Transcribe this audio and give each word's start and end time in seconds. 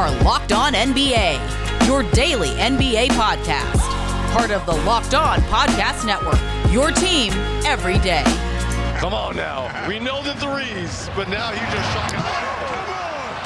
are 0.00 0.10
Locked 0.22 0.52
On 0.52 0.72
NBA, 0.72 1.86
your 1.86 2.02
daily 2.12 2.48
NBA 2.52 3.08
podcast. 3.08 3.80
Part 4.32 4.50
of 4.50 4.64
the 4.64 4.72
Locked 4.72 5.12
On 5.12 5.38
Podcast 5.40 6.06
Network, 6.06 6.40
your 6.72 6.90
team 6.90 7.34
every 7.66 7.98
day. 7.98 8.22
Come 8.96 9.12
on 9.12 9.36
now. 9.36 9.68
We 9.86 9.98
know 9.98 10.22
the 10.22 10.32
threes, 10.36 11.10
but 11.14 11.28
now 11.28 11.50
he 11.50 11.60
just 11.70 11.92
shot. 11.92 12.12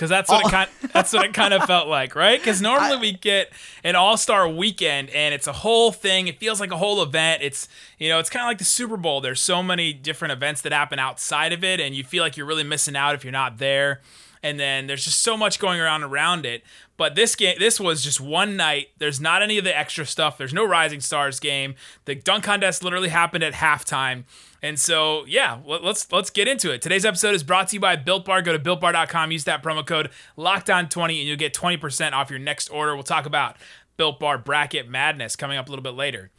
because 0.00 0.08
that's 0.08 0.30
what 0.30 0.46
oh. 0.46 0.48
it 0.48 0.50
kind 0.50 0.70
that's 0.94 1.12
what 1.12 1.26
it 1.26 1.28
oh. 1.28 1.32
kind 1.32 1.52
of 1.52 1.64
felt 1.64 1.86
like, 1.86 2.14
right? 2.14 2.40
Because 2.40 2.62
normally 2.62 2.96
I, 2.96 3.00
we 3.00 3.12
get 3.12 3.52
an 3.84 3.96
All 3.96 4.16
Star 4.16 4.48
Weekend 4.48 5.10
and 5.10 5.34
it's 5.34 5.46
a 5.46 5.52
whole 5.52 5.92
thing. 5.92 6.26
It 6.26 6.38
feels 6.38 6.58
like 6.58 6.70
a 6.70 6.78
whole 6.78 7.02
event. 7.02 7.42
It's 7.42 7.68
you 7.98 8.08
know 8.08 8.18
it's 8.18 8.30
kind 8.30 8.42
of 8.42 8.48
like 8.48 8.56
the 8.56 8.64
Super 8.64 8.96
Bowl. 8.96 9.20
There's 9.20 9.40
so 9.42 9.62
many 9.62 9.92
different 9.92 10.32
events 10.32 10.62
that 10.62 10.72
happen 10.72 10.98
outside 10.98 11.52
of 11.52 11.62
it, 11.62 11.80
and 11.80 11.94
you 11.94 12.02
feel 12.02 12.24
like 12.24 12.38
you're 12.38 12.46
really 12.46 12.64
missing 12.64 12.96
out 12.96 13.14
if 13.14 13.24
you're 13.24 13.32
not 13.32 13.58
there. 13.58 14.00
And 14.42 14.58
then 14.58 14.86
there's 14.86 15.04
just 15.04 15.20
so 15.20 15.36
much 15.36 15.58
going 15.58 15.78
around 15.78 16.02
around 16.02 16.46
it. 16.46 16.64
But 16.96 17.14
this 17.14 17.36
game, 17.36 17.56
this 17.58 17.78
was 17.78 18.02
just 18.02 18.22
one 18.22 18.56
night. 18.56 18.88
There's 18.96 19.20
not 19.20 19.42
any 19.42 19.58
of 19.58 19.64
the 19.64 19.76
extra 19.76 20.06
stuff. 20.06 20.38
There's 20.38 20.54
no 20.54 20.64
Rising 20.64 21.00
Stars 21.00 21.40
game. 21.40 21.74
The 22.06 22.14
dunk 22.14 22.44
contest 22.44 22.82
literally 22.82 23.10
happened 23.10 23.44
at 23.44 23.52
halftime. 23.52 24.24
And 24.62 24.78
so, 24.78 25.24
yeah, 25.26 25.58
let's 25.64 26.10
let's 26.12 26.28
get 26.28 26.46
into 26.46 26.70
it. 26.70 26.82
Today's 26.82 27.04
episode 27.04 27.34
is 27.34 27.42
brought 27.42 27.68
to 27.68 27.76
you 27.76 27.80
by 27.80 27.96
Built 27.96 28.26
Bar. 28.26 28.42
Go 28.42 28.52
to 28.52 28.58
builtbar.com, 28.58 29.32
use 29.32 29.44
that 29.44 29.62
promo 29.62 29.86
code 29.86 30.10
Locked 30.36 30.68
On 30.68 30.88
20 30.88 31.18
and 31.18 31.28
you'll 31.28 31.36
get 31.38 31.54
20% 31.54 32.12
off 32.12 32.28
your 32.28 32.38
next 32.38 32.68
order. 32.68 32.94
We'll 32.94 33.02
talk 33.02 33.24
about 33.24 33.56
Built 33.96 34.20
Bar 34.20 34.38
bracket 34.38 34.88
madness 34.88 35.34
coming 35.34 35.56
up 35.56 35.68
a 35.68 35.70
little 35.70 35.82
bit 35.82 35.94
later. 35.94 36.30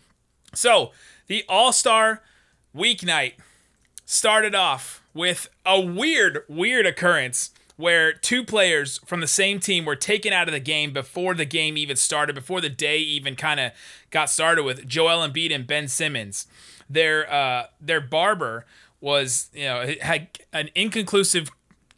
So, 0.53 0.91
the 1.27 1.43
All-Star 1.47 2.21
weeknight 2.75 3.33
started 4.05 4.53
off 4.53 5.01
with 5.13 5.49
a 5.65 5.79
weird, 5.79 6.43
weird 6.47 6.85
occurrence 6.85 7.51
where 7.77 8.13
two 8.13 8.43
players 8.43 8.99
from 9.05 9.21
the 9.21 9.27
same 9.27 9.59
team 9.59 9.85
were 9.85 9.95
taken 9.95 10.31
out 10.31 10.47
of 10.47 10.53
the 10.53 10.59
game 10.59 10.93
before 10.93 11.33
the 11.33 11.45
game 11.45 11.77
even 11.77 11.95
started, 11.95 12.33
before 12.33 12.61
the 12.61 12.69
day 12.69 12.99
even 12.99 13.35
kind 13.35 13.59
of 13.59 13.71
got 14.11 14.29
started 14.29 14.63
with 14.63 14.87
Joel 14.87 15.27
Embiid 15.27 15.53
and 15.53 15.65
Ben 15.65 15.87
Simmons. 15.87 16.45
Their 16.91 17.31
uh, 17.31 17.67
their 17.79 18.01
barber 18.01 18.65
was 18.99 19.49
you 19.53 19.65
know 19.65 19.93
had 20.01 20.27
an 20.53 20.69
inconclusive 20.75 21.49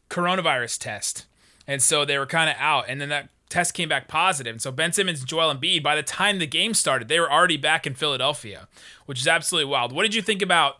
coronavirus 0.10 0.80
test, 0.80 1.26
and 1.68 1.82
so 1.82 2.06
they 2.06 2.18
were 2.18 2.26
kind 2.26 2.50
of 2.50 2.56
out. 2.60 2.86
And 2.88 3.02
then 3.02 3.10
that 3.10 3.30
test 3.50 3.74
came 3.74 3.90
back 3.90 4.08
positive. 4.08 4.54
And 4.54 4.62
so 4.62 4.72
Ben 4.72 4.94
Simmons 4.94 5.20
and 5.20 5.30
Joel 5.30 5.54
Embiid, 5.54 5.84
by 5.84 5.96
the 5.96 6.04
time 6.04 6.40
the 6.40 6.48
game 6.48 6.74
started, 6.74 7.08
they 7.08 7.20
were 7.20 7.32
already 7.32 7.58
back 7.58 7.86
in 7.86 7.94
Philadelphia, 7.94 8.68
which 9.06 9.20
is 9.20 9.28
absolutely 9.28 9.70
wild. 9.70 9.92
What 9.92 10.04
did 10.04 10.16
you 10.16 10.22
think 10.22 10.42
about 10.42 10.78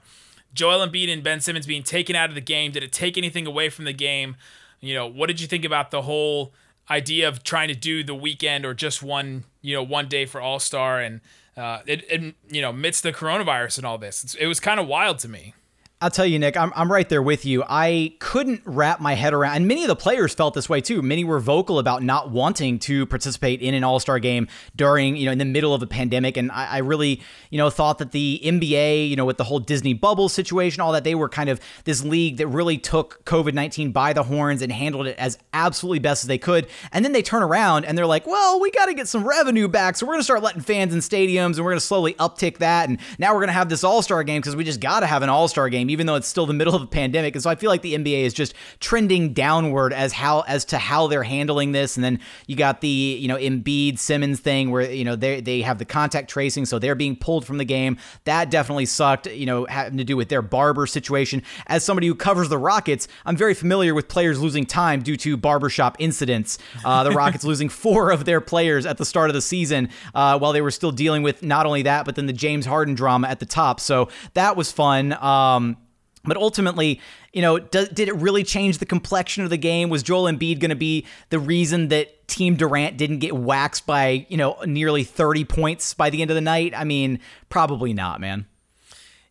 Joel 0.54 0.86
Embiid 0.86 1.12
and 1.12 1.24
Ben 1.24 1.40
Simmons 1.40 1.68
being 1.68 1.84
taken 1.84 2.16
out 2.16 2.30
of 2.30 2.36
the 2.36 2.42
game? 2.42 2.72
Did 2.72 2.84
it 2.84 2.92
take 2.92 3.18
anything 3.18 3.46
away 3.46 3.70
from 3.70 3.86
the 3.86 3.94
game? 3.94 4.36
you 4.84 4.94
know, 4.94 5.08
what 5.08 5.28
did 5.28 5.40
you 5.40 5.48
think 5.48 5.64
about 5.64 5.92
the 5.92 6.02
whole 6.02 6.54
idea 6.92 7.26
of 7.30 7.42
trying 7.42 7.70
to 7.70 7.76
do 7.76 8.04
the 8.04 8.14
weekend 8.14 8.66
or 8.66 8.74
just 8.74 9.02
one, 9.02 9.46
you 9.62 9.74
know, 9.74 9.82
one 9.82 10.10
day 10.10 10.26
for 10.26 10.42
All 10.42 10.60
Star 10.60 11.00
and 11.00 11.22
uh, 11.58 11.80
it, 11.86 12.04
it, 12.10 12.36
you 12.50 12.62
know, 12.62 12.70
amidst 12.70 13.04
the 13.04 13.14
coronavirus 13.14 13.78
and 13.78 13.86
all 13.86 13.98
this, 13.98 14.24
it's, 14.24 14.36
it 14.36 14.48
was 14.48 14.60
kind 14.60 14.80
of 14.80 14.88
wild 14.88 15.20
to 15.20 15.30
me. 15.30 15.54
I'll 16.04 16.10
tell 16.10 16.26
you, 16.26 16.38
Nick, 16.38 16.58
I'm, 16.58 16.74
I'm 16.76 16.92
right 16.92 17.08
there 17.08 17.22
with 17.22 17.46
you. 17.46 17.64
I 17.66 18.14
couldn't 18.20 18.62
wrap 18.66 19.00
my 19.00 19.14
head 19.14 19.34
around, 19.34 19.56
and 19.56 19.70
many 19.70 19.86
of 19.86 19.88
the 19.88 19.96
players 19.96 20.34
felt 20.34 20.54
this 20.54 20.68
way 20.68 20.82
too. 20.82 21.02
Many 21.02 21.24
were 21.24 21.40
vocal 21.40 21.80
about 21.80 22.04
not 22.04 22.30
wanting 22.30 22.78
to 22.80 23.06
participate 23.06 23.62
in 23.62 23.74
an 23.74 23.86
All 23.86 24.02
Star 24.02 24.20
game 24.20 24.50
during, 24.76 25.16
you 25.16 25.26
know, 25.26 25.32
in 25.32 25.38
the 25.38 25.46
middle 25.46 25.74
of 25.74 25.82
a 25.82 25.88
pandemic. 25.88 26.36
And 26.36 26.52
I, 26.52 26.66
I, 26.66 26.78
really, 26.80 27.22
you 27.52 27.58
know, 27.58 27.70
thought 27.70 28.00
that 28.00 28.12
the 28.12 28.42
NBA, 28.44 29.10
you 29.10 29.16
know, 29.16 29.24
with 29.24 29.38
the 29.38 29.46
whole 29.46 29.60
Disney 29.60 29.94
bubble 29.94 30.28
situation, 30.28 30.82
all 30.82 30.92
that, 30.92 31.06
they 31.06 31.16
were 31.16 31.30
kind 31.30 31.50
of 31.50 31.62
this 31.86 32.04
league 32.04 32.36
that 32.36 32.48
really 32.48 32.78
took 32.78 33.24
COVID 33.24 33.54
19 33.54 33.94
by 33.94 34.12
the 34.12 34.24
horns 34.24 34.62
and 34.62 34.74
handled 34.74 35.08
it 35.08 35.18
as 35.18 35.38
absolutely 35.54 36.00
best 36.00 36.26
as 36.26 36.28
they 36.28 36.38
could. 36.38 36.68
And 36.92 37.06
then 37.06 37.14
they 37.14 37.22
turn 37.22 37.44
around 37.44 37.86
and 37.86 37.98
they're 37.98 38.06
like, 38.06 38.28
well, 38.28 38.60
we 38.60 38.72
got 38.72 38.88
to 38.88 38.94
get 38.94 39.08
some 39.08 39.26
revenue 39.26 39.70
back. 39.70 39.96
So 39.96 40.06
we're 40.06 40.16
going 40.16 40.20
to 40.20 40.26
start 40.26 40.44
letting 40.44 40.64
fans 40.64 40.94
in 40.94 41.00
stadiums 41.00 41.56
and 41.56 41.60
we're 41.60 41.72
going 41.72 41.80
to 41.80 41.86
slowly 41.86 42.14
uptick 42.16 42.58
that. 42.58 42.90
And 42.90 43.00
now 43.20 43.30
we're 43.32 43.40
going 43.40 43.48
to 43.48 43.54
have 43.54 43.70
this 43.70 43.86
All 43.86 44.02
Star 44.02 44.22
game 44.26 44.42
because 44.42 44.58
we 44.58 44.66
just 44.66 44.82
got 44.82 45.00
to 45.00 45.06
have 45.06 45.24
an 45.24 45.30
All 45.30 45.48
Star 45.48 45.70
game 45.70 45.93
even 45.94 46.08
though 46.08 46.16
it's 46.16 46.28
still 46.28 46.46
the 46.46 46.54
middle 46.54 46.76
of 46.76 46.82
a 46.82 46.88
pandemic. 46.88 47.36
And 47.36 47.44
so 47.44 47.50
I 47.50 47.56
feel 47.56 47.70
like 47.70 47.82
the 47.82 47.94
NBA 47.94 48.24
is 48.24 48.34
just 48.34 48.54
trending 48.80 49.34
downward 49.34 49.94
as 49.94 50.12
how 50.12 50.42
as 50.42 50.66
to 50.66 50.78
how 50.78 51.08
they're 51.08 51.24
handling 51.24 51.72
this. 51.72 51.96
And 51.96 52.04
then 52.04 52.20
you 52.48 52.56
got 52.56 52.82
the 52.82 52.88
you 52.88 53.28
know 53.28 53.38
Embiid 53.38 54.00
Simmons 54.00 54.40
thing 54.40 54.72
where 54.72 54.92
you 54.92 55.06
know 55.06 55.16
they 55.16 55.40
they 55.40 55.62
have 55.62 55.78
the 55.78 55.86
contact 55.86 56.30
tracing, 56.30 56.66
so 56.66 56.80
they're 56.80 56.96
being 56.96 57.16
pulled 57.16 57.46
from 57.46 57.58
the 57.58 57.66
game. 57.66 57.98
That 58.26 58.50
definitely 58.50 58.88
sucked. 58.88 59.28
You 59.28 59.46
know, 59.46 59.66
having 59.66 59.98
to 59.98 60.04
do 60.04 60.18
with 60.18 60.30
their 60.30 60.42
barber 60.42 60.88
situation. 60.88 61.44
As 61.68 61.84
somebody 61.84 62.08
who 62.08 62.16
covers 62.16 62.50
the 62.50 62.58
Rockets, 62.58 63.08
I'm 63.26 63.38
very 63.38 63.54
familiar 63.54 63.94
with 63.94 64.08
players 64.08 64.42
losing 64.42 64.66
time 64.66 65.02
due 65.02 65.18
to 65.18 65.38
barbershop 65.38 65.96
incidents. 66.00 66.58
Uh, 66.84 67.04
the 67.04 67.12
Rockets 67.12 67.44
losing 67.44 67.70
four 67.70 68.12
of 68.12 68.26
their 68.26 68.42
players 68.42 68.86
at 68.86 68.98
the 68.98 69.06
start 69.06 69.30
of 69.30 69.34
the 69.34 69.42
season 69.42 69.90
uh, 70.16 70.38
while 70.40 70.54
they 70.54 70.62
were 70.62 70.72
still 70.72 70.92
dealing 70.92 71.24
with 71.24 71.44
not 71.44 71.66
only 71.66 71.84
that, 71.84 72.06
but 72.06 72.16
then 72.16 72.26
the 72.26 72.34
James 72.34 72.66
Harden 72.66 72.96
drama 72.96 73.28
at 73.28 73.40
the 73.40 73.46
top. 73.46 73.80
So 73.80 74.10
that 74.34 74.56
was 74.56 74.72
fun. 74.72 75.14
Um, 75.14 75.78
but 76.24 76.38
ultimately, 76.38 77.02
you 77.34 77.42
know, 77.42 77.60
did 77.60 78.00
it 78.00 78.16
really 78.16 78.44
change 78.44 78.78
the 78.78 78.86
complexion 78.86 79.44
of 79.44 79.50
the 79.50 79.58
game? 79.58 79.90
Was 79.90 80.04
Joel 80.04 80.32
Embiid 80.32 80.60
going 80.60 80.70
to 80.70 80.76
be 80.76 81.06
the 81.30 81.40
reason 81.40 81.90
that 81.90 82.28
Team 82.28 82.56
Durant 82.56 82.98
didn't 82.98 83.20
get 83.20 83.36
waxed 83.36 83.86
by, 83.86 84.26
you 84.30 84.38
know, 84.38 84.58
nearly 84.66 85.04
30 85.04 85.44
points 85.46 85.94
by 85.94 86.10
the 86.10 86.22
end 86.22 86.32
of 86.32 86.36
the 86.36 86.42
night? 86.42 86.74
I 86.76 86.86
mean, 86.86 87.20
probably 87.50 87.94
not, 87.94 88.22
man. 88.22 88.46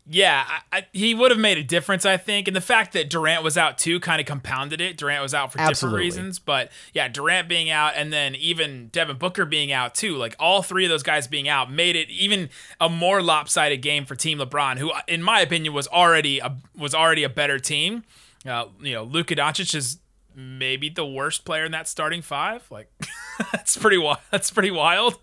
Yeah, 0.05 0.45
I, 0.47 0.79
I, 0.79 0.87
he 0.93 1.15
would 1.15 1.31
have 1.31 1.39
made 1.39 1.59
a 1.59 1.63
difference, 1.63 2.05
I 2.05 2.17
think. 2.17 2.49
And 2.49 2.57
the 2.57 2.61
fact 2.61 2.93
that 2.95 3.09
Durant 3.09 3.45
was 3.45 3.57
out 3.57 3.79
too 3.79 4.01
kind 4.01 4.21
of 4.21 4.27
compounded 4.27 4.81
it. 4.81 4.97
Durant 4.97 5.23
was 5.23 5.33
out 5.33 5.53
for 5.53 5.61
Absolutely. 5.61 6.07
different 6.09 6.17
reasons. 6.25 6.39
But 6.41 6.73
yeah, 6.93 7.07
Durant 7.07 7.49
being 7.49 7.71
out 7.71 7.93
and 7.95 8.13
then 8.13 8.35
even 8.35 8.89
Devin 8.89 9.17
Booker 9.17 9.45
being 9.45 9.71
out 9.71 9.95
too, 9.95 10.17
like 10.17 10.35
all 10.41 10.61
three 10.63 10.85
of 10.85 10.91
those 10.91 11.05
guys 11.05 11.29
being 11.29 11.49
out 11.49 11.71
made 11.71 11.95
it 11.95 12.11
even 12.11 12.51
a 12.81 12.89
more 12.89 13.23
lopsided 13.23 13.81
game 13.81 14.05
for 14.05 14.17
Team 14.17 14.39
LeBron, 14.39 14.79
who, 14.79 14.91
in 15.07 15.23
my 15.23 15.41
opinion, 15.41 15.73
was 15.73 15.87
already 15.87 16.41
a, 16.41 16.57
was 16.77 16.95
already 16.95 17.23
a 17.23 17.29
better 17.29 17.61
team. 17.61 18.03
Uh, 18.45 18.67
you 18.81 18.95
know, 18.95 19.05
Luka 19.05 19.37
Doncic 19.37 19.73
is 19.73 19.99
maybe 20.35 20.89
the 20.89 21.07
worst 21.07 21.45
player 21.45 21.65
in 21.65 21.73
that 21.73 21.87
starting 21.87 22.23
five. 22.23 22.69
Like, 22.71 22.91
that's 23.53 23.77
pretty 23.77 23.99
wild. 23.99 24.19
That's 24.33 24.51
pretty 24.51 24.73
wild. 24.73 25.19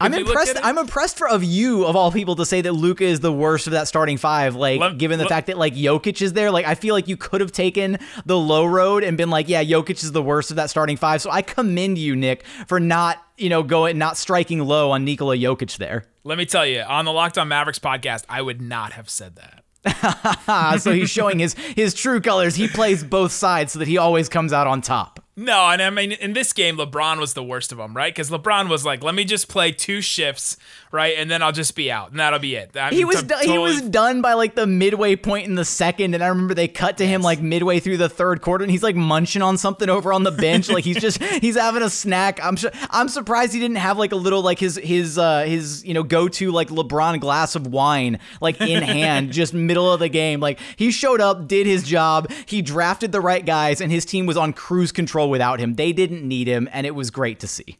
I'm 0.00 0.14
impressed. 0.14 0.56
I'm 0.62 0.78
impressed 0.78 1.18
for 1.18 1.28
of 1.28 1.44
you 1.44 1.84
of 1.84 1.96
all 1.96 2.10
people 2.10 2.36
to 2.36 2.46
say 2.46 2.60
that 2.60 2.72
Luka 2.72 3.04
is 3.04 3.20
the 3.20 3.32
worst 3.32 3.66
of 3.66 3.72
that 3.72 3.88
starting 3.88 4.16
five. 4.16 4.54
Like, 4.54 4.80
let, 4.80 4.98
given 4.98 5.18
the 5.18 5.24
let, 5.24 5.30
fact 5.30 5.46
that 5.48 5.58
like 5.58 5.74
Jokic 5.74 6.20
is 6.22 6.32
there, 6.32 6.50
like 6.50 6.66
I 6.66 6.74
feel 6.74 6.94
like 6.94 7.08
you 7.08 7.16
could 7.16 7.40
have 7.40 7.52
taken 7.52 7.98
the 8.24 8.38
low 8.38 8.64
road 8.64 9.04
and 9.04 9.16
been 9.16 9.30
like, 9.30 9.48
yeah, 9.48 9.62
Jokic 9.62 10.02
is 10.02 10.12
the 10.12 10.22
worst 10.22 10.50
of 10.50 10.56
that 10.56 10.70
starting 10.70 10.96
five. 10.96 11.22
So 11.22 11.30
I 11.30 11.42
commend 11.42 11.98
you, 11.98 12.16
Nick, 12.16 12.44
for 12.66 12.80
not 12.80 13.22
you 13.36 13.48
know 13.48 13.62
going 13.62 13.98
not 13.98 14.16
striking 14.16 14.60
low 14.60 14.90
on 14.90 15.04
Nikola 15.04 15.36
Jokic 15.36 15.76
there. 15.78 16.04
Let 16.24 16.38
me 16.38 16.46
tell 16.46 16.66
you, 16.66 16.80
on 16.80 17.04
the 17.04 17.12
Locked 17.12 17.38
On 17.38 17.48
Mavericks 17.48 17.78
podcast, 17.78 18.24
I 18.28 18.42
would 18.42 18.62
not 18.62 18.92
have 18.92 19.10
said 19.10 19.36
that. 19.36 19.64
so 20.80 20.92
he's 20.92 21.10
showing 21.10 21.38
his 21.38 21.54
his 21.54 21.94
true 21.94 22.20
colors. 22.20 22.54
He 22.54 22.68
plays 22.68 23.04
both 23.04 23.32
sides 23.32 23.72
so 23.72 23.78
that 23.78 23.88
he 23.88 23.98
always 23.98 24.28
comes 24.28 24.52
out 24.52 24.66
on 24.66 24.80
top. 24.80 25.23
No, 25.36 25.68
and 25.68 25.82
I 25.82 25.90
mean 25.90 26.12
in 26.12 26.32
this 26.32 26.52
game, 26.52 26.76
LeBron 26.76 27.18
was 27.18 27.34
the 27.34 27.42
worst 27.42 27.72
of 27.72 27.78
them, 27.78 27.92
right? 27.92 28.14
Because 28.14 28.30
LeBron 28.30 28.68
was 28.68 28.84
like, 28.84 29.02
"Let 29.02 29.16
me 29.16 29.24
just 29.24 29.48
play 29.48 29.72
two 29.72 30.00
shifts, 30.00 30.56
right, 30.92 31.16
and 31.18 31.28
then 31.28 31.42
I'll 31.42 31.50
just 31.50 31.74
be 31.74 31.90
out, 31.90 32.12
and 32.12 32.20
that'll 32.20 32.38
be 32.38 32.54
it." 32.54 32.76
I 32.76 32.90
he 32.90 33.04
was 33.04 33.20
do- 33.20 33.34
totally... 33.34 33.50
he 33.50 33.58
was 33.58 33.82
done 33.82 34.22
by 34.22 34.34
like 34.34 34.54
the 34.54 34.66
midway 34.66 35.16
point 35.16 35.48
in 35.48 35.56
the 35.56 35.64
second, 35.64 36.14
and 36.14 36.22
I 36.22 36.28
remember 36.28 36.54
they 36.54 36.68
cut 36.68 36.98
to 36.98 37.06
him 37.06 37.20
like 37.20 37.40
midway 37.42 37.80
through 37.80 37.96
the 37.96 38.08
third 38.08 38.42
quarter, 38.42 38.62
and 38.62 38.70
he's 38.70 38.84
like 38.84 38.94
munching 38.94 39.42
on 39.42 39.58
something 39.58 39.88
over 39.88 40.12
on 40.12 40.22
the 40.22 40.30
bench, 40.30 40.68
like 40.68 40.84
he's 40.84 41.00
just 41.00 41.20
he's 41.40 41.56
having 41.56 41.82
a 41.82 41.90
snack. 41.90 42.38
I'm 42.40 42.54
sure 42.54 42.70
I'm 42.90 43.08
surprised 43.08 43.54
he 43.54 43.58
didn't 43.58 43.78
have 43.78 43.98
like 43.98 44.12
a 44.12 44.16
little 44.16 44.40
like 44.40 44.60
his 44.60 44.76
his 44.76 45.18
uh 45.18 45.42
his 45.42 45.84
you 45.84 45.94
know 45.94 46.04
go 46.04 46.28
to 46.28 46.52
like 46.52 46.68
LeBron 46.68 47.18
glass 47.18 47.56
of 47.56 47.66
wine 47.66 48.20
like 48.40 48.60
in 48.60 48.82
hand, 48.84 49.32
just 49.32 49.52
middle 49.52 49.92
of 49.92 49.98
the 49.98 50.08
game. 50.08 50.38
Like 50.38 50.60
he 50.76 50.92
showed 50.92 51.20
up, 51.20 51.48
did 51.48 51.66
his 51.66 51.82
job, 51.82 52.30
he 52.46 52.62
drafted 52.62 53.10
the 53.10 53.20
right 53.20 53.44
guys, 53.44 53.80
and 53.80 53.90
his 53.90 54.04
team 54.04 54.26
was 54.26 54.36
on 54.36 54.52
cruise 54.52 54.92
control 54.92 55.23
without 55.28 55.60
him. 55.60 55.74
They 55.74 55.92
didn't 55.92 56.26
need 56.26 56.46
him, 56.46 56.68
and 56.72 56.86
it 56.86 56.94
was 56.94 57.10
great 57.10 57.40
to 57.40 57.46
see. 57.46 57.78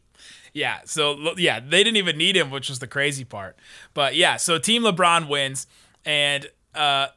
Yeah, 0.53 0.79
so 0.85 1.33
yeah, 1.37 1.59
they 1.59 1.83
didn't 1.83 1.97
even 1.97 2.17
need 2.17 2.37
him, 2.37 2.49
which 2.49 2.69
was 2.69 2.79
the 2.79 2.87
crazy 2.87 3.25
part. 3.25 3.57
But 3.93 4.15
yeah, 4.15 4.37
so 4.37 4.57
Team 4.57 4.83
LeBron 4.83 5.27
wins, 5.27 5.67
and 6.05 6.47
uh, 6.73 7.07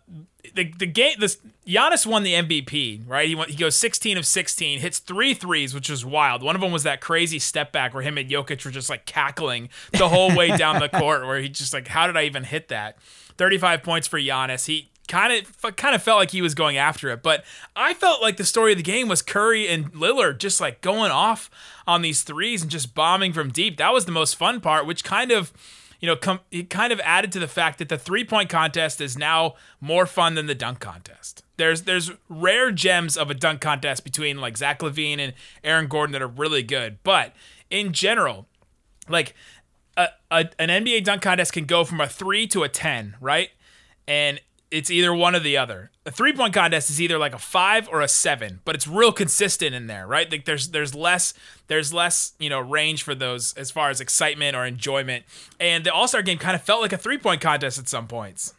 the 0.54 0.72
the 0.76 0.86
game 0.86 1.14
this 1.20 1.38
Giannis 1.66 2.04
won 2.04 2.22
the 2.24 2.34
MVP, 2.34 3.02
right? 3.06 3.28
He 3.28 3.34
went, 3.34 3.50
he 3.50 3.56
goes 3.56 3.76
16 3.76 4.16
of 4.18 4.26
16, 4.26 4.80
hits 4.80 4.98
three 4.98 5.34
threes, 5.34 5.74
which 5.74 5.88
is 5.90 6.04
wild. 6.04 6.42
One 6.42 6.54
of 6.54 6.60
them 6.60 6.72
was 6.72 6.82
that 6.82 7.00
crazy 7.00 7.38
step 7.38 7.70
back 7.70 7.94
where 7.94 8.02
him 8.02 8.18
and 8.18 8.28
Jokic 8.28 8.64
were 8.64 8.70
just 8.70 8.90
like 8.90 9.06
cackling 9.06 9.68
the 9.92 10.08
whole 10.08 10.34
way 10.34 10.56
down 10.56 10.80
the 10.80 10.88
court, 10.98 11.26
where 11.26 11.38
he 11.40 11.48
just 11.48 11.72
like, 11.72 11.88
how 11.88 12.06
did 12.06 12.16
I 12.16 12.24
even 12.24 12.44
hit 12.44 12.68
that? 12.68 12.98
35 13.36 13.82
points 13.82 14.08
for 14.08 14.18
Giannis. 14.18 14.66
He 14.66 14.90
kind 15.08 15.32
of 15.32 15.76
kind 15.76 15.94
of 15.94 16.02
felt 16.02 16.18
like 16.18 16.30
he 16.30 16.42
was 16.42 16.54
going 16.54 16.76
after 16.76 17.10
it. 17.10 17.22
But 17.22 17.44
I 17.74 17.94
felt 17.94 18.22
like 18.22 18.36
the 18.36 18.44
story 18.44 18.72
of 18.72 18.78
the 18.78 18.84
game 18.84 19.08
was 19.08 19.22
Curry 19.22 19.66
and 19.66 19.92
Lillard 19.92 20.38
just 20.38 20.60
like 20.60 20.80
going 20.80 21.10
off 21.10 21.50
on 21.86 22.02
these 22.02 22.22
threes 22.22 22.62
and 22.62 22.70
just 22.70 22.94
bombing 22.94 23.32
from 23.32 23.50
deep. 23.50 23.78
That 23.78 23.92
was 23.92 24.04
the 24.04 24.12
most 24.12 24.36
fun 24.36 24.60
part, 24.60 24.86
which 24.86 25.02
kind 25.02 25.32
of 25.32 25.52
you 26.00 26.06
know, 26.06 26.16
com- 26.16 26.40
it 26.50 26.70
kind 26.70 26.92
of 26.92 27.00
added 27.00 27.32
to 27.32 27.38
the 27.38 27.48
fact 27.48 27.78
that 27.78 27.88
the 27.88 27.98
three 27.98 28.24
point 28.24 28.48
contest 28.48 29.00
is 29.00 29.18
now 29.18 29.54
more 29.80 30.06
fun 30.06 30.34
than 30.34 30.46
the 30.46 30.54
dunk 30.54 30.80
contest. 30.80 31.42
There's 31.56 31.82
there's 31.82 32.12
rare 32.28 32.70
gems 32.70 33.16
of 33.16 33.30
a 33.30 33.34
dunk 33.34 33.60
contest 33.60 34.04
between 34.04 34.40
like 34.40 34.56
Zach 34.56 34.80
LaVine 34.80 35.18
and 35.18 35.34
Aaron 35.64 35.88
Gordon 35.88 36.12
that 36.12 36.22
are 36.22 36.28
really 36.28 36.62
good, 36.62 36.98
but 37.02 37.34
in 37.68 37.92
general, 37.92 38.46
like 39.08 39.34
a, 39.96 40.08
a, 40.30 40.48
an 40.58 40.68
NBA 40.68 41.04
dunk 41.04 41.22
contest 41.22 41.52
can 41.52 41.64
go 41.64 41.84
from 41.84 42.00
a 42.00 42.06
three 42.06 42.46
to 42.48 42.62
a 42.62 42.68
ten, 42.68 43.16
right? 43.20 43.50
And 44.06 44.40
it's 44.70 44.90
either 44.90 45.14
one 45.14 45.34
or 45.34 45.40
the 45.40 45.56
other. 45.56 45.90
A 46.04 46.10
three 46.10 46.32
point 46.32 46.54
contest 46.54 46.90
is 46.90 47.00
either 47.00 47.18
like 47.18 47.34
a 47.34 47.38
five 47.38 47.88
or 47.88 48.00
a 48.00 48.08
seven, 48.08 48.60
but 48.64 48.74
it's 48.74 48.86
real 48.86 49.12
consistent 49.12 49.74
in 49.74 49.86
there, 49.86 50.06
right? 50.06 50.30
Like 50.30 50.44
there's 50.44 50.68
there's 50.70 50.94
less 50.94 51.34
there's 51.68 51.92
less 51.92 52.32
you 52.38 52.50
know 52.50 52.60
range 52.60 53.02
for 53.02 53.14
those 53.14 53.54
as 53.54 53.70
far 53.70 53.90
as 53.90 54.00
excitement 54.00 54.56
or 54.56 54.64
enjoyment. 54.64 55.24
And 55.58 55.84
the 55.84 55.92
All 55.92 56.08
Star 56.08 56.22
game 56.22 56.38
kind 56.38 56.54
of 56.54 56.62
felt 56.62 56.82
like 56.82 56.92
a 56.92 56.98
three 56.98 57.18
point 57.18 57.40
contest 57.40 57.78
at 57.78 57.88
some 57.88 58.06
points. 58.06 58.54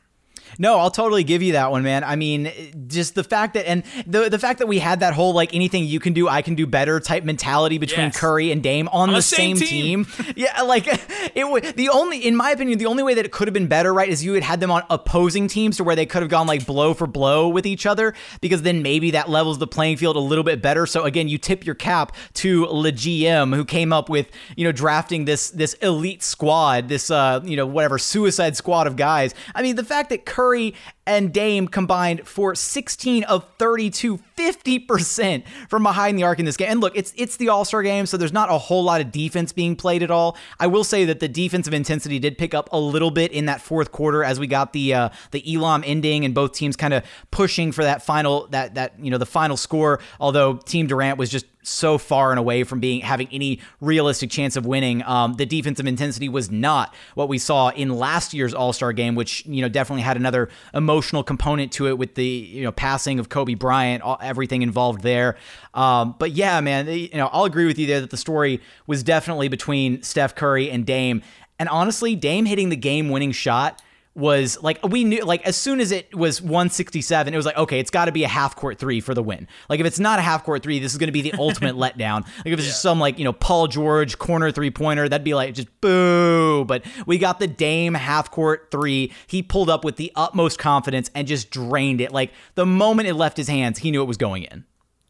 No, 0.58 0.80
I'll 0.80 0.92
totally 0.92 1.24
give 1.24 1.42
you 1.42 1.54
that 1.54 1.72
one, 1.72 1.84
man. 1.84 2.04
I 2.04 2.16
mean, 2.16 2.52
just 2.88 3.16
the 3.16 3.24
fact 3.24 3.54
that 3.54 3.68
and 3.68 3.84
the 4.06 4.30
the 4.30 4.40
fact 4.40 4.60
that 4.60 4.68
we 4.68 4.80
had 4.80 5.02
that 5.02 5.14
whole 5.14 5.34
like 5.34 5.54
anything 5.54 5.86
you 5.86 6.00
can 6.00 6.14
do, 6.14 6.28
I 6.28 6.42
can 6.42 6.56
do 6.56 6.66
better 6.66 7.00
type 7.00 7.24
mentality 7.24 7.78
between 7.78 8.08
yes. 8.08 8.18
Curry 8.18 8.52
and 8.52 8.64
Dame 8.64 8.88
on, 8.90 9.10
on 9.10 9.16
the, 9.16 9.22
same, 9.22 9.58
same 9.58 9.68
team. 9.68 10.06
team. 10.06 10.34
yeah, 10.36 10.62
like 10.62 10.88
it 11.36 11.48
would 11.48 11.64
the 11.76 11.90
only 11.90 12.26
in 12.26 12.36
my 12.36 12.52
opinion, 12.52 12.78
the 12.80 12.86
only 12.86 13.04
way 13.04 13.14
that 13.14 13.26
it 13.26 13.32
could 13.32 13.48
have 13.48 13.54
been 13.54 13.68
better, 13.68 13.94
right, 13.94 14.10
is 14.10 14.24
you 14.24 14.34
had 14.34 14.44
had 14.44 14.60
them 14.60 14.72
on 14.72 14.84
opposing 14.90 15.48
teams 15.48 15.78
to 15.78 15.84
where 15.84 15.96
they 15.96 16.06
could 16.06 16.22
have 16.22 16.32
gone 16.32 16.48
like 16.48 16.66
blow 16.66 16.94
for 16.94 17.08
blow 17.08 17.48
with 17.48 17.66
each 17.66 17.86
other 17.86 18.14
because 18.42 18.62
then 18.62 18.82
maybe 18.82 19.12
that 19.12 19.30
levels 19.30 19.58
the 19.58 19.68
playing 19.68 19.98
field 19.98 20.16
a 20.16 20.20
little 20.20 20.44
bit 20.44 20.62
better. 20.62 20.86
So 20.86 21.04
again, 21.04 21.28
you 21.28 21.38
tip 21.38 21.66
your 21.66 21.76
cap 21.76 22.16
to 22.36 22.62
the 22.62 22.92
GM 22.92 23.56
who 23.56 23.66
came 23.66 23.94
up 23.94 24.10
with, 24.10 24.30
you 24.56 24.66
know, 24.66 24.72
drafting 24.72 25.26
this 25.26 25.50
this 25.52 25.74
elite 25.76 26.24
squad, 26.24 26.88
this 26.90 27.12
uh, 27.12 27.42
you 27.44 27.56
know, 27.56 27.66
whatever 27.66 27.98
suicide 27.98 28.56
squad 28.56 28.88
of 28.88 28.96
guys. 28.96 29.34
I 29.54 29.62
mean, 29.62 29.76
the 29.76 29.84
fact 29.84 30.10
that 30.10 30.26
Curry 30.26 30.39
Curry 30.40 30.74
and 31.10 31.34
Dame 31.34 31.68
combined 31.68 32.28
for 32.28 32.54
16 32.54 33.24
of 33.24 33.46
32, 33.58 34.20
50% 34.38 35.44
from 35.68 35.84
behind 35.84 36.18
the 36.18 36.24
arc 36.24 36.38
in 36.40 36.46
this 36.46 36.56
game. 36.56 36.70
And 36.70 36.80
look, 36.80 36.96
it's 36.96 37.14
it's 37.18 37.38
the 37.38 37.50
All-Star 37.50 37.82
game, 37.82 38.06
so 38.06 38.16
there's 38.16 38.32
not 38.32 38.52
a 38.52 38.58
whole 38.58 38.84
lot 38.84 39.02
of 39.02 39.12
defense 39.12 39.52
being 39.52 39.76
played 39.76 40.04
at 40.04 40.12
all. 40.12 40.38
I 40.60 40.68
will 40.68 40.84
say 40.84 41.06
that 41.06 41.20
the 41.20 41.28
defensive 41.28 41.74
intensity 41.74 42.20
did 42.20 42.38
pick 42.38 42.54
up 42.54 42.70
a 42.72 42.80
little 42.80 43.12
bit 43.12 43.32
in 43.32 43.48
that 43.48 43.60
fourth 43.60 43.92
quarter 43.92 44.24
as 44.24 44.40
we 44.40 44.46
got 44.46 44.72
the 44.72 44.94
uh, 44.94 45.10
the 45.32 45.44
Elam 45.56 45.84
ending 45.86 46.26
and 46.26 46.36
both 46.36 46.54
teams 46.54 46.76
kind 46.76 46.94
of 46.94 47.04
pushing 47.32 47.72
for 47.72 47.84
that 47.84 48.04
final 48.04 48.48
that 48.52 48.76
that 48.76 48.94
you 49.00 49.10
know 49.10 49.18
the 49.18 49.26
final 49.26 49.58
score. 49.58 50.00
Although 50.20 50.58
Team 50.58 50.86
Durant 50.86 51.18
was 51.18 51.30
just 51.30 51.46
so 51.62 51.98
far 51.98 52.32
and 52.32 52.40
away 52.40 52.64
from 52.64 52.80
being 52.80 53.02
having 53.02 53.28
any 53.32 53.60
realistic 53.82 54.30
chance 54.30 54.56
of 54.56 54.66
winning. 54.66 55.04
Um, 55.04 55.34
the 55.34 55.46
defensive 55.46 55.86
intensity 55.86 56.30
was 56.30 56.50
not 56.50 56.94
what 57.16 57.30
we 57.30 57.38
saw 57.38 57.70
in 57.70 57.90
last 57.90 58.34
year's 58.34 58.54
All 58.54 58.74
Star 58.74 58.94
game, 58.94 59.16
which 59.16 59.46
you 59.46 59.62
know 59.62 59.70
definitely 59.70 60.04
had 60.04 60.18
another 60.18 60.50
emotional 60.74 60.99
component 61.24 61.72
to 61.74 61.88
it 61.88 61.98
with 61.98 62.16
the 62.16 62.26
you 62.26 62.64
know 62.64 62.72
passing 62.72 63.20
of 63.20 63.30
Kobe 63.30 63.54
Bryant, 63.56 64.04
all, 64.04 64.18
everything 64.22 64.62
involved 64.62 65.02
there. 65.02 65.38
Um, 65.74 66.16
but 66.20 66.32
yeah, 66.32 66.60
man, 66.62 66.88
you 66.88 67.10
know 67.14 67.30
I'll 67.32 67.46
agree 67.46 67.66
with 67.66 67.78
you 67.80 67.88
there 67.88 68.02
that 68.02 68.10
the 68.10 68.18
story 68.18 68.62
was 68.88 69.04
definitely 69.04 69.48
between 69.48 70.02
Steph 70.04 70.36
Curry 70.36 70.70
and 70.70 70.86
Dame. 70.86 71.22
And 71.58 71.68
honestly, 71.68 72.16
Dame 72.16 72.46
hitting 72.46 72.70
the 72.70 72.78
game 72.78 73.10
winning 73.10 73.32
shot 73.32 73.82
was 74.20 74.62
like 74.62 74.80
we 74.84 75.04
knew 75.04 75.24
like 75.24 75.46
as 75.46 75.56
soon 75.56 75.80
as 75.80 75.92
it 75.92 76.14
was 76.14 76.42
167 76.42 77.34
it 77.34 77.38
was 77.38 77.46
like 77.46 77.58
okay 77.58 77.80
it's 77.80 77.90
got 77.90 78.06
to 78.06 78.12
be 78.12 78.24
a 78.24 78.28
half 78.28 78.56
court 78.56 78.78
three 78.78 79.00
for 79.00 79.14
the 79.14 79.24
win 79.24 79.48
like 79.70 79.80
if 79.80 79.86
it's 79.86 80.00
not 80.00 80.20
a 80.20 80.22
half 80.22 80.44
court 80.44 80.62
three 80.62 80.78
this 80.78 80.92
is 80.92 80.98
going 80.98 81.08
to 81.08 81.14
be 81.14 81.22
the 81.22 81.34
ultimate 81.34 81.76
letdown 81.78 82.22
like 82.22 82.48
if 82.48 82.54
it's 82.54 82.64
yeah. 82.64 82.70
just 82.70 82.82
some 82.82 83.00
like 83.00 83.18
you 83.18 83.24
know 83.24 83.34
paul 83.34 83.68
george 83.68 84.18
corner 84.20 84.52
three 84.52 84.70
pointer 84.70 85.08
that'd 85.08 85.24
be 85.24 85.34
like 85.34 85.54
just 85.54 85.70
boo 85.82 86.66
but 86.66 86.84
we 87.06 87.18
got 87.18 87.40
the 87.40 87.48
dame 87.48 87.94
half 87.94 88.30
court 88.30 88.68
three 88.70 89.12
he 89.28 89.42
pulled 89.42 89.70
up 89.70 89.84
with 89.84 89.96
the 89.96 90.12
utmost 90.16 90.60
confidence 90.60 91.10
and 91.16 91.28
just 91.28 91.50
drained 91.50 92.02
it 92.02 92.12
like 92.12 92.32
the 92.56 92.66
moment 92.66 93.08
it 93.08 93.14
left 93.14 93.38
his 93.38 93.48
hands 93.48 93.80
he 93.80 93.90
knew 93.90 94.02
it 94.02 94.08
was 94.08 94.18
going 94.18 94.44
in 94.44 94.66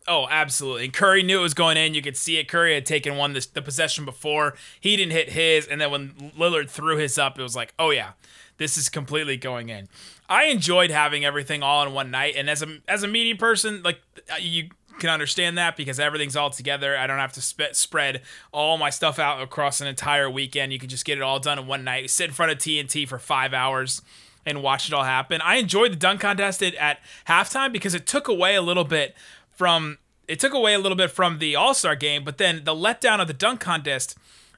Oh, 0.10 0.28
absolutely. 0.28 0.86
And 0.86 0.94
Curry 0.94 1.22
knew 1.22 1.38
it 1.38 1.44
was 1.44 1.54
going 1.54 1.78
in. 1.78 1.94
You 1.94 2.02
could 2.02 2.18
see 2.18 2.38
it. 2.38 2.48
Curry 2.48 2.74
had 2.74 2.84
taken 2.84 3.16
one 3.16 3.34
this, 3.34 3.46
the 3.46 3.62
possession 3.62 4.06
before. 4.06 4.56
He 4.80 4.98
didn't 4.98 5.12
hit 5.12 5.30
his, 5.30 5.68
and 5.68 5.80
then 5.80 5.92
when 5.92 6.34
Lillard 6.36 6.68
threw 6.68 6.98
his 6.98 7.20
up, 7.20 7.38
it 7.38 7.44
was 7.44 7.56
like, 7.56 7.76
oh 7.78 7.92
yeah, 7.92 8.14
this 8.60 8.78
is 8.78 8.90
completely 8.90 9.38
going 9.38 9.70
in. 9.70 9.90
I 10.30 10.46
enjoyed 10.46 10.92
having 10.92 11.26
everything 11.26 11.64
all 11.64 11.84
in 11.86 11.94
one 11.94 12.12
night, 12.12 12.36
and 12.38 12.50
as 12.50 12.62
a 12.62 12.78
as 12.88 13.02
a 13.02 13.08
media 13.08 13.36
person, 13.36 13.82
like 13.82 14.00
uh, 14.32 14.36
you 14.40 14.70
can 15.00 15.10
understand 15.10 15.58
that 15.58 15.76
because 15.76 16.00
everything's 16.00 16.36
all 16.36 16.52
together. 16.52 16.96
I 16.96 17.08
don't 17.08 17.18
have 17.18 17.34
to 17.34 17.42
sp- 17.42 17.74
spread 17.74 18.22
all 18.52 18.78
my 18.78 18.90
stuff 18.92 19.18
out 19.18 19.42
across 19.42 19.82
an 19.82 19.88
entire 19.88 20.30
weekend. 20.30 20.72
You 20.72 20.78
can 20.78 20.90
just 20.90 21.06
get 21.06 21.18
it 21.18 21.22
all 21.22 21.40
done 21.40 21.58
in 21.58 21.66
one 21.66 21.84
night. 21.84 22.10
Sit 22.12 22.28
in 22.28 22.34
front 22.34 22.52
of 22.52 22.60
TNT 22.60 23.08
for 23.08 23.18
five 23.18 23.54
hours 23.54 24.02
and 24.46 24.62
watch 24.62 24.88
it 24.88 24.94
all 24.94 25.06
happen. 25.06 25.42
I 25.42 25.56
enjoyed 25.56 25.94
the 25.94 25.96
dunk 25.96 26.22
contest 26.22 26.62
at 26.62 27.00
halftime 27.28 27.72
because 27.72 27.96
it 27.96 28.06
took 28.06 28.28
away 28.28 28.56
a 28.56 28.62
little 28.62 28.84
bit 28.84 29.16
from 29.56 29.98
it 30.28 30.40
took 30.40 30.54
away 30.54 30.76
a 30.76 30.80
little 30.80 30.96
bit 30.96 31.10
from 31.10 31.40
the 31.40 31.56
All 31.56 31.74
Star 31.74 31.96
game, 31.96 32.24
but 32.24 32.38
then 32.38 32.64
the 32.64 32.76
letdown 32.76 33.20
of 33.20 33.28
the 33.28 33.34
dunk 33.34 33.60
contest 33.60 34.16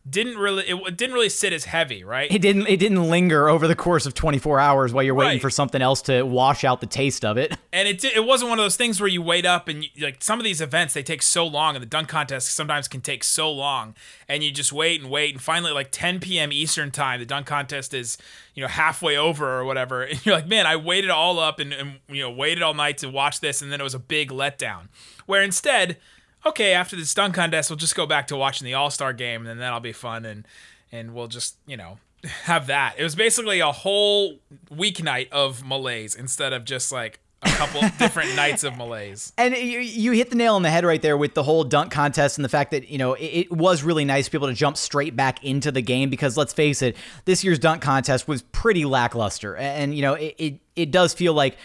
didn't 0.09 0.37
really 0.37 0.63
it 0.67 0.97
didn't 0.97 1.13
really 1.13 1.29
sit 1.29 1.53
as 1.53 1.65
heavy, 1.65 2.03
right? 2.03 2.31
It 2.31 2.41
didn't 2.41 2.67
it 2.67 2.77
didn't 2.77 3.07
linger 3.07 3.47
over 3.47 3.67
the 3.67 3.75
course 3.75 4.07
of 4.07 4.15
24 4.15 4.59
hours 4.59 4.93
while 4.93 5.03
you're 5.03 5.13
waiting 5.13 5.35
right. 5.35 5.41
for 5.41 5.51
something 5.51 5.81
else 5.81 6.01
to 6.03 6.23
wash 6.23 6.63
out 6.63 6.81
the 6.81 6.87
taste 6.87 7.23
of 7.23 7.37
it. 7.37 7.55
And 7.73 7.87
it 7.87 8.03
it 8.03 8.25
wasn't 8.25 8.49
one 8.49 8.59
of 8.59 8.65
those 8.65 8.75
things 8.75 8.99
where 8.99 9.07
you 9.07 9.21
wait 9.21 9.45
up 9.45 9.67
and 9.67 9.83
you, 9.83 9.89
like 10.05 10.23
some 10.23 10.39
of 10.39 10.43
these 10.43 10.59
events 10.59 10.93
they 10.93 11.03
take 11.03 11.21
so 11.21 11.45
long 11.45 11.75
and 11.75 11.81
the 11.81 11.87
dunk 11.87 12.09
contest 12.09 12.53
sometimes 12.53 12.87
can 12.87 13.01
take 13.01 13.23
so 13.23 13.51
long 13.51 13.95
and 14.27 14.43
you 14.43 14.51
just 14.51 14.73
wait 14.73 15.01
and 15.01 15.09
wait 15.09 15.33
and 15.35 15.41
finally 15.41 15.71
like 15.71 15.91
10 15.91 16.19
p.m. 16.19 16.51
Eastern 16.51 16.91
time 16.91 17.19
the 17.19 17.25
dunk 17.25 17.45
contest 17.45 17.93
is 17.93 18.17
you 18.55 18.61
know 18.61 18.67
halfway 18.67 19.15
over 19.15 19.59
or 19.59 19.63
whatever 19.63 20.03
and 20.03 20.25
you're 20.25 20.35
like 20.35 20.47
man 20.47 20.65
I 20.65 20.75
waited 20.75 21.11
all 21.11 21.39
up 21.39 21.59
and, 21.59 21.71
and 21.71 21.99
you 22.09 22.21
know 22.21 22.31
waited 22.31 22.63
all 22.63 22.73
night 22.73 22.97
to 22.99 23.09
watch 23.09 23.39
this 23.39 23.61
and 23.61 23.71
then 23.71 23.79
it 23.79 23.83
was 23.83 23.95
a 23.95 23.99
big 23.99 24.31
letdown. 24.31 24.87
Where 25.27 25.43
instead 25.43 25.97
okay, 26.45 26.73
after 26.73 26.95
this 26.95 27.13
dunk 27.13 27.35
contest, 27.35 27.69
we'll 27.69 27.77
just 27.77 27.95
go 27.95 28.05
back 28.05 28.27
to 28.27 28.37
watching 28.37 28.65
the 28.65 28.73
All 28.73 28.89
Star 28.89 29.13
game, 29.13 29.41
and 29.41 29.47
then 29.47 29.57
that'll 29.57 29.79
be 29.79 29.93
fun, 29.93 30.25
and 30.25 30.47
and 30.91 31.13
we'll 31.13 31.27
just 31.27 31.57
you 31.65 31.77
know 31.77 31.97
have 32.43 32.67
that. 32.67 32.95
It 32.97 33.03
was 33.03 33.15
basically 33.15 33.59
a 33.59 33.71
whole 33.71 34.39
weeknight 34.69 35.29
of 35.29 35.65
malaise 35.65 36.15
instead 36.15 36.53
of 36.53 36.65
just 36.65 36.91
like 36.91 37.19
a 37.43 37.49
couple 37.49 37.81
different 37.99 38.35
nights 38.35 38.63
of 38.63 38.77
malaise. 38.77 39.33
And 39.37 39.55
you, 39.55 39.79
you 39.79 40.11
hit 40.11 40.29
the 40.29 40.35
nail 40.35 40.55
on 40.55 40.61
the 40.61 40.69
head 40.69 40.85
right 40.85 41.01
there 41.01 41.17
with 41.17 41.33
the 41.33 41.43
whole 41.43 41.63
dunk 41.63 41.91
contest 41.91 42.37
and 42.37 42.45
the 42.45 42.49
fact 42.49 42.71
that, 42.71 42.89
you 42.89 42.97
know, 42.97 43.13
it, 43.13 43.25
it, 43.25 43.51
was 43.51 43.83
really 43.83 44.05
nice 44.05 44.25
to 44.25 44.31
be 44.31 44.37
able 44.37 44.47
to 44.47 44.53
jump 44.53 44.77
straight 44.77 45.15
back 45.15 45.43
into 45.43 45.71
the 45.71 45.81
game 45.81 46.09
because 46.09 46.37
let's 46.37 46.53
face 46.53 46.81
it, 46.81 46.95
this 47.25 47.43
year's 47.43 47.59
dunk 47.59 47.81
contest 47.81 48.27
was 48.27 48.43
pretty 48.43 48.85
lackluster. 48.85 49.55
And, 49.55 49.95
you 49.95 50.01
know, 50.03 50.13
it, 50.13 50.35
it, 50.37 50.59
it 50.75 50.91
does 50.91 51.13
feel 51.13 51.33
like 51.33 51.57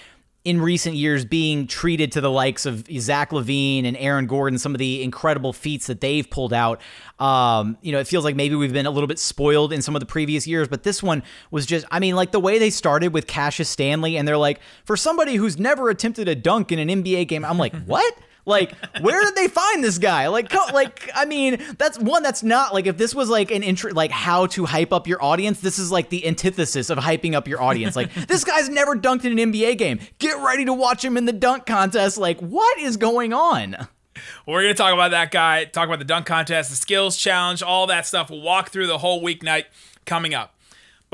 in 0.47 0.61
recent 0.61 0.95
years 0.95 1.25
being 1.25 1.67
treated 1.67 2.13
to 2.13 2.21
the 2.21 2.31
likes 2.31 2.67
of 2.67 2.87
Zach 3.01 3.31
LaVine 3.31 3.85
and 3.85 3.97
Aaron 3.97 4.29
Gordon, 4.29 4.61
some 4.61 4.77
of 4.77 4.79
the 4.79 5.03
incredible 5.03 5.53
feats 5.53 5.89
that 5.89 6.01
they've 6.01 6.31
pulled 6.31 6.53
out. 6.53 6.81
Um, 7.19 7.77
you 7.83 7.91
know, 7.91 7.99
it 7.99 8.07
feels 8.07 8.23
like 8.23 8.37
maybe 8.37 8.55
we've 8.55 8.73
been 8.73 8.87
a 8.87 8.93
little 8.93 9.09
bit 9.09 9.19
spoiled 9.19 9.73
in 9.73 9.83
some 9.83 9.97
of 9.97 10.01
the 10.01 10.07
previous 10.07 10.47
years, 10.47 10.69
but 10.69 10.85
this 10.85 11.03
one 11.03 11.25
was 11.51 11.67
just, 11.67 11.85
I 11.91 11.99
mean, 11.99 12.15
like 12.15 12.31
the 12.31 12.39
way 12.39 12.61
they 12.61 12.71
started 12.71 13.13
with 13.13 13.27
Cassius 13.27 13.69
Stanley, 13.69 14.17
and 14.17 14.29
they're 14.29 14.37
like, 14.37 14.61
for 14.85 14.97
somebody 14.97 15.35
who's 15.35 15.59
never 15.59 15.91
attempted 15.91 16.29
a 16.29 16.37
dunk 16.37 16.71
in 16.71 16.79
an 16.79 17.03
NBA 17.03 17.27
game, 17.27 17.45
I'm 17.45 17.59
like, 17.59 17.75
what? 17.85 18.17
Like, 18.47 18.73
where 19.01 19.21
did 19.23 19.35
they 19.35 19.49
find 19.49 19.83
this 19.83 19.99
guy? 19.99 20.29
Like, 20.29 20.55
like 20.73 21.11
I 21.15 21.25
mean, 21.25 21.63
that's 21.79 21.99
one. 21.99 22.23
That's 22.23 22.45
not 22.45 22.73
like 22.73 22.87
if 22.87 22.97
this 22.97 23.15
was 23.15 23.29
like 23.29 23.51
an 23.51 23.65
intro, 23.65 23.93
like 23.93 24.13
how 24.13 24.47
to 24.47 24.65
hype 24.65 24.93
up 24.93 25.09
your 25.09 25.23
audience. 25.23 25.61
This 25.61 25.81
is 25.81 25.91
like 25.91 26.09
the 26.11 26.27
antithesis 26.27 26.89
of 26.89 26.99
hyping 26.99 27.35
up 27.35 27.49
your 27.49 27.61
audience. 27.61 27.97
Like, 27.97 28.15
this 28.29 28.45
guy's 28.45 28.69
never 28.69 28.95
dunked 28.95 29.25
in 29.25 29.37
an 29.37 29.53
NBA 29.53 29.79
game. 29.79 29.99
Get 30.19 30.39
ready 30.39 30.65
to 30.65 30.73
watch 30.73 31.05
him 31.05 31.17
in 31.17 31.25
the 31.25 31.33
dunk 31.33 31.67
contest. 31.67 32.19
Like, 32.19 32.39
what 32.41 32.79
is 32.79 32.97
going 32.97 33.33
on? 33.33 33.89
We're 34.47 34.63
going 34.63 34.75
to 34.75 34.79
talk 34.79 34.95
about 34.95 35.11
that 35.11 35.31
guy, 35.31 35.65
talk 35.65 35.89
about 35.89 35.99
the 35.99 36.05
dunk 36.05 36.27
contest, 36.27 36.71
the 36.71 36.77
skills 36.77 37.17
challenge, 37.17 37.63
all 37.63 37.87
that 37.89 38.07
stuff. 38.07 38.31
We'll 38.31 38.41
walk 38.41 38.71
through 38.71 38.87
the 38.87 38.99
whole 38.99 39.23
weeknight 39.23 39.65
coming 40.07 40.35
up. 40.35 40.56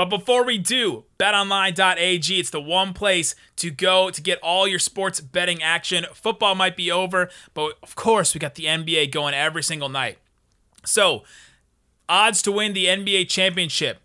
But 0.02 0.18
before 0.18 0.42
we 0.42 0.58
do, 0.58 1.04
betonline.ag, 1.16 2.40
it's 2.40 2.50
the 2.50 2.60
one 2.60 2.92
place 2.92 3.36
to 3.54 3.70
go 3.70 4.10
to 4.10 4.20
get 4.20 4.40
all 4.40 4.66
your 4.66 4.80
sports 4.80 5.20
betting 5.20 5.62
action. 5.62 6.06
Football 6.12 6.56
might 6.56 6.76
be 6.76 6.90
over, 6.90 7.30
but 7.54 7.78
of 7.84 7.94
course, 7.94 8.34
we 8.34 8.40
got 8.40 8.56
the 8.56 8.64
NBA 8.64 9.12
going 9.12 9.32
every 9.32 9.62
single 9.62 9.88
night. 9.88 10.18
So, 10.84 11.22
odds 12.08 12.42
to 12.42 12.50
win 12.50 12.72
the 12.72 12.86
NBA 12.86 13.28
championship. 13.28 14.00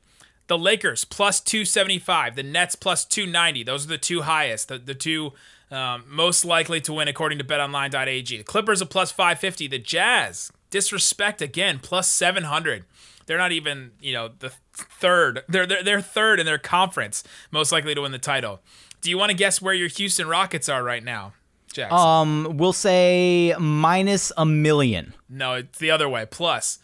The 0.46 0.56
Lakers 0.56 1.04
plus 1.04 1.42
275, 1.42 2.36
the 2.36 2.44
Nets 2.44 2.76
plus 2.76 3.04
290. 3.04 3.64
Those 3.64 3.86
are 3.86 3.90
the 3.90 3.98
two 3.98 4.22
highest, 4.22 4.68
the, 4.68 4.78
the 4.78 4.94
two 4.94 5.34
um, 5.72 6.04
most 6.08 6.46
likely 6.46 6.80
to 6.82 6.94
win 6.94 7.08
according 7.08 7.40
to 7.40 7.44
betonline.ag. 7.44 8.38
The 8.38 8.44
Clippers 8.44 8.84
are 8.84 8.86
plus 8.86 9.12
550, 9.12 9.68
the 9.68 9.80
Jazz, 9.80 10.52
disrespect 10.70 11.42
again, 11.42 11.80
plus 11.82 12.12
700 12.12 12.86
they're 13.28 13.38
not 13.38 13.52
even 13.52 13.92
you 14.02 14.14
know 14.14 14.30
the 14.40 14.52
third. 14.78 15.44
They're 15.48 15.66
they're, 15.66 15.84
they're 15.84 16.02
third 16.02 16.40
in 16.40 16.46
their 16.46 16.58
conference, 16.58 17.24
most 17.52 17.72
likely 17.72 17.96
to 17.96 18.02
win 18.02 18.12
the 18.12 18.20
title. 18.20 18.62
Do 19.02 19.10
you 19.10 19.18
want 19.18 19.30
to 19.32 19.38
guess 19.38 19.62
where 19.62 19.74
your 19.74 19.88
Houston 19.90 20.28
Rockets 20.28 20.70
are 20.70 20.84
right 20.84 21.04
now, 21.04 21.34
Jackson? 21.72 21.98
Um, 21.98 22.58
we'll 22.58 22.74
say 22.74 23.56
minus 23.60 24.32
a 24.38 24.46
million. 24.46 25.14
No, 25.30 25.54
it's 25.54 25.78
the 25.78 25.92
other 25.92 26.10
way. 26.10 26.26
Plus, 26.26 26.80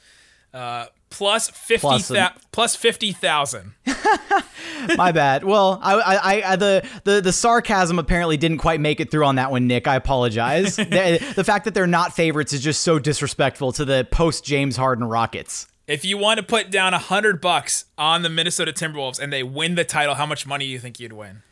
uh, 0.54 0.88
plus 1.10 1.50
fifty 1.50 1.82
plus, 1.82 2.12
a- 2.12 2.34
plus 2.52 2.76
fifty 2.76 3.12
thousand. 3.12 3.74
My 4.98 5.12
bad. 5.12 5.44
Well, 5.44 5.80
I, 5.82 5.94
I, 5.94 6.52
I, 6.52 6.56
the, 6.58 6.88
the, 7.06 7.22
the 7.22 7.32
sarcasm 7.32 8.00
apparently 8.00 8.36
didn't 8.38 8.58
quite 8.58 8.80
make 8.82 9.00
it 9.00 9.12
through 9.12 9.26
on 9.26 9.36
that 9.36 9.50
one, 9.50 9.66
Nick. 9.66 9.88
I 9.88 9.96
apologize. 9.96 10.76
the, 10.78 11.34
the 11.36 11.44
fact 11.44 11.66
that 11.66 11.74
they're 11.74 11.88
not 11.88 12.14
favorites 12.14 12.52
is 12.52 12.62
just 12.62 12.82
so 12.82 13.00
disrespectful 13.00 13.72
to 13.74 13.86
the 13.86 14.06
post 14.12 14.44
James 14.44 14.76
Harden 14.76 15.06
Rockets. 15.06 15.68
If 15.86 16.06
you 16.06 16.18
want 16.18 16.38
to 16.38 16.44
put 16.44 16.72
down 16.72 16.94
a 16.94 16.98
hundred 16.98 17.42
bucks 17.42 17.86
on 17.98 18.22
the 18.22 18.30
Minnesota 18.30 18.72
Timberwolves 18.72 19.20
and 19.20 19.34
they 19.34 19.44
win 19.44 19.76
the 19.76 19.84
title, 19.84 20.16
how 20.16 20.26
much 20.26 20.48
money 20.48 20.66
do 20.66 20.72
you 20.72 20.80
think 20.80 21.00
you'd 21.00 21.12
win? 21.12 21.44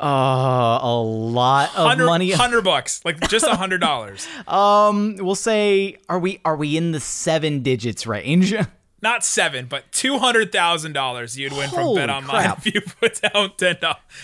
Uh, 0.00 0.78
a 0.82 1.00
lot 1.00 1.76
of 1.76 1.98
money. 1.98 2.30
Hundred 2.32 2.62
bucks, 2.62 3.04
like 3.04 3.20
just 3.28 3.44
a 3.44 3.56
hundred 3.56 3.80
dollars. 3.80 4.28
um, 4.46 5.16
we'll 5.18 5.34
say, 5.34 5.96
are 6.08 6.18
we 6.18 6.40
are 6.44 6.54
we 6.54 6.76
in 6.76 6.92
the 6.92 7.00
seven 7.00 7.62
digits 7.62 8.06
range? 8.06 8.54
not 9.00 9.24
seven, 9.24 9.66
but 9.66 9.90
two 9.92 10.18
hundred 10.18 10.52
thousand 10.52 10.92
dollars 10.92 11.38
you'd 11.38 11.52
win 11.52 11.68
Holy 11.68 11.96
from 12.00 12.08
Bet 12.08 12.10
Online 12.10 12.44
crap. 12.44 12.66
if 12.66 12.74
you 12.74 12.80
put 12.80 13.20
down 13.20 13.52
ten 13.56 13.76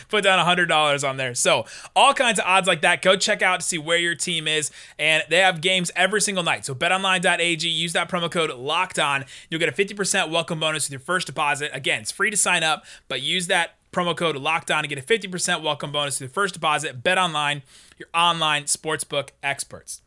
put 0.09 0.25
down 0.25 0.45
hundred 0.45 0.67
dollars 0.67 1.05
on 1.05 1.17
there. 1.17 1.35
So 1.35 1.65
all 1.95 2.15
kinds 2.15 2.39
of 2.39 2.45
odds 2.47 2.67
like 2.67 2.83
that. 2.83 3.03
Go 3.03 3.17
check 3.17 3.43
out 3.43 3.61
to 3.61 3.67
see 3.67 3.79
where 3.79 3.99
your 3.99 4.15
team 4.15 4.49
is, 4.49 4.71
and 4.99 5.23
they 5.31 5.39
have 5.39 5.61
games 5.61 5.91
every 5.95 6.21
single 6.21 6.45
night. 6.45 6.65
So 6.65 6.75
BetOnline.ag, 6.75 7.69
use 7.69 7.93
that 7.93 8.09
promo 8.09 8.31
code 8.31 8.51
Locked 8.51 8.99
On. 8.99 9.25
You'll 9.51 9.61
get 9.61 9.69
a 9.69 9.73
fifty 9.73 9.95
percent 9.95 10.31
welcome 10.31 10.61
bonus 10.61 10.87
with 10.87 10.93
your 10.93 11.01
first 11.01 11.27
deposit. 11.27 11.71
Again, 11.73 12.01
it's 12.03 12.13
free 12.13 12.31
to 12.31 12.37
sign 12.37 12.63
up, 12.63 12.85
but 13.09 13.23
use 13.23 13.47
that 13.47 13.77
promo 13.93 14.17
code 14.17 14.37
Locked 14.37 14.71
On 14.71 14.83
to 14.83 14.89
get 14.89 14.99
a 14.99 15.03
fifty 15.03 15.29
percent 15.29 15.63
welcome 15.63 15.93
bonus 15.93 16.21
with 16.21 16.31
your 16.31 16.35
first 16.35 16.55
deposit. 16.55 17.03
Bet 17.03 17.17
Online, 17.19 17.63
your 17.99 18.09
online 18.13 18.65
sportsbook 18.65 19.31
experts. 19.43 20.01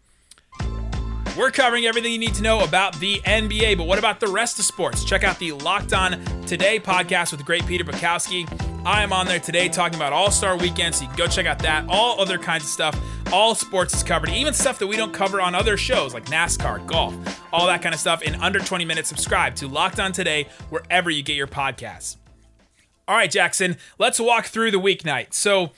We're 1.37 1.51
covering 1.51 1.85
everything 1.85 2.11
you 2.11 2.17
need 2.17 2.33
to 2.33 2.41
know 2.41 2.63
about 2.63 2.99
the 2.99 3.17
NBA, 3.17 3.77
but 3.77 3.85
what 3.85 3.99
about 3.99 4.19
the 4.19 4.27
rest 4.27 4.57
of 4.57 4.65
sports? 4.65 5.03
Check 5.03 5.23
out 5.23 5.37
the 5.37 5.51
Locked 5.51 5.93
On 5.93 6.19
Today 6.47 6.79
podcast 6.79 7.29
with 7.29 7.39
the 7.39 7.43
great 7.43 7.63
Peter 7.67 7.83
Bukowski. 7.83 8.47
I 8.83 9.03
am 9.03 9.13
on 9.13 9.27
there 9.27 9.39
today 9.39 9.69
talking 9.69 9.97
about 9.97 10.13
All 10.13 10.31
Star 10.31 10.57
Weekend, 10.57 10.95
so 10.95 11.03
you 11.03 11.09
can 11.09 11.15
go 11.15 11.27
check 11.27 11.45
out 11.45 11.59
that. 11.59 11.85
All 11.89 12.19
other 12.19 12.39
kinds 12.39 12.63
of 12.63 12.69
stuff, 12.71 12.99
all 13.31 13.53
sports 13.53 13.93
is 13.93 14.01
covered, 14.01 14.29
even 14.29 14.51
stuff 14.51 14.79
that 14.79 14.87
we 14.87 14.97
don't 14.97 15.13
cover 15.13 15.39
on 15.39 15.53
other 15.53 15.77
shows 15.77 16.11
like 16.11 16.25
NASCAR, 16.25 16.83
golf, 16.87 17.13
all 17.53 17.67
that 17.67 17.83
kind 17.83 17.93
of 17.93 18.01
stuff 18.01 18.23
in 18.23 18.33
under 18.41 18.57
20 18.57 18.83
minutes. 18.83 19.07
Subscribe 19.07 19.53
to 19.57 19.67
Locked 19.67 19.99
On 19.99 20.11
Today 20.11 20.47
wherever 20.71 21.11
you 21.11 21.21
get 21.21 21.35
your 21.35 21.45
podcasts. 21.45 22.17
All 23.07 23.15
right, 23.15 23.29
Jackson, 23.29 23.77
let's 23.99 24.19
walk 24.19 24.47
through 24.47 24.71
the 24.71 24.79
weeknight. 24.79 25.35
So, 25.35 25.69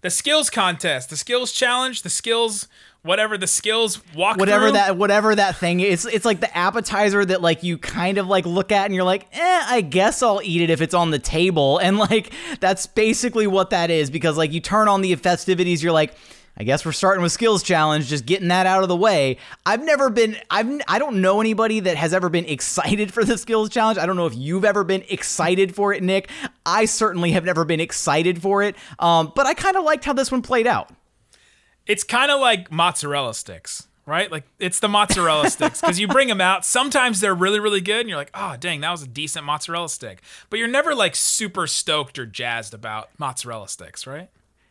the 0.00 0.10
skills 0.10 0.50
contest, 0.50 1.08
the 1.08 1.16
skills 1.16 1.52
challenge, 1.52 2.02
the 2.02 2.10
skills 2.10 2.68
whatever 3.04 3.36
the 3.36 3.46
skills 3.46 4.00
walk 4.14 4.38
whatever 4.38 4.72
that 4.72 4.96
whatever 4.96 5.34
that 5.34 5.56
thing 5.56 5.80
is 5.80 6.06
it's 6.06 6.24
like 6.24 6.40
the 6.40 6.56
appetizer 6.56 7.24
that 7.24 7.42
like 7.42 7.62
you 7.62 7.76
kind 7.76 8.16
of 8.16 8.26
like 8.26 8.46
look 8.46 8.72
at 8.72 8.86
and 8.86 8.94
you're 8.94 9.04
like 9.04 9.26
eh 9.32 9.64
i 9.66 9.80
guess 9.82 10.22
i'll 10.22 10.40
eat 10.42 10.62
it 10.62 10.70
if 10.70 10.80
it's 10.80 10.94
on 10.94 11.10
the 11.10 11.18
table 11.18 11.78
and 11.84 11.98
like 11.98 12.32
that's 12.60 12.86
basically 12.86 13.46
what 13.46 13.70
that 13.70 13.90
is 13.90 14.10
because 14.10 14.36
like 14.36 14.52
you 14.52 14.60
turn 14.60 14.88
on 14.88 15.02
the 15.02 15.14
festivities 15.16 15.82
you're 15.82 15.92
like 15.92 16.14
I 16.56 16.62
guess 16.62 16.84
we're 16.84 16.92
starting 16.92 17.20
with 17.20 17.32
skills 17.32 17.64
challenge, 17.64 18.06
just 18.06 18.26
getting 18.26 18.46
that 18.46 18.64
out 18.64 18.84
of 18.84 18.88
the 18.88 18.94
way. 18.94 19.38
I've 19.66 19.82
never 19.82 20.08
been 20.08 20.36
I've 20.50 20.80
I 20.86 21.00
don't 21.00 21.20
know 21.20 21.40
anybody 21.40 21.80
that 21.80 21.96
has 21.96 22.14
ever 22.14 22.28
been 22.28 22.44
excited 22.44 23.12
for 23.12 23.24
the 23.24 23.36
skills 23.36 23.70
challenge. 23.70 23.98
I 23.98 24.06
don't 24.06 24.14
know 24.14 24.26
if 24.26 24.36
you've 24.36 24.64
ever 24.64 24.84
been 24.84 25.02
excited 25.08 25.74
for 25.74 25.92
it, 25.92 26.00
Nick. 26.00 26.30
I 26.64 26.84
certainly 26.84 27.32
have 27.32 27.44
never 27.44 27.64
been 27.64 27.80
excited 27.80 28.40
for 28.40 28.62
it. 28.62 28.76
Um, 29.00 29.32
but 29.34 29.46
I 29.46 29.54
kind 29.54 29.76
of 29.76 29.82
liked 29.82 30.04
how 30.04 30.12
this 30.12 30.30
one 30.30 30.42
played 30.42 30.68
out 30.68 30.90
it's 31.86 32.04
kind 32.04 32.30
of 32.30 32.40
like 32.40 32.70
mozzarella 32.70 33.34
sticks, 33.34 33.86
right? 34.06 34.30
Like 34.30 34.44
it's 34.58 34.80
the 34.80 34.88
mozzarella 34.88 35.50
sticks 35.50 35.80
because 35.80 35.98
you 35.98 36.08
bring 36.08 36.28
them 36.28 36.40
out. 36.40 36.64
Sometimes 36.64 37.20
they're 37.20 37.34
really, 37.34 37.60
really 37.60 37.80
good, 37.80 38.00
and 38.00 38.08
you're 38.08 38.18
like, 38.18 38.30
oh, 38.34 38.56
dang, 38.58 38.80
that 38.80 38.90
was 38.90 39.02
a 39.02 39.06
decent 39.06 39.44
mozzarella 39.44 39.88
stick. 39.88 40.22
But 40.50 40.58
you're 40.58 40.68
never 40.68 40.94
like 40.94 41.14
super 41.14 41.66
stoked 41.66 42.18
or 42.18 42.26
jazzed 42.26 42.74
about 42.74 43.10
mozzarella 43.18 43.68
sticks, 43.68 44.06
right? 44.06 44.28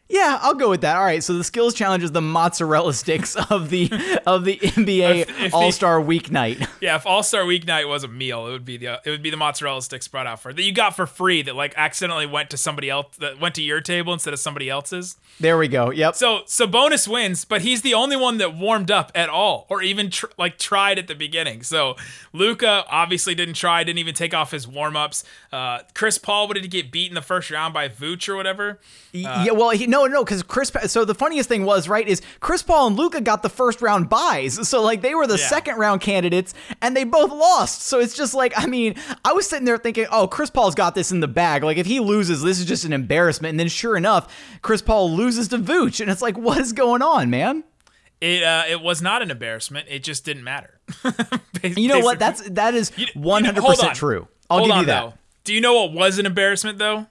Yeah, 0.10 0.38
I'll 0.42 0.54
go 0.54 0.70
with 0.70 0.82
that. 0.82 0.98
All 0.98 1.04
right, 1.04 1.24
so 1.24 1.34
the 1.34 1.44
skills 1.44 1.74
challenge 1.74 2.04
is 2.04 2.12
the 2.12 2.22
mozzarella 2.22 2.94
sticks 2.94 3.36
of 3.50 3.70
the 3.70 3.90
of 4.28 4.46
the 4.46 4.58
NBA 4.58 5.52
All 5.54 5.72
Star 5.72 6.00
Weeknight. 6.00 6.68
Yeah, 6.84 6.98
if 6.98 7.06
All 7.06 7.24
Star 7.24 7.44
Weeknight 7.44 7.88
was 7.88 8.04
a 8.04 8.10
meal, 8.10 8.46
it 8.48 8.52
would 8.52 8.66
be 8.66 8.76
the 8.76 9.00
it 9.06 9.10
would 9.10 9.24
be 9.24 9.30
the 9.30 9.38
mozzarella 9.38 9.82
sticks 9.82 10.10
brought 10.10 10.28
out 10.28 10.42
for 10.42 10.52
that 10.52 10.62
you 10.62 10.74
got 10.74 10.94
for 10.98 11.06
free 11.06 11.42
that 11.44 11.56
like 11.56 11.74
accidentally 11.78 12.26
went 12.26 12.50
to 12.50 12.58
somebody 12.58 12.90
else 12.90 13.16
that 13.20 13.40
went 13.40 13.56
to 13.56 13.62
your 13.62 13.80
table 13.80 14.12
instead 14.12 14.34
of 14.34 14.40
somebody 14.40 14.70
else's. 14.70 15.16
There 15.40 15.58
we 15.58 15.70
go. 15.70 15.92
Yep. 15.92 16.16
So 16.16 16.42
so 16.46 16.68
bonus 16.68 17.08
wins, 17.08 17.46
but 17.46 17.62
he's 17.62 17.84
the 17.84 17.94
only 17.94 18.18
one 18.18 18.38
that 18.40 18.54
warmed 18.54 18.92
up 18.92 19.14
at 19.16 19.30
all, 19.30 19.66
or 19.70 19.82
even 19.82 20.10
tr- 20.10 20.26
like 20.38 20.58
tried 20.58 21.00
at 21.00 21.08
the 21.08 21.16
beginning. 21.16 21.64
So 21.64 21.96
Luka 22.34 22.84
obviously 22.90 23.34
didn't 23.34 23.56
try, 23.56 23.82
didn't 23.86 24.00
even 24.00 24.14
take 24.14 24.34
off 24.34 24.52
his 24.52 24.68
warm 24.68 24.98
ups. 24.98 25.24
Uh, 25.54 25.80
Chris 25.94 26.18
Paul, 26.18 26.50
what 26.50 26.56
did 26.56 26.64
he 26.64 26.70
get 26.70 26.92
beat 26.92 27.08
in 27.10 27.16
the 27.16 27.22
first 27.22 27.50
round 27.50 27.74
by 27.74 27.88
Vooch 27.88 28.28
or 28.28 28.36
whatever? 28.36 28.80
Uh, 29.16 29.44
yeah, 29.46 29.52
well, 29.52 29.70
he, 29.70 29.88
no, 29.94 30.08
no, 30.08 30.24
because 30.24 30.42
Chris. 30.42 30.72
So 30.88 31.06
the 31.06 31.14
funniest 31.14 31.48
thing 31.48 31.66
was, 31.66 31.88
right, 31.88 32.08
is 32.08 32.22
Chris 32.40 32.64
Paul 32.64 32.88
and 32.88 32.96
Luka 32.96 33.22
got 33.22 33.44
the 33.44 33.50
first 33.50 33.80
round 33.80 34.10
buys, 34.10 34.68
so 34.68 34.82
like 34.82 35.02
they 35.02 35.14
were 35.14 35.28
the 35.28 35.38
yeah. 35.38 35.48
second 35.48 35.78
round 35.78 36.02
candidates, 36.02 36.56
and 36.82 36.98
they 36.98 37.04
both 37.04 37.32
lost. 37.32 37.84
So 37.84 38.00
it's 38.00 38.16
just 38.16 38.34
like, 38.34 38.54
I 38.58 38.66
mean, 38.66 38.96
I 39.24 39.34
was 39.34 39.48
sitting 39.48 39.66
there 39.66 39.78
thinking, 39.78 40.08
oh, 40.12 40.28
Chris 40.28 40.50
Paul's 40.50 40.74
got 40.74 40.96
this 40.96 41.12
in 41.12 41.20
the 41.20 41.28
bag. 41.28 41.64
Like 41.64 41.78
if 41.78 41.86
he 41.86 42.00
loses, 42.00 42.42
this 42.42 42.60
is 42.60 42.66
just 42.66 42.86
an 42.86 42.94
embarrassment. 42.94 43.52
And 43.52 43.60
then 43.60 43.68
sure 43.68 43.96
enough, 43.96 44.34
Chris 44.64 44.82
Paul 44.82 45.12
loses 45.12 45.50
to 45.50 45.60
Vooch, 45.60 46.02
and 46.02 46.10
it's 46.10 46.24
like, 46.24 46.40
what 46.40 46.58
is 46.58 46.74
going 46.74 47.04
on, 47.04 47.30
man? 47.30 47.64
It 48.20 48.42
uh, 48.42 48.64
it 48.68 48.82
was 48.82 49.00
not 49.00 49.22
an 49.22 49.30
embarrassment. 49.30 49.88
It 49.90 50.04
just 50.04 50.26
didn't 50.26 50.44
matter. 50.44 50.80
you 51.64 51.88
know 51.88 52.00
what? 52.00 52.18
That's 52.18 52.42
that 52.50 52.74
is 52.74 52.92
one 53.14 53.44
hundred 53.44 53.64
percent 53.64 53.96
true. 53.96 54.28
I'll 54.50 54.60
hold 54.60 54.72
give 54.72 54.80
you 54.80 54.86
that. 54.88 55.02
Though. 55.02 55.14
Do 55.44 55.54
you 55.54 55.62
know 55.62 55.76
what 55.76 55.94
was 55.94 56.18
an 56.18 56.26
embarrassment 56.26 56.80
though? 56.80 57.06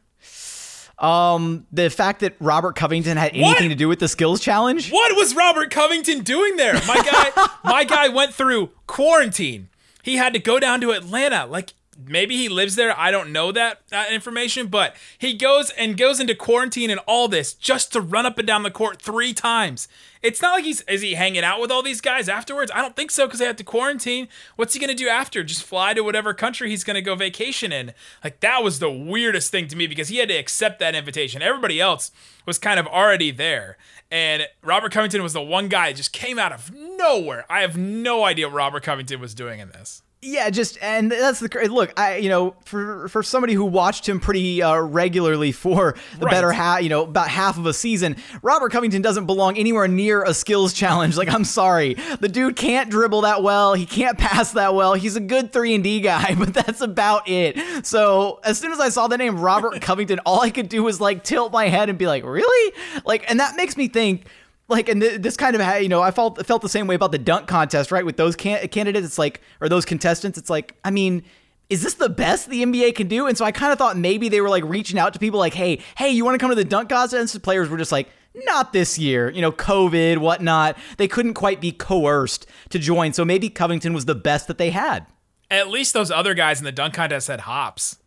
Um, 1.03 1.67
the 1.73 1.91
fact 1.91 2.21
that 2.21 2.37
Robert 2.39 2.77
Covington 2.77 3.17
had 3.17 3.33
anything 3.33 3.45
what? 3.45 3.69
to 3.71 3.75
do 3.75 3.89
with 3.89 3.99
the 3.99 4.07
skills 4.07 4.41
challenge. 4.41 4.91
What 4.91 5.17
was 5.17 5.35
Robert 5.35 5.71
Covington 5.71 6.21
doing 6.21 6.57
there? 6.57 6.75
My 6.87 7.03
guy, 7.03 7.49
my 7.65 7.85
guy 7.85 8.09
went 8.09 8.33
through 8.33 8.71
quarantine. 8.87 9.69
He 10.05 10.17
had 10.17 10.33
to 10.33 10.39
go 10.39 10.61
down 10.61 10.81
to 10.83 10.93
Atlanta. 10.93 11.47
Like 11.47 11.75
maybe 11.99 12.37
he 12.37 12.49
lives 12.49 12.77
there. 12.77 12.99
I 12.99 13.11
don't 13.11 13.33
know 13.33 13.53
that, 13.53 13.87
that 13.89 14.13
information, 14.13 14.69
but 14.69 14.97
he 15.19 15.35
goes 15.35 15.71
and 15.71 15.97
goes 15.97 16.21
into 16.21 16.35
quarantine 16.35 16.91
and 16.91 17.01
all 17.07 17.29
this 17.29 17.53
just 17.53 17.93
to 17.93 18.01
run 18.01 18.27
up 18.27 18.39
and 18.39 18.47
down 18.47 18.63
the 18.63 18.71
court 18.71 19.01
three 19.01 19.33
times. 19.33 19.89
It's 20.23 20.41
not 20.41 20.53
like 20.53 20.65
he's 20.65 20.83
is 20.83 21.03
he 21.03 21.15
hanging 21.15 21.43
out 21.43 21.61
with 21.61 21.71
all 21.71 21.83
these 21.83 22.01
guys 22.01 22.29
afterwards? 22.29 22.71
I 22.73 22.81
don't 22.81 22.95
think 22.95 23.11
so 23.11 23.27
because 23.27 23.41
they 23.41 23.47
have 23.47 23.57
to 23.57 23.65
quarantine. 23.65 24.29
What's 24.57 24.73
he 24.73 24.81
gonna 24.81 24.95
do 24.95 25.09
after? 25.09 25.43
Just 25.43 25.65
fly 25.65 25.95
to 25.95 26.03
whatever 26.03 26.33
country 26.33 26.71
he's 26.71 26.85
gonna 26.85 27.03
go 27.03 27.15
vacation 27.15 27.73
in? 27.73 27.93
Like 28.23 28.41
that 28.41 28.63
was 28.63 28.79
the 28.79 28.91
weirdest 28.91 29.51
thing 29.51 29.67
to 29.69 29.77
me 29.77 29.87
because 29.87 30.09
he 30.09 30.19
had 30.19 30.29
to 30.29 30.37
accept 30.37 30.79
that 30.79 30.95
invitation. 30.95 31.43
Everybody 31.43 31.81
else 31.81 32.13
was 32.47 32.59
kind 32.59 32.79
of 32.79 32.87
already 32.87 33.33
there. 33.33 33.77
And 34.11 34.47
Robert 34.63 34.93
Covington 34.93 35.23
was 35.23 35.33
the 35.33 35.43
one 35.43 35.69
guy 35.69 35.91
that 35.91 35.97
just 35.97 36.13
came 36.13 36.39
out 36.39 36.53
of 36.53 36.73
nowhere. 36.73 37.45
I 37.51 37.63
have 37.63 37.77
no 37.77 38.25
idea 38.25 38.47
what 38.47 38.55
Robert 38.55 38.83
Covington 38.85 39.21
was 39.21 39.35
doing 39.35 39.59
in 39.59 39.71
this. 39.71 40.03
Yeah, 40.25 40.51
just 40.51 40.79
and 40.81 41.11
that's 41.11 41.41
the 41.41 41.49
look. 41.69 41.93
I 41.99 42.19
you 42.19 42.29
know 42.29 42.55
for 42.65 43.09
for 43.09 43.25
somebody 43.25 43.55
who 43.55 43.65
watched 43.65 44.09
him 44.09 44.21
pretty 44.21 44.63
uh, 44.63 44.79
regularly 44.79 45.51
for 45.51 45.97
the 46.19 46.27
Right. 46.27 46.31
better 46.31 46.53
half, 46.53 46.81
you 46.83 46.89
know 46.89 47.03
about 47.03 47.27
half 47.27 47.59
of 47.59 47.67
a 47.67 47.73
season, 47.75 48.15
Robert 48.41 48.71
Covington 48.71 49.03
doesn't 49.03 49.27
belong 49.27 49.59
anywhere 49.59 49.89
near 49.89 50.23
a 50.23 50.33
skills 50.33 50.73
challenge. 50.73 51.17
Like 51.23 51.29
I'm 51.33 51.45
sorry, 51.45 51.95
the 52.21 52.29
dude 52.29 52.55
can't 52.55 52.89
dribble 52.89 53.23
that 53.23 53.43
well. 53.43 53.75
He 53.75 53.85
can't 53.85 54.17
pass 54.17 54.53
that 54.53 54.75
well. 54.77 54.95
He's 54.95 55.17
a 55.17 55.21
good 55.21 55.53
three 55.53 55.75
and 55.75 55.83
D 55.83 56.01
guy, 56.01 56.35
but 56.39 56.55
that's 56.55 56.81
about 56.81 57.29
it. 57.29 57.85
So 57.85 58.39
as 58.45 58.59
soon 58.59 58.71
as 58.71 58.79
I 58.79 58.91
saw 58.91 59.09
the 59.09 59.19
name 59.19 59.41
Robert 59.41 59.81
Covington, 59.83 60.21
all 60.21 60.41
I 60.41 60.51
could 60.51 60.69
do 60.69 60.85
was 60.85 61.01
like 61.01 61.25
tilt 61.25 61.53
my 61.53 61.67
head 61.67 61.89
and 61.89 61.99
be 61.99 62.07
like, 62.07 62.25
really? 62.25 62.75
Like, 63.05 63.29
and 63.29 63.41
that 63.41 63.57
makes 63.57 63.77
me 63.77 63.89
think 63.89 64.25
like 64.73 64.89
and 64.89 65.01
th- 65.01 65.21
this 65.21 65.37
kind 65.37 65.55
of 65.55 65.83
you 65.83 65.89
know 65.89 66.03
i 66.03 66.11
felt 66.11 66.45
felt 66.47 66.63
the 66.63 66.69
same 66.69 66.87
way 66.89 66.95
about 66.95 67.13
the 67.13 67.19
dunk 67.19 67.47
contest 67.47 67.93
right 67.93 68.05
with 68.05 68.17
those 68.17 68.35
can- 68.35 68.67
candidates 68.69 69.07
it's 69.07 69.19
like 69.19 69.41
or 69.61 69.69
those 69.69 69.85
contestants 69.85 70.37
it's 70.39 70.51
like 70.51 70.75
i 70.85 70.91
mean 70.91 71.23
is 71.71 71.83
this 71.83 71.95
the 71.95 72.09
best 72.09 72.49
the 72.51 72.63
nba 72.65 72.95
can 72.95 73.07
do 73.09 73.27
and 73.27 73.39
so 73.39 73.45
i 73.45 73.53
kind 73.53 73.73
of 73.73 73.79
thought 73.79 73.97
maybe 73.97 74.29
they 74.29 74.41
were 74.41 74.49
like 74.51 74.65
reaching 74.65 74.99
out 74.99 75.13
to 75.13 75.19
people 75.19 75.39
like 75.39 75.55
hey 75.55 75.81
hey 75.97 76.09
you 76.11 76.25
want 76.25 76.35
to 76.35 76.39
come 76.39 76.51
to 76.51 76.57
the 76.57 76.65
dunk 76.65 76.89
contest 76.89 77.35
and 77.35 77.43
players 77.43 77.69
were 77.69 77.79
just 77.79 77.93
like 77.93 78.09
not 78.47 78.73
this 78.73 78.99
year 78.99 79.31
you 79.31 79.41
know 79.43 79.53
covid 79.53 80.19
whatnot 80.19 80.77
they 80.97 81.07
couldn't 81.07 81.35
quite 81.35 81.61
be 81.61 81.71
coerced 81.71 82.47
to 82.71 82.79
join 82.79 83.13
so 83.13 83.25
maybe 83.25 83.49
covington 83.49 83.93
was 83.93 84.07
the 84.07 84.15
best 84.15 84.49
that 84.49 84.59
they 84.59 84.71
had 84.71 85.07
At 85.51 85.69
least 85.69 85.93
those 85.93 86.11
other 86.11 86.33
guys 86.35 86.59
in 86.59 86.65
the 86.65 86.73
dunk 86.73 86.95
contest 86.95 87.29
had 87.29 87.41
hops. 87.41 87.99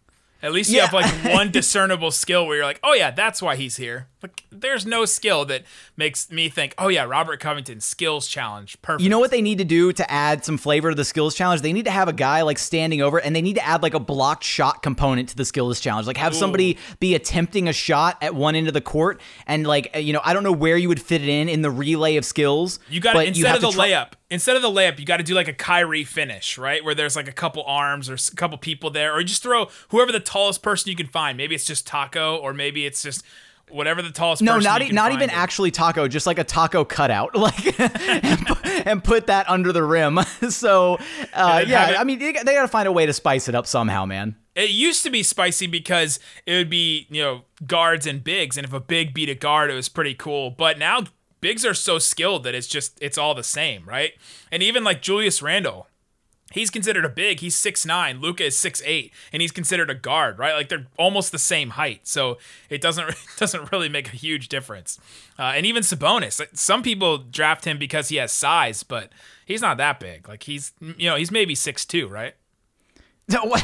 At 0.41 0.51
least 0.51 0.69
you 0.72 0.77
Yeah. 0.77 0.88
have 0.88 0.93
like 0.93 1.34
one 1.39 1.51
discernible 1.51 2.10
skill 2.12 2.45
where 2.48 2.57
you're 2.57 2.65
like, 2.65 2.79
oh 2.84 2.93
yeah, 2.93 3.12
that's 3.12 3.39
why 3.41 3.55
he's 3.55 3.77
here. 3.77 4.07
Like, 4.25 4.44
there's 4.50 4.88
no 4.88 5.05
skill 5.05 5.46
that 5.46 5.65
makes 5.98 6.32
me 6.32 6.50
think, 6.50 6.74
oh 6.79 6.88
yeah, 6.88 7.03
Robert 7.03 7.39
Covington 7.39 7.79
skills 7.79 8.27
challenge, 8.27 8.82
perfect. 8.82 9.03
You 9.03 9.10
know 9.10 9.20
what 9.20 9.29
they 9.29 9.41
need 9.41 9.60
to 9.60 9.63
do 9.63 9.94
to 9.94 10.12
add 10.12 10.44
some 10.44 10.58
flavor 10.58 10.89
to 10.89 10.96
the 10.96 11.05
skills 11.05 11.36
challenge? 11.36 11.62
They 11.62 11.74
need 11.74 11.86
to 11.86 11.91
have 11.91 12.08
a 12.08 12.13
guy 12.13 12.41
like 12.41 12.58
standing 12.58 13.03
over 13.03 13.20
and 13.20 13.36
they 13.36 13.41
need 13.44 13.53
to 13.58 13.63
add 13.63 13.84
like 13.84 13.94
a 13.94 14.00
blocked 14.00 14.44
shot 14.44 14.82
component 14.82 15.29
to 15.29 15.36
the 15.36 15.46
skills 15.46 15.79
challenge. 15.79 16.08
Like 16.08 16.17
have 16.17 16.34
somebody 16.34 16.79
be 17.00 17.13
attempting 17.13 17.67
a 17.67 17.74
shot 17.74 18.17
at 18.20 18.34
one 18.34 18.55
end 18.55 18.67
of 18.67 18.74
the 18.74 18.82
court 18.82 19.22
and 19.46 19.67
like 19.67 19.96
you 19.96 20.12
know, 20.12 20.22
I 20.24 20.34
don't 20.34 20.44
know 20.44 20.51
where 20.51 20.75
you 20.75 20.88
would 20.89 21.01
fit 21.01 21.22
it 21.22 21.29
in 21.29 21.48
in 21.48 21.62
the 21.62 21.70
relay 21.70 22.15
of 22.15 22.25
skills. 22.25 22.79
You 22.89 23.00
got 23.00 23.13
to 23.13 23.24
instead 23.24 23.55
of 23.55 23.62
the 23.62 23.72
try- 23.72 23.89
layup, 23.91 24.13
instead 24.32 24.55
of 24.55 24.63
the 24.63 24.70
layup, 24.70 24.98
you 24.98 25.05
got 25.05 25.17
to 25.17 25.24
do 25.24 25.36
like 25.36 25.48
a 25.48 25.53
Kyrie 25.53 26.03
finish, 26.03 26.58
right? 26.58 26.84
Where 26.84 26.96
there's 26.96 27.15
like 27.15 27.27
a 27.27 27.34
couple 27.34 27.63
arms 27.65 28.10
or 28.10 28.15
a 28.15 28.36
couple 28.36 28.58
people 28.58 28.89
there, 28.89 29.15
or 29.15 29.24
just 29.24 29.44
throw 29.44 29.70
whoever 29.89 30.12
the 30.12 30.20
tallest 30.20 30.63
person 30.63 30.89
you 30.89 30.96
can 30.96 31.08
find. 31.08 31.38
Maybe 31.38 31.55
it's 31.55 31.65
just 31.65 31.88
Tacko, 31.88 32.41
or 32.41 32.53
maybe 32.53 32.86
it's 32.86 33.03
just 33.03 33.24
whatever 33.69 34.01
the 34.01 34.12
tallest. 34.12 34.41
No, 34.41 34.53
person 34.55 34.63
not 34.69 34.81
e- 34.81 34.91
not 34.91 35.12
even 35.12 35.29
is. 35.29 35.36
actually 35.36 35.72
taco, 35.72 36.07
just 36.07 36.27
like 36.27 36.39
a 36.39 36.43
taco 36.43 36.86
cutout, 36.86 37.36
like 37.36 37.79
and, 37.79 38.48
and 38.88 39.03
put 39.03 39.27
that 39.27 39.50
under 39.50 39.72
the 39.72 39.84
rim. 39.84 40.19
so 40.50 40.98
uh, 41.34 41.63
yeah, 41.67 41.91
it- 41.91 42.00
I 42.00 42.03
mean 42.03 42.19
they, 42.19 42.34
got 42.34 42.43
to 42.43 42.67
find 42.67 42.88
a 42.88 42.91
way 42.91 43.05
to 43.05 43.13
spice 43.13 43.48
it 43.48 43.55
up 43.55 43.67
somehow, 43.67 44.05
man. 44.05 44.36
It 44.55 44.69
used 44.69 45.03
to 45.03 45.10
be 45.10 45.22
spicy 45.22 45.67
because 45.67 46.19
it 46.45 46.53
would 46.53 46.69
be, 46.69 47.07
you 47.10 47.22
know, 47.22 47.41
guards 47.67 48.07
and 48.07 48.24
bigs, 48.24 48.57
and 48.57 48.65
if 48.65 48.72
a 48.72 48.79
big 48.79 49.13
beat 49.13 49.27
a 49.29 49.36
guard, 49.36 49.69
it 49.69 49.74
was 49.74 49.89
pretty 49.89 50.13
cool. 50.13 50.50
But 50.50 50.79
now 50.79 51.01
bigs 51.41 51.65
are 51.65 51.74
so 51.74 52.00
skilled 52.00 52.43
that 52.45 52.55
it's 52.55 52.67
just 52.67 52.98
it's 53.01 53.17
all 53.17 53.36
the 53.36 53.43
same, 53.43 53.84
right? 53.86 54.13
And 54.51 54.63
even 54.63 54.84
like 54.84 55.01
Julius 55.01 55.41
Randle, 55.41 55.88
he's 56.52 56.70
considered 56.70 57.06
a 57.06 57.10
big. 57.10 57.40
He's 57.40 57.56
6'9. 57.56 58.22
Luka 58.22 58.46
is 58.46 58.56
6'8, 58.56 59.12
and 59.34 59.42
he's 59.42 59.52
considered 59.52 59.90
a 59.90 59.96
guard, 59.96 60.40
right? 60.40 60.54
Like 60.54 60.70
they're 60.70 60.88
almost 60.98 61.32
the 61.32 61.40
same 61.40 61.72
height. 61.72 62.08
So 62.08 62.38
it 62.70 62.82
doesn't 62.82 63.10
it 63.10 63.18
doesn't 63.38 63.72
really 63.72 63.90
make 63.90 64.08
a 64.08 64.16
huge 64.16 64.50
difference. 64.50 65.00
Uh, 65.38 65.54
and 65.56 65.66
even 65.66 65.84
Sabonis, 65.84 66.42
some 66.58 66.84
people 66.84 67.18
draft 67.18 67.66
him 67.66 67.78
because 67.78 68.10
he 68.10 68.18
has 68.18 68.32
size, 68.32 68.84
but 68.84 69.12
he's 69.46 69.62
not 69.62 69.78
that 69.78 70.00
big. 70.00 70.28
Like 70.28 70.44
he's 70.44 70.72
you 70.80 71.10
know, 71.10 71.16
he's 71.16 71.32
maybe 71.32 71.56
6'2, 71.56 72.10
right? 72.10 72.36
So 73.28 73.44
what, 73.48 73.62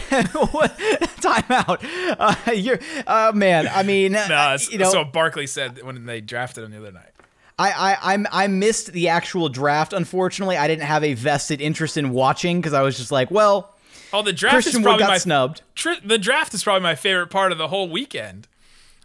what 0.52 0.78
time 1.22 1.44
out? 1.50 1.84
Uh, 2.20 2.36
you're, 2.52 2.80
uh, 3.06 3.32
man. 3.34 3.68
I 3.68 3.84
mean, 3.84 4.12
No, 4.14 4.28
that's, 4.28 4.72
you 4.72 4.80
know, 4.80 4.90
so 4.90 5.04
Barkley 5.04 5.46
said 5.46 5.84
when 5.84 6.06
they 6.06 6.20
drafted 6.20 6.64
him 6.64 6.72
the 6.72 6.78
other 6.78 6.92
night. 6.92 7.12
I, 7.60 7.72
I 7.72 8.14
I'm 8.14 8.28
I 8.32 8.48
missed 8.48 8.92
the 8.94 9.10
actual 9.10 9.50
draft. 9.50 9.94
Unfortunately, 9.94 10.58
I 10.58 10.68
didn't 10.68 10.84
have 10.84 11.04
a 11.04 11.14
vested 11.14 11.62
interest 11.62 11.98
in 11.98 12.10
watching 12.12 12.60
because 12.60 12.74
I 12.74 12.82
was 12.82 12.98
just 12.98 13.12
like, 13.12 13.30
well, 13.32 13.76
Oh, 14.14 14.22
the 14.22 14.34
draft 14.34 14.56
Christian 14.56 14.72
is 14.72 14.78
Wood 14.80 14.84
probably 14.84 15.00
got 15.04 15.10
my 15.10 15.18
snubbed. 15.18 15.62
The 16.04 16.18
draft 16.18 16.54
is 16.54 16.64
probably 16.64 16.82
my 16.82 16.96
favorite 16.96 17.28
part 17.30 17.52
of 17.52 17.58
the 17.58 17.70
whole 17.70 17.90
weekend. 17.90 18.48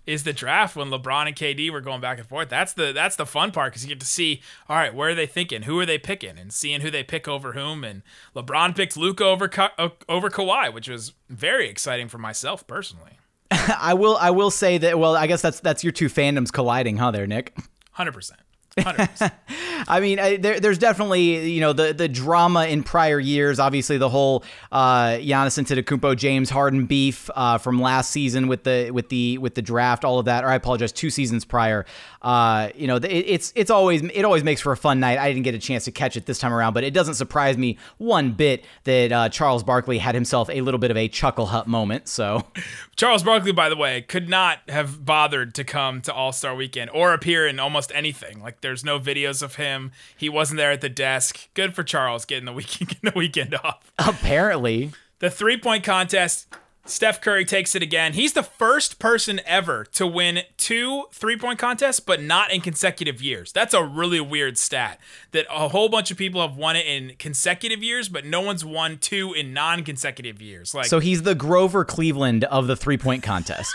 Is 0.06 0.22
the 0.22 0.32
draft 0.32 0.76
when 0.76 0.88
LeBron 0.88 1.26
and 1.26 1.34
KD 1.34 1.68
were 1.70 1.80
going 1.80 2.00
back 2.00 2.18
and 2.18 2.26
forth? 2.28 2.48
That's 2.48 2.72
the 2.72 2.92
that's 2.92 3.16
the 3.16 3.26
fun 3.26 3.50
part 3.50 3.72
because 3.72 3.82
you 3.84 3.88
get 3.88 3.98
to 3.98 4.06
see, 4.06 4.40
all 4.68 4.76
right, 4.76 4.94
where 4.94 5.10
are 5.10 5.14
they 5.16 5.26
thinking? 5.26 5.62
Who 5.62 5.80
are 5.80 5.86
they 5.86 5.98
picking? 5.98 6.38
And 6.38 6.52
seeing 6.52 6.80
who 6.80 6.92
they 6.92 7.02
pick 7.02 7.26
over 7.26 7.54
whom. 7.54 7.82
And 7.82 8.02
LeBron 8.36 8.76
picked 8.76 8.96
Luka 8.96 9.24
over 9.24 9.48
Ka- 9.48 9.72
over 10.08 10.30
Kawhi, 10.30 10.72
which 10.72 10.88
was 10.88 11.12
very 11.28 11.68
exciting 11.68 12.08
for 12.08 12.18
myself 12.18 12.64
personally. 12.68 13.18
I 13.50 13.94
will 13.94 14.16
I 14.16 14.30
will 14.30 14.52
say 14.52 14.78
that. 14.78 14.96
Well, 14.96 15.16
I 15.16 15.26
guess 15.26 15.42
that's 15.42 15.58
that's 15.58 15.82
your 15.82 15.92
two 15.92 16.06
fandoms 16.08 16.52
colliding, 16.52 16.98
huh? 16.98 17.10
There, 17.10 17.26
Nick. 17.26 17.56
Hundred 17.96 18.12
percent. 18.12 18.40
Hundred 18.40 18.44
percent. 18.44 18.45
I 19.88 20.00
mean, 20.00 20.18
I, 20.18 20.36
there, 20.36 20.60
there's 20.60 20.76
definitely 20.76 21.50
you 21.50 21.60
know 21.60 21.72
the 21.72 21.94
the 21.94 22.08
drama 22.08 22.66
in 22.66 22.82
prior 22.82 23.18
years. 23.18 23.58
Obviously, 23.58 23.96
the 23.96 24.10
whole 24.10 24.44
uh, 24.70 25.12
Giannis 25.12 25.58
Antetokounmpo, 25.58 26.14
James 26.16 26.50
Harden 26.50 26.84
beef 26.84 27.30
uh, 27.34 27.56
from 27.56 27.80
last 27.80 28.10
season 28.10 28.48
with 28.48 28.64
the 28.64 28.90
with 28.90 29.08
the 29.08 29.38
with 29.38 29.54
the 29.54 29.62
draft, 29.62 30.04
all 30.04 30.18
of 30.18 30.26
that. 30.26 30.44
Or 30.44 30.48
I 30.48 30.56
apologize, 30.56 30.92
two 30.92 31.08
seasons 31.08 31.44
prior. 31.46 31.86
Uh, 32.20 32.68
you 32.74 32.86
know, 32.86 32.96
it, 32.96 33.04
it's 33.04 33.52
it's 33.56 33.70
always 33.70 34.02
it 34.02 34.24
always 34.26 34.44
makes 34.44 34.60
for 34.60 34.72
a 34.72 34.76
fun 34.76 35.00
night. 35.00 35.18
I 35.18 35.28
didn't 35.32 35.44
get 35.44 35.54
a 35.54 35.58
chance 35.58 35.84
to 35.86 35.92
catch 35.92 36.16
it 36.18 36.26
this 36.26 36.38
time 36.38 36.52
around, 36.52 36.74
but 36.74 36.84
it 36.84 36.92
doesn't 36.92 37.14
surprise 37.14 37.56
me 37.56 37.78
one 37.96 38.32
bit 38.32 38.64
that 38.84 39.10
uh, 39.10 39.28
Charles 39.30 39.62
Barkley 39.62 39.96
had 39.98 40.14
himself 40.14 40.50
a 40.50 40.60
little 40.60 40.78
bit 40.78 40.90
of 40.90 40.98
a 40.98 41.08
chuckle 41.08 41.46
hut 41.46 41.66
moment. 41.66 42.08
So. 42.08 42.44
Charles 42.96 43.22
Barkley, 43.22 43.52
by 43.52 43.68
the 43.68 43.76
way, 43.76 44.00
could 44.00 44.28
not 44.28 44.58
have 44.68 45.04
bothered 45.04 45.54
to 45.56 45.64
come 45.64 46.00
to 46.02 46.14
All 46.14 46.32
Star 46.32 46.54
Weekend 46.54 46.90
or 46.94 47.12
appear 47.12 47.46
in 47.46 47.60
almost 47.60 47.92
anything. 47.94 48.40
Like, 48.40 48.62
there's 48.66 48.84
no 48.84 48.98
videos 48.98 49.42
of 49.44 49.54
him. 49.54 49.92
He 50.16 50.28
wasn't 50.28 50.58
there 50.58 50.72
at 50.72 50.80
the 50.80 50.88
desk. 50.88 51.48
Good 51.54 51.72
for 51.76 51.84
Charles 51.84 52.24
getting 52.24 52.46
the 52.46 52.52
weekend, 52.52 52.88
getting 52.90 53.10
the 53.12 53.16
weekend 53.16 53.54
off. 53.54 53.92
Apparently, 53.98 54.90
The 55.20 55.30
three 55.30 55.56
point 55.56 55.84
contest. 55.84 56.48
Steph 56.88 57.20
Curry 57.20 57.44
takes 57.44 57.74
it 57.74 57.82
again. 57.82 58.12
He's 58.12 58.32
the 58.32 58.44
first 58.44 59.00
person 59.00 59.40
ever 59.44 59.84
to 59.92 60.06
win 60.06 60.40
two 60.56 61.04
three 61.12 61.36
point 61.36 61.58
contests, 61.58 61.98
but 62.00 62.22
not 62.22 62.52
in 62.52 62.60
consecutive 62.60 63.20
years. 63.20 63.52
That's 63.52 63.74
a 63.74 63.82
really 63.82 64.20
weird 64.20 64.56
stat 64.56 65.00
that 65.32 65.46
a 65.50 65.68
whole 65.68 65.88
bunch 65.88 66.10
of 66.12 66.16
people 66.16 66.46
have 66.46 66.56
won 66.56 66.76
it 66.76 66.86
in 66.86 67.14
consecutive 67.18 67.82
years, 67.82 68.08
but 68.08 68.24
no 68.24 68.40
one's 68.40 68.64
won 68.64 68.98
two 68.98 69.32
in 69.32 69.52
non 69.52 69.82
consecutive 69.84 70.40
years. 70.40 70.74
Like, 70.74 70.86
so 70.86 71.00
he's 71.00 71.22
the 71.22 71.34
Grover 71.34 71.84
Cleveland 71.84 72.44
of 72.44 72.66
the 72.68 72.76
three 72.76 72.98
point 72.98 73.22
contest. 73.24 73.72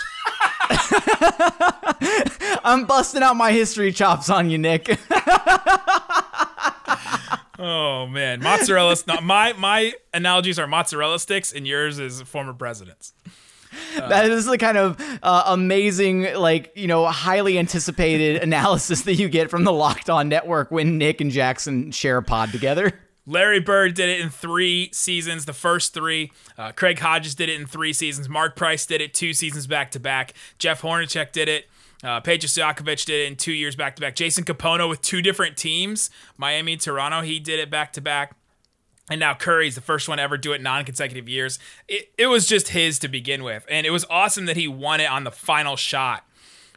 I'm 2.63 2.85
busting 2.85 3.23
out 3.23 3.35
my 3.35 3.51
history 3.51 3.91
chops 3.91 4.29
on 4.29 4.49
you, 4.49 4.57
Nick. 4.57 4.99
Oh 7.63 8.07
man, 8.07 8.41
mozzarella. 8.41 8.95
not 9.05 9.23
my 9.23 9.53
my 9.53 9.93
analogies 10.15 10.57
are 10.57 10.65
mozzarella 10.65 11.19
sticks, 11.19 11.53
and 11.53 11.67
yours 11.67 11.99
is 11.99 12.19
former 12.23 12.53
presidents. 12.53 13.13
that 13.95 14.31
is 14.31 14.45
the 14.47 14.57
kind 14.57 14.77
of 14.77 14.99
uh, 15.21 15.43
amazing, 15.45 16.33
like 16.33 16.71
you 16.75 16.87
know, 16.87 17.05
highly 17.05 17.59
anticipated 17.59 18.41
analysis 18.41 19.03
that 19.03 19.15
you 19.15 19.29
get 19.29 19.51
from 19.51 19.63
the 19.63 19.71
Locked 19.71 20.09
On 20.09 20.27
Network 20.27 20.71
when 20.71 20.97
Nick 20.97 21.21
and 21.21 21.29
Jackson 21.29 21.91
share 21.91 22.17
a 22.17 22.23
pod 22.23 22.51
together. 22.51 22.99
Larry 23.25 23.59
Bird 23.59 23.93
did 23.93 24.09
it 24.09 24.19
in 24.19 24.29
three 24.29 24.89
seasons, 24.93 25.45
the 25.45 25.53
first 25.53 25.93
three. 25.93 26.31
Uh, 26.57 26.71
Craig 26.71 26.99
Hodges 26.99 27.35
did 27.35 27.49
it 27.49 27.59
in 27.59 27.67
three 27.67 27.93
seasons. 27.93 28.27
Mark 28.27 28.55
Price 28.55 28.85
did 28.85 29.01
it 29.01 29.13
two 29.13 29.33
seasons 29.33 29.67
back 29.67 29.91
to 29.91 29.99
back. 29.99 30.33
Jeff 30.57 30.81
Hornacek 30.81 31.31
did 31.31 31.47
it. 31.47 31.69
Uh, 32.03 32.19
Peja 32.19 32.45
Stojakovic 32.45 33.05
did 33.05 33.21
it 33.21 33.27
in 33.27 33.35
two 33.35 33.51
years 33.51 33.75
back 33.75 33.95
to 33.95 34.01
back. 34.01 34.15
Jason 34.15 34.43
Kapono 34.43 34.89
with 34.89 35.01
two 35.01 35.21
different 35.21 35.55
teams, 35.55 36.09
Miami 36.35 36.75
Toronto, 36.75 37.21
he 37.21 37.39
did 37.39 37.59
it 37.59 37.69
back 37.69 37.93
to 37.93 38.01
back. 38.01 38.35
And 39.09 39.19
now 39.19 39.33
Curry's 39.33 39.75
the 39.75 39.81
first 39.81 40.07
one 40.07 40.17
to 40.17 40.23
ever 40.23 40.37
do 40.37 40.53
it 40.53 40.61
non 40.61 40.85
consecutive 40.85 41.27
years. 41.27 41.59
It, 41.87 42.11
it 42.17 42.27
was 42.27 42.47
just 42.47 42.69
his 42.69 42.97
to 42.99 43.07
begin 43.07 43.43
with. 43.43 43.65
And 43.69 43.85
it 43.85 43.91
was 43.91 44.05
awesome 44.09 44.45
that 44.45 44.55
he 44.55 44.67
won 44.67 45.01
it 45.01 45.09
on 45.09 45.25
the 45.25 45.31
final 45.31 45.75
shot, 45.75 46.25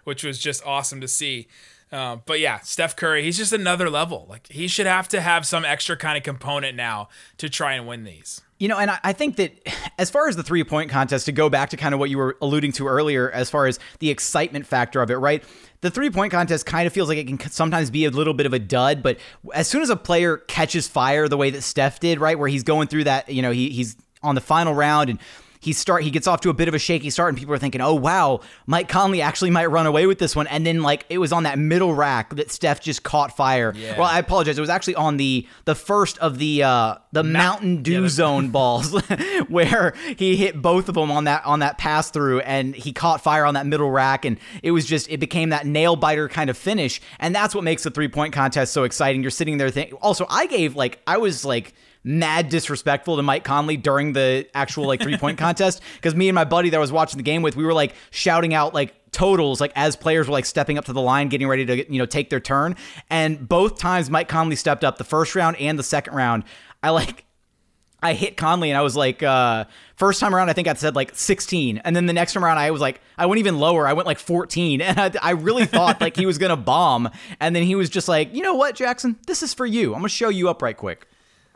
which 0.03 0.25
was 0.25 0.39
just 0.39 0.65
awesome 0.67 1.01
to 1.01 1.09
see. 1.09 1.49
Uh, 1.95 2.17
but 2.27 2.41
yeah, 2.41 2.59
Steph 2.59 2.97
Curry, 2.97 3.23
he's 3.23 3.37
just 3.37 3.53
another 3.53 3.89
level. 3.89 4.27
Like 4.29 4.49
he 4.49 4.67
should 4.67 4.87
have 4.87 5.07
to 5.11 5.21
have 5.21 5.47
some 5.47 5.65
extra 5.65 5.97
kind 5.97 6.17
of 6.17 6.25
component 6.25 6.77
now 6.77 7.09
to 7.39 7.49
try 7.49 7.75
and 7.75 7.87
win 7.87 8.03
these. 8.03 8.41
You 8.59 8.67
know, 8.67 8.79
and 8.79 8.91
I, 8.91 8.99
I 9.05 9.13
think 9.13 9.37
that 9.37 9.53
as 9.99 10.11
far 10.11 10.27
as 10.27 10.35
the 10.35 10.43
three 10.43 10.65
point 10.65 10.91
contest, 10.91 11.27
to 11.27 11.33
go 11.33 11.49
back 11.49 11.71
to 11.71 11.77
kind 11.77 11.95
of 11.95 12.01
what 12.01 12.11
you 12.11 12.19
were 12.19 12.37
alluding 12.43 12.73
to 12.73 12.89
earlier, 12.89 13.31
as 13.31 13.49
far 13.49 13.69
as 13.69 13.79
the 14.01 14.11
excitement 14.11 14.67
factor 14.67 15.03
of 15.03 15.11
it, 15.13 15.17
right? 15.17 15.45
The 15.83 15.91
three 15.91 16.11
point 16.11 16.33
contest 16.33 16.67
kind 16.67 16.89
of 16.89 16.93
feels 16.93 17.09
like 17.09 17.19
it 17.19 17.29
can 17.29 17.39
sometimes 17.49 17.91
be 17.91 18.07
a 18.07 18.11
little 18.11 18.35
bit 18.35 18.47
of 18.47 18.53
a 18.53 18.59
dud, 18.59 19.01
but 19.01 19.19
as 19.55 19.69
soon 19.69 19.83
as 19.83 19.91
a 19.91 19.97
player 19.97 20.39
catches 20.39 20.89
fire 20.89 21.29
the 21.29 21.37
way 21.37 21.51
that 21.51 21.63
Steph 21.63 22.01
did, 22.01 22.19
right, 22.19 22.37
where 22.37 22.49
he's 22.49 22.65
going 22.65 22.89
through 22.89 23.05
that, 23.05 23.29
you 23.29 23.41
know, 23.41 23.53
he, 23.53 23.71
he's 23.71 23.97
on 24.21 24.35
the 24.35 24.41
final 24.41 24.75
round 24.75 25.11
and 25.11 25.21
he 25.65 25.73
start 25.73 26.03
he 26.03 26.11
gets 26.11 26.27
off 26.27 26.43
to 26.43 26.51
a 26.51 26.53
bit 26.53 26.69
of 26.69 26.75
a 26.75 26.79
shaky 26.79 27.09
start, 27.09 27.31
and 27.31 27.39
people 27.39 27.55
are 27.55 27.59
thinking, 27.59 27.81
oh 27.81 27.95
wow, 27.95 28.41
Mike 28.67 28.87
Conley 28.87 29.23
actually 29.23 29.51
might 29.51 29.67
run 29.67 29.87
away 29.87 30.07
with 30.07 30.19
this 30.19 30.37
one. 30.37 30.47
And 30.49 30.67
then 30.67 30.83
like 30.83 31.07
it 31.09 31.17
was 31.17 31.33
on 31.33 31.45
that 31.45 31.59
middle 31.59 31.95
rack 31.95 32.37
that 32.37 32.51
Steph 32.51 32.83
just 32.83 33.03
caught 33.03 33.35
fire. 33.35 33.73
Yeah. 33.75 33.99
Well, 33.99 34.07
I 34.07 34.19
apologize. 34.19 34.59
It 34.59 34.61
was 34.61 34.69
actually 34.69 34.97
on 34.97 35.17
the 35.17 35.49
the 35.65 35.75
first 35.75 36.19
of 36.19 36.39
the 36.39 36.65
uh, 36.65 36.97
the 37.13 37.25
Mountain 37.25 37.83
Dew 37.83 38.03
yeah, 38.03 38.09
zone 38.09 38.51
balls 38.51 38.93
where 39.49 39.95
he 40.19 40.37
hit 40.37 40.61
both 40.61 40.91
of 40.91 40.97
them 40.97 41.11
on 41.11 41.25
that 41.25 41.47
on 41.47 41.61
that 41.61 41.79
pass 41.79 42.11
through, 42.11 42.41
and 42.41 42.75
he 42.75 42.93
caught 42.93 43.23
fire 43.23 43.47
on 43.47 43.55
that 43.55 43.65
middle 43.65 43.91
rack, 43.91 44.27
and 44.27 44.39
it 44.63 44.73
was 44.73 44.85
just 44.85 45.09
it 45.09 45.19
became 45.19 45.49
that 45.49 45.67
nail 45.67 45.97
biter 45.97 46.29
kind 46.29 46.51
of 46.51 46.59
finish, 46.59 47.01
and 47.19 47.35
that's 47.35 47.55
what 47.55 47.65
makes 47.65 47.85
the 47.85 47.91
three 47.91 48.09
point 48.09 48.35
contest 48.35 48.75
so 48.75 48.85
exciting. 48.85 49.23
You're 49.23 49.31
sitting 49.31 49.57
there 49.57 49.71
thinking. 49.71 49.97
Also, 50.03 50.27
I 50.29 50.45
gave 50.47 50.77
like 50.77 51.01
I 51.07 51.17
was 51.17 51.47
like 51.47 51.73
mad 52.05 52.51
disrespectful 52.51 53.17
to 53.17 53.23
Mike 53.23 53.45
Conley 53.45 53.77
during 53.77 54.13
the 54.13 54.47
actual 54.55 54.87
like 54.87 55.01
three 55.01 55.17
point 55.17 55.39
contest 55.47 55.83
because 55.97 56.15
me 56.15 56.29
and 56.29 56.35
my 56.35 56.45
buddy 56.45 56.71
that 56.71 56.77
I 56.77 56.81
was 56.81 56.93
watching 56.93 57.17
the 57.17 57.23
game 57.25 57.43
with, 57.43 57.57
we 57.57 57.65
were 57.65 57.73
like 57.73 57.95
shouting 58.11 58.55
out 58.55 58.75
like 58.75 58.95
totals 59.11 59.61
like 59.61 59.73
as 59.77 59.95
players 59.95 60.27
were 60.27 60.33
like 60.33 60.45
stepping 60.45 60.77
up 60.77 60.85
to 60.85 60.93
the 60.93 61.01
line 61.01 61.29
getting 61.29 61.47
ready 61.47 61.65
to 61.65 61.93
you 61.93 61.99
know 62.01 62.07
take 62.07 62.31
their 62.31 62.41
turn 62.41 62.75
and 63.11 63.49
both 63.49 63.79
times 63.79 64.11
Mike 64.11 64.29
Conley 64.29 64.57
stepped 64.57 64.83
up 64.83 64.99
the 64.99 65.05
first 65.05 65.37
round 65.37 65.57
and 65.59 65.79
the 65.79 65.85
second 65.85 66.15
round 66.15 66.43
I 66.83 66.91
like 66.91 67.25
I 68.05 68.13
hit 68.13 68.37
Conley 68.37 68.71
and 68.71 68.77
I 68.77 68.83
was 68.83 68.95
like, 68.95 69.23
uh, 69.23 69.65
first 69.97 70.21
time 70.21 70.35
around, 70.35 70.51
I 70.51 70.53
think 70.53 70.69
I 70.69 70.75
said 70.75 70.95
like 70.95 71.13
16. 71.15 71.79
And 71.79 71.97
then 71.97 72.05
the 72.05 72.13
next 72.13 72.35
time 72.35 72.45
around, 72.45 72.59
I 72.59 72.71
was 72.71 72.83
like, 72.83 73.01
I 73.17 73.25
went 73.25 73.39
even 73.39 73.59
lower. 73.59 73.87
I 73.89 73.95
went 73.95 74.07
like 74.07 74.19
14. 74.19 74.83
And 74.83 75.01
I, 75.01 75.11
I 75.23 75.31
really 75.31 75.65
thought 75.65 76.03
like 76.03 76.15
he 76.15 76.27
was 76.27 76.37
going 76.37 76.51
to 76.51 76.57
bomb. 76.57 77.09
And 77.41 77.57
then 77.57 77.63
he 77.63 77.75
was 77.75 77.89
just 77.89 78.07
like, 78.07 78.35
you 78.35 78.43
know 78.43 78.55
what, 78.55 78.75
Jackson? 78.75 79.17
This 79.27 79.43
is 79.43 79.55
for 79.55 79.65
you. 79.65 79.95
I'm 79.95 80.01
going 80.01 80.03
to 80.03 80.09
show 80.11 80.29
you 80.29 80.51
up 80.51 80.61
right 80.61 80.77
quick. 80.77 81.09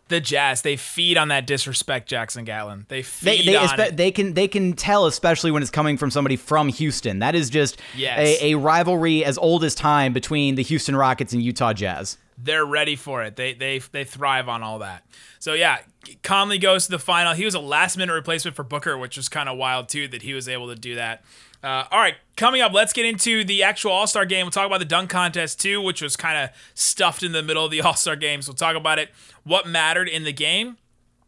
The 0.08 0.20
Jazz, 0.20 0.62
they 0.62 0.76
feed 0.76 1.16
on 1.18 1.28
that 1.28 1.46
disrespect, 1.46 2.08
Jackson 2.08 2.44
Gatlin. 2.44 2.86
They 2.88 3.02
feed 3.02 3.40
They, 3.40 3.44
they, 3.52 3.56
on 3.56 3.68
espe- 3.68 3.96
they 3.96 4.10
can 4.10 4.34
they 4.34 4.48
can 4.48 4.72
tell 4.72 5.06
especially 5.06 5.50
when 5.50 5.60
it's 5.62 5.70
coming 5.70 5.96
from 5.96 6.10
somebody 6.10 6.36
from 6.36 6.68
Houston. 6.68 7.18
That 7.18 7.34
is 7.34 7.50
just 7.50 7.78
Yes. 7.96 8.18
a, 8.40 8.52
a 8.52 8.58
rivalry 8.58 9.24
as 9.24 9.36
old 9.38 9.64
as 9.64 9.74
time 9.74 10.12
between 10.12 10.54
the 10.54 10.62
Houston 10.62 10.96
Rockets 10.96 11.32
and 11.32 11.42
Utah 11.42 11.72
Jazz. 11.72 12.16
They're 12.40 12.64
ready 12.64 12.96
for 12.96 13.22
it. 13.22 13.36
They 13.36 13.54
they 13.54 13.78
they 13.78 14.04
thrive 14.04 14.48
on 14.48 14.62
all 14.62 14.78
that. 14.80 15.04
So 15.38 15.54
yeah, 15.54 15.78
Conley 16.22 16.58
goes 16.58 16.86
to 16.86 16.92
the 16.92 16.98
final. 16.98 17.34
He 17.34 17.44
was 17.44 17.54
a 17.54 17.60
last 17.60 17.96
minute 17.96 18.12
replacement 18.12 18.56
for 18.56 18.62
Booker, 18.62 18.96
which 18.96 19.16
was 19.16 19.28
kind 19.28 19.48
of 19.48 19.58
wild 19.58 19.88
too 19.88 20.08
that 20.08 20.22
he 20.22 20.34
was 20.34 20.48
able 20.48 20.68
to 20.68 20.76
do 20.76 20.94
that. 20.94 21.24
Uh, 21.62 21.84
all 21.90 21.98
right, 21.98 22.14
coming 22.36 22.60
up, 22.60 22.72
let's 22.72 22.92
get 22.92 23.04
into 23.04 23.42
the 23.42 23.64
actual 23.64 23.90
All 23.90 24.06
Star 24.06 24.24
game. 24.24 24.46
We'll 24.46 24.52
talk 24.52 24.66
about 24.66 24.78
the 24.78 24.84
dunk 24.84 25.10
contest 25.10 25.60
too, 25.60 25.82
which 25.82 26.00
was 26.00 26.16
kind 26.16 26.38
of 26.38 26.50
stuffed 26.74 27.22
in 27.22 27.32
the 27.32 27.42
middle 27.42 27.64
of 27.64 27.70
the 27.70 27.80
All 27.82 27.94
Star 27.94 28.16
game. 28.16 28.42
So 28.42 28.50
we'll 28.50 28.56
talk 28.56 28.76
about 28.76 28.98
it, 28.98 29.10
what 29.42 29.66
mattered 29.66 30.08
in 30.08 30.24
the 30.24 30.32
game. 30.32 30.76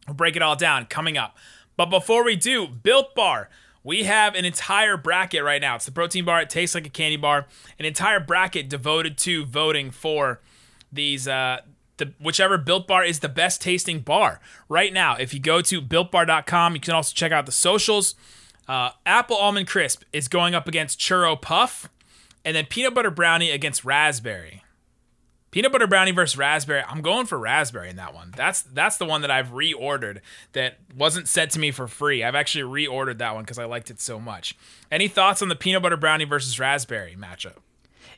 We'll 0.07 0.15
break 0.15 0.35
it 0.35 0.41
all 0.41 0.55
down 0.55 0.85
coming 0.85 1.17
up. 1.17 1.37
But 1.77 1.87
before 1.87 2.23
we 2.23 2.35
do, 2.35 2.67
Built 2.67 3.13
Bar. 3.15 3.49
We 3.83 4.03
have 4.03 4.35
an 4.35 4.45
entire 4.45 4.95
bracket 4.95 5.43
right 5.43 5.59
now. 5.59 5.75
It's 5.75 5.85
the 5.85 5.91
protein 5.91 6.23
bar. 6.23 6.41
It 6.41 6.51
tastes 6.51 6.75
like 6.75 6.85
a 6.85 6.89
candy 6.89 7.17
bar. 7.17 7.47
An 7.79 7.85
entire 7.85 8.19
bracket 8.19 8.69
devoted 8.69 9.17
to 9.19 9.43
voting 9.45 9.89
for 9.89 10.39
these 10.91 11.27
uh 11.27 11.61
the 11.97 12.13
whichever 12.19 12.57
built 12.57 12.87
bar 12.87 13.03
is 13.03 13.19
the 13.19 13.29
best 13.29 13.61
tasting 13.61 13.99
bar. 13.99 14.39
Right 14.69 14.93
now 14.93 15.15
if 15.15 15.33
you 15.33 15.39
go 15.39 15.61
to 15.61 15.81
builtbar.com 15.81 16.75
you 16.75 16.81
can 16.81 16.93
also 16.93 17.13
check 17.13 17.31
out 17.31 17.45
the 17.45 17.51
socials. 17.51 18.15
Uh, 18.67 18.91
apple 19.05 19.35
almond 19.35 19.67
crisp 19.67 20.03
is 20.13 20.27
going 20.27 20.55
up 20.55 20.67
against 20.67 20.99
churro 20.99 21.39
puff 21.39 21.89
and 22.45 22.55
then 22.55 22.65
peanut 22.65 22.93
butter 22.93 23.11
brownie 23.11 23.51
against 23.51 23.83
raspberry. 23.83 24.63
Peanut 25.51 25.73
butter 25.73 25.87
brownie 25.87 26.11
versus 26.11 26.37
raspberry. 26.37 26.81
I'm 26.87 27.01
going 27.01 27.25
for 27.25 27.37
raspberry 27.37 27.89
in 27.89 27.97
that 27.97 28.13
one. 28.13 28.33
That's 28.37 28.61
that's 28.61 28.97
the 28.97 29.05
one 29.05 29.21
that 29.21 29.31
i've 29.31 29.49
reordered 29.49 30.21
that 30.53 30.79
wasn't 30.95 31.27
sent 31.27 31.51
to 31.51 31.59
me 31.59 31.71
for 31.71 31.87
free. 31.87 32.23
I've 32.23 32.35
actually 32.35 32.87
reordered 32.87 33.17
that 33.17 33.35
one 33.35 33.43
because 33.43 33.59
i 33.59 33.65
liked 33.65 33.91
it 33.91 33.99
so 33.99 34.19
much. 34.19 34.55
Any 34.89 35.07
thoughts 35.07 35.41
on 35.41 35.49
the 35.49 35.55
peanut 35.55 35.81
butter 35.81 35.97
brownie 35.97 36.25
versus 36.25 36.59
raspberry 36.59 37.15
matchup 37.19 37.57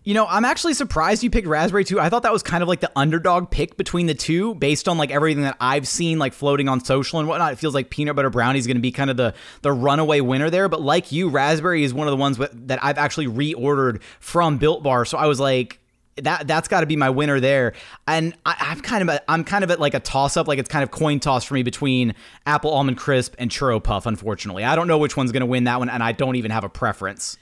You 0.05 0.13
know, 0.13 0.25
I'm 0.27 0.43
actually 0.43 0.73
surprised 0.73 1.23
you 1.23 1.29
picked 1.29 1.47
Raspberry 1.47 1.85
too. 1.85 1.97
I 1.99 2.09
thought 2.09 2.23
that 2.23 2.33
was 2.33 2.43
kind 2.43 2.61
of 2.61 2.67
like 2.67 2.81
the 2.81 2.91
underdog 2.95 3.49
pick 3.49 3.77
between 3.77 4.05
the 4.05 4.13
two, 4.13 4.53
based 4.55 4.89
on 4.89 4.97
like 4.97 5.11
everything 5.11 5.43
that 5.43 5.55
I've 5.61 5.87
seen, 5.87 6.19
like 6.19 6.33
floating 6.33 6.67
on 6.67 6.83
social 6.83 7.19
and 7.19 7.27
whatnot. 7.27 7.53
It 7.53 7.55
feels 7.55 7.73
like 7.73 7.89
peanut 7.89 8.15
butter 8.15 8.29
brownie 8.29 8.59
is 8.59 8.67
going 8.67 8.75
to 8.75 8.81
be 8.81 8.91
kind 8.91 9.09
of 9.09 9.15
the 9.15 9.33
the 9.61 9.71
runaway 9.71 10.19
winner 10.19 10.49
there. 10.49 10.67
But 10.67 10.81
like 10.81 11.13
you, 11.13 11.29
Raspberry 11.29 11.85
is 11.85 11.93
one 11.93 12.07
of 12.07 12.11
the 12.11 12.17
ones 12.17 12.37
that 12.37 12.83
I've 12.83 12.97
actually 12.97 13.27
reordered 13.27 14.01
from 14.19 14.57
Built 14.57 14.83
Bar. 14.83 15.05
So 15.05 15.17
I 15.17 15.27
was 15.27 15.39
like. 15.39 15.79
That 16.17 16.45
that's 16.45 16.67
got 16.67 16.81
to 16.81 16.85
be 16.85 16.95
my 16.95 17.09
winner 17.09 17.39
there, 17.39 17.73
and 18.07 18.35
I, 18.45 18.55
I'm 18.59 18.81
kind 18.81 19.01
of 19.01 19.09
a, 19.09 19.31
I'm 19.31 19.43
kind 19.43 19.63
of 19.63 19.71
at 19.71 19.79
like 19.79 19.95
a 19.95 19.99
toss 19.99 20.37
up, 20.37 20.47
like 20.47 20.59
it's 20.59 20.69
kind 20.69 20.83
of 20.83 20.91
coin 20.91 21.19
toss 21.19 21.43
for 21.43 21.55
me 21.55 21.63
between 21.63 22.13
apple 22.45 22.69
almond 22.69 22.97
crisp 22.97 23.33
and 23.39 23.49
churro 23.49 23.83
puff. 23.83 24.05
Unfortunately, 24.05 24.63
I 24.63 24.75
don't 24.75 24.87
know 24.87 24.99
which 24.99 25.17
one's 25.17 25.31
going 25.31 25.41
to 25.41 25.47
win 25.47 25.63
that 25.63 25.79
one, 25.79 25.89
and 25.89 26.03
I 26.03 26.11
don't 26.11 26.35
even 26.35 26.51
have 26.51 26.63
a 26.63 26.69
preference. 26.69 27.35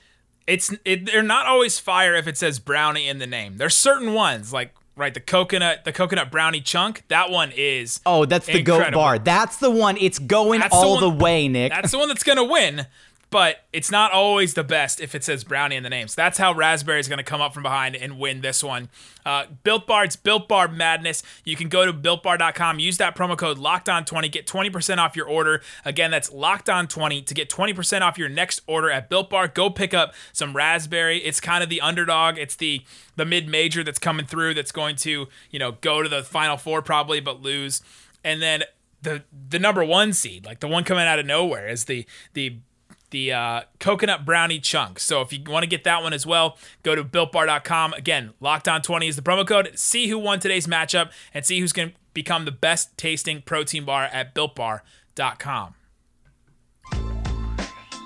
It's 0.47 0.73
it, 0.85 1.05
they're 1.05 1.21
not 1.23 1.45
always 1.45 1.79
fire 1.79 2.15
if 2.15 2.27
it 2.27 2.37
says 2.37 2.59
brownie 2.59 3.07
in 3.07 3.19
the 3.19 3.27
name. 3.27 3.57
There's 3.57 3.75
certain 3.75 4.13
ones 4.13 4.51
like 4.51 4.73
right 4.95 5.13
the 5.13 5.19
coconut 5.19 5.85
the 5.85 5.91
coconut 5.93 6.31
brownie 6.31 6.61
chunk. 6.61 7.03
That 7.07 7.29
one 7.31 7.51
is 7.55 7.99
Oh, 8.05 8.25
that's 8.25 8.45
the 8.47 8.61
goat 8.61 8.93
bar. 8.93 9.19
That's 9.19 9.57
the 9.57 9.71
one. 9.71 9.97
It's 9.97 10.19
going 10.19 10.59
That's 10.59 10.73
the 10.73 10.77
all 10.85 10.93
one- 10.95 11.17
the, 11.17 11.23
way, 11.23 11.47
Nick. 11.47 11.71
That's 11.71 11.91
the 11.91 11.97
one 11.97 12.07
that's 12.07 12.23
gonna 12.23 12.43
win. 12.43 12.85
But 13.31 13.63
it's 13.71 13.89
not 13.89 14.11
always 14.11 14.55
the 14.55 14.63
best 14.63 14.99
if 14.99 15.15
it 15.15 15.23
says 15.23 15.45
brownie 15.45 15.77
in 15.77 15.83
the 15.83 15.89
name. 15.89 16.09
So 16.09 16.21
that's 16.21 16.37
how 16.37 16.53
Raspberry 16.53 16.99
is 16.99 17.07
going 17.07 17.17
to 17.17 17.23
come 17.23 17.39
up 17.39 17.53
from 17.53 17.63
behind 17.63 17.95
and 17.95 18.19
win 18.19 18.41
this 18.41 18.61
one. 18.61 18.89
Uh, 19.25 19.45
Built 19.63 19.87
Bar, 19.87 20.03
it's 20.03 20.17
Built 20.17 20.49
Bar 20.49 20.67
Madness. 20.67 21.23
You 21.45 21.55
can 21.55 21.69
go 21.69 21.85
to 21.85 21.93
builtbar.com, 21.93 22.79
use 22.79 22.97
that 22.97 23.15
promo 23.15 23.37
code 23.37 23.57
Locked 23.57 23.87
On 23.87 24.03
20 24.03 24.27
get 24.27 24.45
20% 24.45 24.97
off 24.97 25.15
your 25.15 25.27
order. 25.27 25.61
Again, 25.85 26.11
that's 26.11 26.29
Locked 26.31 26.69
On 26.69 26.87
20 26.87 27.21
to 27.21 27.33
get 27.33 27.49
20% 27.49 28.01
off 28.01 28.17
your 28.17 28.27
next 28.27 28.61
order 28.67 28.91
at 28.91 29.09
Built 29.09 29.29
Bar. 29.29 29.47
Go 29.47 29.69
pick 29.69 29.93
up 29.93 30.13
some 30.33 30.53
raspberry. 30.53 31.19
It's 31.19 31.39
kind 31.39 31.63
of 31.63 31.69
the 31.69 31.79
underdog. 31.79 32.37
It's 32.37 32.57
the 32.57 32.81
the 33.15 33.25
mid 33.25 33.47
major 33.47 33.83
that's 33.83 33.99
coming 33.99 34.25
through 34.25 34.55
that's 34.55 34.71
going 34.71 34.95
to 34.97 35.27
you 35.51 35.59
know 35.59 35.73
go 35.73 36.01
to 36.01 36.09
the 36.09 36.23
final 36.23 36.57
four 36.57 36.81
probably, 36.81 37.21
but 37.21 37.41
lose. 37.41 37.81
And 38.23 38.41
then 38.41 38.63
the 39.01 39.23
the 39.49 39.59
number 39.59 39.83
one 39.83 40.13
seed, 40.13 40.45
like 40.45 40.59
the 40.59 40.67
one 40.67 40.83
coming 40.83 41.05
out 41.05 41.19
of 41.19 41.25
nowhere, 41.25 41.67
is 41.67 41.85
the 41.85 42.05
the 42.33 42.57
the 43.11 43.31
uh, 43.31 43.61
coconut 43.79 44.25
brownie 44.25 44.59
chunk. 44.59 44.99
So 44.99 45.21
if 45.21 45.31
you 45.31 45.39
want 45.47 45.63
to 45.63 45.69
get 45.69 45.83
that 45.83 46.01
one 46.01 46.13
as 46.13 46.25
well, 46.25 46.57
go 46.83 46.95
to 46.95 47.03
builtbar.com. 47.03 47.93
Again, 47.93 48.33
locked 48.39 48.67
on 48.67 48.81
20 48.81 49.07
is 49.07 49.15
the 49.15 49.21
promo 49.21 49.47
code. 49.47 49.71
See 49.75 50.07
who 50.07 50.17
won 50.17 50.39
today's 50.39 50.67
matchup 50.67 51.11
and 51.33 51.45
see 51.45 51.59
who's 51.59 51.73
going 51.73 51.89
to 51.89 51.95
become 52.13 52.45
the 52.45 52.51
best 52.51 52.97
tasting 52.97 53.41
protein 53.41 53.85
bar 53.85 54.05
at 54.05 54.33
builtbar.com. 54.33 55.75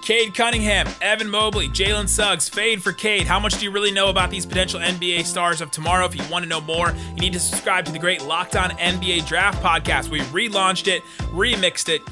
Cade 0.06 0.36
Cunningham, 0.36 0.88
Evan 1.02 1.28
Mobley, 1.28 1.68
Jalen 1.68 2.08
Suggs, 2.08 2.48
fade 2.48 2.84
for 2.84 2.91
Cade. 2.91 3.26
How 3.26 3.39
much 3.39 3.58
do 3.58 3.65
you 3.65 3.72
really 3.72 3.89
know 3.89 4.10
about 4.10 4.30
these 4.30 4.46
potential 4.46 4.80
NBA 4.80 5.26
stars 5.26 5.62
of 5.62 5.72
tomorrow? 5.72 6.06
If 6.06 6.15
you 6.15 6.22
want 6.30 6.44
to 6.44 6.50
know 6.50 6.62
more, 6.62 6.94
you 7.15 7.22
need 7.22 7.34
to 7.34 7.39
subscribe 7.39 7.86
to 7.86 7.91
the 7.91 7.98
great 7.98 8.24
Locked 8.24 8.56
On 8.56 8.70
NBA 8.70 9.26
Draft 9.26 9.63
podcast. 9.63 10.10
We 10.10 10.20
relaunched 10.20 10.88
it, 10.88 11.02
remixed 11.32 11.89
it, 11.89 12.04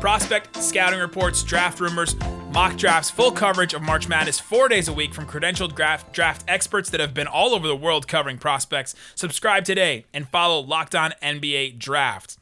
prospect 0.00 0.56
scouting 0.56 0.98
reports, 0.98 1.42
draft 1.42 1.78
rumors, 1.78 2.16
mock 2.52 2.76
drafts, 2.78 3.10
full 3.10 3.30
coverage 3.30 3.74
of 3.74 3.82
March 3.82 4.08
Madness 4.08 4.40
four 4.40 4.66
days 4.66 4.88
a 4.88 4.92
week 4.94 5.12
from 5.12 5.26
credentialed 5.26 5.76
draft, 5.76 6.12
draft 6.14 6.42
experts 6.48 6.88
that 6.90 7.00
have 7.00 7.12
been 7.12 7.26
all 7.26 7.54
over 7.54 7.68
the 7.68 7.76
world 7.76 8.08
covering 8.08 8.38
prospects. 8.38 8.94
Subscribe 9.14 9.64
today 9.64 10.06
and 10.14 10.26
follow 10.26 10.58
Locked 10.60 10.94
On 10.94 11.12
NBA 11.22 11.78
Draft. 11.78 12.38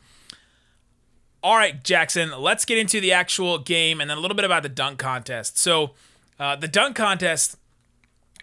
All 1.42 1.57
right, 1.57 1.83
Jackson, 1.83 2.31
let's 2.38 2.64
get 2.64 2.79
into 2.79 3.01
the 3.01 3.12
actual 3.12 3.59
game 3.59 4.01
and 4.01 4.09
then 4.09 4.18
a 4.18 4.21
little 4.21 4.37
bit 4.37 4.44
about 4.44 4.62
the 4.62 4.68
dunk 4.68 5.01
contest. 5.01 5.59
So, 5.59 5.94
uh, 6.38 6.55
the 6.55 6.68
dunk 6.68 6.94
contest, 6.94 7.57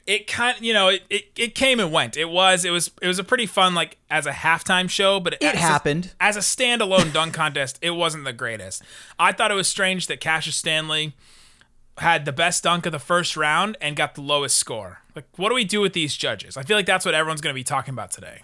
it 0.08 0.28
kind 0.28 0.56
you 0.62 0.74
know, 0.74 0.90
it, 0.90 1.04
it, 1.10 1.26
it 1.38 1.56
came 1.56 1.80
and 1.80 1.92
went. 1.92 2.16
It 2.18 2.30
was 2.30 2.64
it 2.66 2.70
was 2.72 2.92
it 3.02 3.08
was 3.08 3.20
a 3.20 3.24
pretty 3.24 3.46
fun 3.46 3.74
like 3.76 3.98
as 4.10 4.26
a 4.26 4.32
halftime 4.32 4.90
show, 4.90 5.20
but 5.20 5.34
It 5.34 5.44
as 5.44 5.54
a- 5.56 5.58
happened. 5.58 6.14
as 6.20 6.36
a 6.38 6.42
standalone 6.42 7.12
dunk 7.14 7.34
contest. 7.34 7.80
It 7.82 7.92
wasn't 7.92 8.24
the 8.26 8.34
greatest. 8.34 8.84
I 9.18 9.32
thought 9.32 9.52
it 9.52 9.56
was 9.56 9.68
strange 9.68 10.08
that 10.08 10.20
Cassius 10.22 10.56
Stanley 10.56 11.14
had 12.00 12.26
the 12.26 12.34
best 12.34 12.64
dunk 12.64 12.86
of 12.86 12.92
the 12.92 13.00
first 13.00 13.38
round 13.38 13.78
and 13.80 13.96
got 13.96 14.16
the 14.16 14.22
lowest 14.22 14.58
score. 14.58 15.00
Like, 15.16 15.26
what 15.38 15.48
do 15.50 15.56
we 15.56 15.64
do 15.64 15.80
with 15.80 15.94
these 15.94 16.16
judges? 16.18 16.58
I 16.58 16.64
feel 16.64 16.76
like 16.76 16.86
that's 16.86 17.06
what 17.06 17.14
everyone's 17.16 17.40
going 17.42 17.54
to 17.54 17.58
be 17.58 17.64
talking 17.64 17.94
about 17.94 18.12
today. 18.12 18.42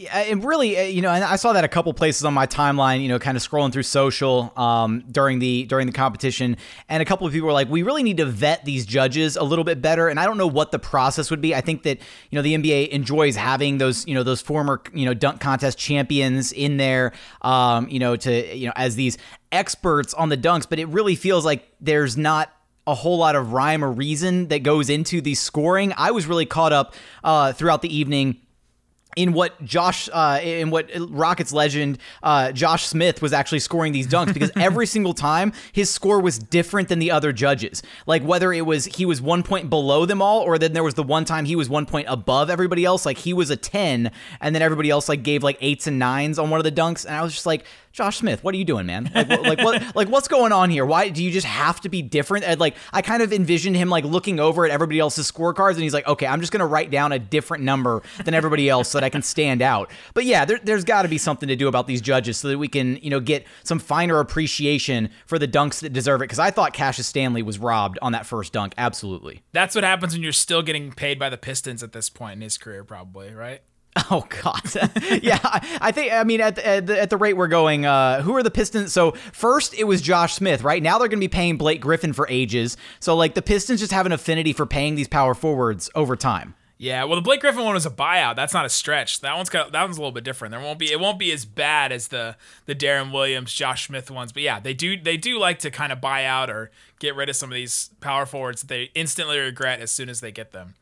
Yeah, 0.00 0.16
and 0.16 0.44
really, 0.44 0.78
uh, 0.78 0.82
you 0.82 1.02
know, 1.02 1.10
and 1.10 1.24
I 1.24 1.34
saw 1.34 1.54
that 1.54 1.64
a 1.64 1.68
couple 1.68 1.92
places 1.92 2.24
on 2.24 2.32
my 2.32 2.46
timeline, 2.46 3.02
you 3.02 3.08
know, 3.08 3.18
kind 3.18 3.36
of 3.36 3.42
scrolling 3.42 3.72
through 3.72 3.82
social 3.82 4.52
um, 4.56 5.02
during 5.10 5.40
the 5.40 5.64
during 5.64 5.88
the 5.88 5.92
competition, 5.92 6.56
and 6.88 7.02
a 7.02 7.04
couple 7.04 7.26
of 7.26 7.32
people 7.32 7.48
were 7.48 7.52
like, 7.52 7.68
"We 7.68 7.82
really 7.82 8.04
need 8.04 8.18
to 8.18 8.24
vet 8.24 8.64
these 8.64 8.86
judges 8.86 9.34
a 9.36 9.42
little 9.42 9.64
bit 9.64 9.82
better." 9.82 10.06
And 10.06 10.20
I 10.20 10.24
don't 10.24 10.38
know 10.38 10.46
what 10.46 10.70
the 10.70 10.78
process 10.78 11.32
would 11.32 11.40
be. 11.40 11.52
I 11.52 11.60
think 11.62 11.82
that 11.82 11.98
you 12.30 12.36
know 12.36 12.42
the 12.42 12.54
NBA 12.54 12.90
enjoys 12.90 13.34
having 13.34 13.78
those 13.78 14.06
you 14.06 14.14
know 14.14 14.22
those 14.22 14.40
former 14.40 14.80
you 14.94 15.04
know 15.04 15.14
dunk 15.14 15.40
contest 15.40 15.78
champions 15.78 16.52
in 16.52 16.76
there, 16.76 17.10
um, 17.42 17.88
you 17.88 17.98
know, 17.98 18.14
to 18.14 18.56
you 18.56 18.66
know 18.66 18.72
as 18.76 18.94
these 18.94 19.18
experts 19.50 20.14
on 20.14 20.28
the 20.28 20.36
dunks, 20.36 20.68
but 20.70 20.78
it 20.78 20.86
really 20.86 21.16
feels 21.16 21.44
like 21.44 21.68
there's 21.80 22.16
not 22.16 22.52
a 22.86 22.94
whole 22.94 23.18
lot 23.18 23.34
of 23.34 23.52
rhyme 23.52 23.82
or 23.84 23.90
reason 23.90 24.46
that 24.46 24.62
goes 24.62 24.90
into 24.90 25.20
the 25.20 25.34
scoring. 25.34 25.92
I 25.96 26.12
was 26.12 26.26
really 26.26 26.46
caught 26.46 26.72
up 26.72 26.94
uh, 27.24 27.52
throughout 27.52 27.82
the 27.82 27.92
evening 27.92 28.42
in 29.16 29.32
what 29.32 29.62
Josh, 29.64 30.08
uh, 30.12 30.40
in 30.42 30.70
what 30.70 30.90
Rockets 30.96 31.52
legend 31.52 31.98
uh, 32.22 32.52
Josh 32.52 32.86
Smith 32.86 33.20
was 33.20 33.32
actually 33.32 33.58
scoring 33.58 33.92
these 33.92 34.06
dunks 34.06 34.32
because 34.32 34.50
every 34.56 34.86
single 34.86 35.14
time 35.14 35.52
his 35.72 35.90
score 35.90 36.20
was 36.20 36.38
different 36.38 36.88
than 36.88 36.98
the 36.98 37.10
other 37.10 37.32
judges. 37.32 37.82
Like 38.06 38.22
whether 38.22 38.52
it 38.52 38.66
was 38.66 38.84
he 38.86 39.06
was 39.06 39.20
one 39.20 39.42
point 39.42 39.70
below 39.70 40.06
them 40.06 40.22
all, 40.22 40.40
or 40.40 40.58
then 40.58 40.72
there 40.72 40.84
was 40.84 40.94
the 40.94 41.02
one 41.02 41.24
time 41.24 41.44
he 41.44 41.56
was 41.56 41.68
one 41.68 41.86
point 41.86 42.06
above 42.08 42.50
everybody 42.50 42.84
else. 42.84 43.04
Like 43.06 43.18
he 43.18 43.32
was 43.32 43.50
a 43.50 43.56
ten, 43.56 44.10
and 44.40 44.54
then 44.54 44.62
everybody 44.62 44.90
else 44.90 45.08
like 45.08 45.22
gave 45.22 45.42
like 45.42 45.58
eights 45.60 45.86
and 45.86 45.98
nines 45.98 46.38
on 46.38 46.50
one 46.50 46.60
of 46.60 46.64
the 46.64 46.72
dunks, 46.72 47.04
and 47.04 47.14
I 47.14 47.22
was 47.22 47.32
just 47.32 47.46
like, 47.46 47.64
Josh 47.98 48.18
Smith, 48.18 48.44
what 48.44 48.54
are 48.54 48.58
you 48.58 48.64
doing, 48.64 48.86
man? 48.86 49.10
Like, 49.12 49.28
like 49.28 49.58
what, 49.58 49.82
like 49.96 50.08
what's 50.08 50.28
going 50.28 50.52
on 50.52 50.70
here? 50.70 50.86
Why 50.86 51.08
do 51.08 51.20
you 51.20 51.32
just 51.32 51.48
have 51.48 51.80
to 51.80 51.88
be 51.88 52.00
different? 52.00 52.44
And 52.44 52.60
like, 52.60 52.76
I 52.92 53.02
kind 53.02 53.24
of 53.24 53.32
envisioned 53.32 53.74
him 53.74 53.88
like 53.88 54.04
looking 54.04 54.38
over 54.38 54.64
at 54.64 54.70
everybody 54.70 55.00
else's 55.00 55.28
scorecards, 55.28 55.72
and 55.72 55.82
he's 55.82 55.92
like, 55.92 56.06
okay, 56.06 56.24
I'm 56.24 56.38
just 56.38 56.52
gonna 56.52 56.66
write 56.68 56.92
down 56.92 57.10
a 57.10 57.18
different 57.18 57.64
number 57.64 58.04
than 58.24 58.34
everybody 58.34 58.68
else 58.68 58.88
so 58.88 59.00
that 59.00 59.04
I 59.04 59.08
can 59.08 59.22
stand 59.22 59.62
out. 59.62 59.90
But 60.14 60.26
yeah, 60.26 60.44
there, 60.44 60.60
there's 60.62 60.84
got 60.84 61.02
to 61.02 61.08
be 61.08 61.18
something 61.18 61.48
to 61.48 61.56
do 61.56 61.66
about 61.66 61.88
these 61.88 62.00
judges 62.00 62.36
so 62.36 62.46
that 62.46 62.58
we 62.58 62.68
can, 62.68 62.98
you 63.02 63.10
know, 63.10 63.18
get 63.18 63.44
some 63.64 63.80
finer 63.80 64.20
appreciation 64.20 65.10
for 65.26 65.36
the 65.36 65.48
dunks 65.48 65.80
that 65.80 65.92
deserve 65.92 66.20
it. 66.20 66.26
Because 66.26 66.38
I 66.38 66.52
thought 66.52 66.74
Cassius 66.74 67.08
Stanley 67.08 67.42
was 67.42 67.58
robbed 67.58 67.98
on 68.00 68.12
that 68.12 68.26
first 68.26 68.52
dunk. 68.52 68.74
Absolutely. 68.78 69.42
That's 69.50 69.74
what 69.74 69.82
happens 69.82 70.12
when 70.12 70.22
you're 70.22 70.30
still 70.30 70.62
getting 70.62 70.92
paid 70.92 71.18
by 71.18 71.30
the 71.30 71.36
Pistons 71.36 71.82
at 71.82 71.90
this 71.90 72.08
point 72.08 72.34
in 72.34 72.42
his 72.42 72.58
career, 72.58 72.84
probably, 72.84 73.34
right? 73.34 73.60
Oh 74.10 74.26
God, 74.42 74.62
yeah. 75.22 75.38
I 75.80 75.92
think 75.92 76.12
I 76.12 76.24
mean 76.24 76.40
at 76.40 76.54
the, 76.54 76.66
at 76.66 76.86
the, 76.86 77.00
at 77.00 77.10
the 77.10 77.16
rate 77.16 77.34
we're 77.34 77.48
going, 77.48 77.84
uh, 77.84 78.22
who 78.22 78.34
are 78.36 78.42
the 78.42 78.50
Pistons? 78.50 78.92
So 78.92 79.12
first 79.32 79.74
it 79.74 79.84
was 79.84 80.00
Josh 80.00 80.34
Smith. 80.34 80.62
Right 80.62 80.82
now 80.82 80.98
they're 80.98 81.08
going 81.08 81.18
to 81.18 81.24
be 81.24 81.28
paying 81.28 81.56
Blake 81.58 81.80
Griffin 81.80 82.12
for 82.12 82.26
ages. 82.28 82.76
So 83.00 83.14
like 83.16 83.34
the 83.34 83.42
Pistons 83.42 83.80
just 83.80 83.92
have 83.92 84.06
an 84.06 84.12
affinity 84.12 84.52
for 84.52 84.66
paying 84.66 84.94
these 84.94 85.08
power 85.08 85.34
forwards 85.34 85.90
over 85.94 86.16
time. 86.16 86.54
Yeah, 86.80 87.02
well, 87.04 87.16
the 87.16 87.22
Blake 87.22 87.40
Griffin 87.40 87.64
one 87.64 87.74
was 87.74 87.86
a 87.86 87.90
buyout. 87.90 88.36
That's 88.36 88.54
not 88.54 88.64
a 88.64 88.68
stretch. 88.68 89.20
That 89.20 89.36
one's 89.36 89.50
got 89.50 89.72
that 89.72 89.82
one's 89.82 89.96
a 89.96 90.00
little 90.00 90.12
bit 90.12 90.22
different. 90.22 90.52
There 90.52 90.60
won't 90.60 90.78
be 90.78 90.92
it 90.92 91.00
won't 91.00 91.18
be 91.18 91.32
as 91.32 91.44
bad 91.44 91.90
as 91.90 92.08
the 92.08 92.36
the 92.66 92.74
Deron 92.74 93.12
Williams, 93.12 93.52
Josh 93.52 93.88
Smith 93.88 94.12
ones. 94.12 94.32
But 94.32 94.44
yeah, 94.44 94.60
they 94.60 94.74
do 94.74 94.96
they 94.96 95.16
do 95.16 95.40
like 95.40 95.58
to 95.60 95.72
kind 95.72 95.90
of 95.90 96.00
buy 96.00 96.24
out 96.24 96.48
or 96.48 96.70
get 97.00 97.16
rid 97.16 97.28
of 97.28 97.34
some 97.34 97.50
of 97.50 97.56
these 97.56 97.90
power 98.00 98.26
forwards 98.26 98.62
that 98.62 98.68
they 98.68 98.90
instantly 98.94 99.38
regret 99.38 99.80
as 99.80 99.90
soon 99.90 100.08
as 100.08 100.20
they 100.20 100.30
get 100.30 100.52
them. 100.52 100.76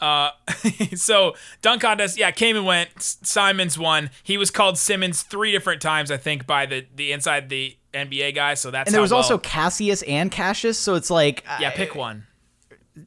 Uh, 0.00 0.30
so 0.94 1.34
dunk 1.62 1.82
contest, 1.82 2.18
yeah, 2.18 2.30
came 2.30 2.56
and 2.56 2.66
went. 2.66 2.90
Simons 2.98 3.78
won. 3.78 4.10
He 4.22 4.36
was 4.36 4.50
called 4.50 4.78
Simmons 4.78 5.22
three 5.22 5.52
different 5.52 5.80
times, 5.80 6.10
I 6.10 6.16
think, 6.16 6.46
by 6.46 6.66
the 6.66 6.86
the 6.94 7.12
inside 7.12 7.48
the 7.48 7.76
NBA 7.94 8.34
guy. 8.34 8.54
So 8.54 8.70
that's 8.70 8.88
and 8.88 8.94
there 8.94 9.02
was 9.02 9.10
well, 9.10 9.18
also 9.18 9.38
Cassius 9.38 10.02
and 10.02 10.30
Cassius. 10.30 10.78
So 10.78 10.94
it's 10.94 11.10
like 11.10 11.44
yeah, 11.60 11.70
pick 11.70 11.94
one 11.94 12.26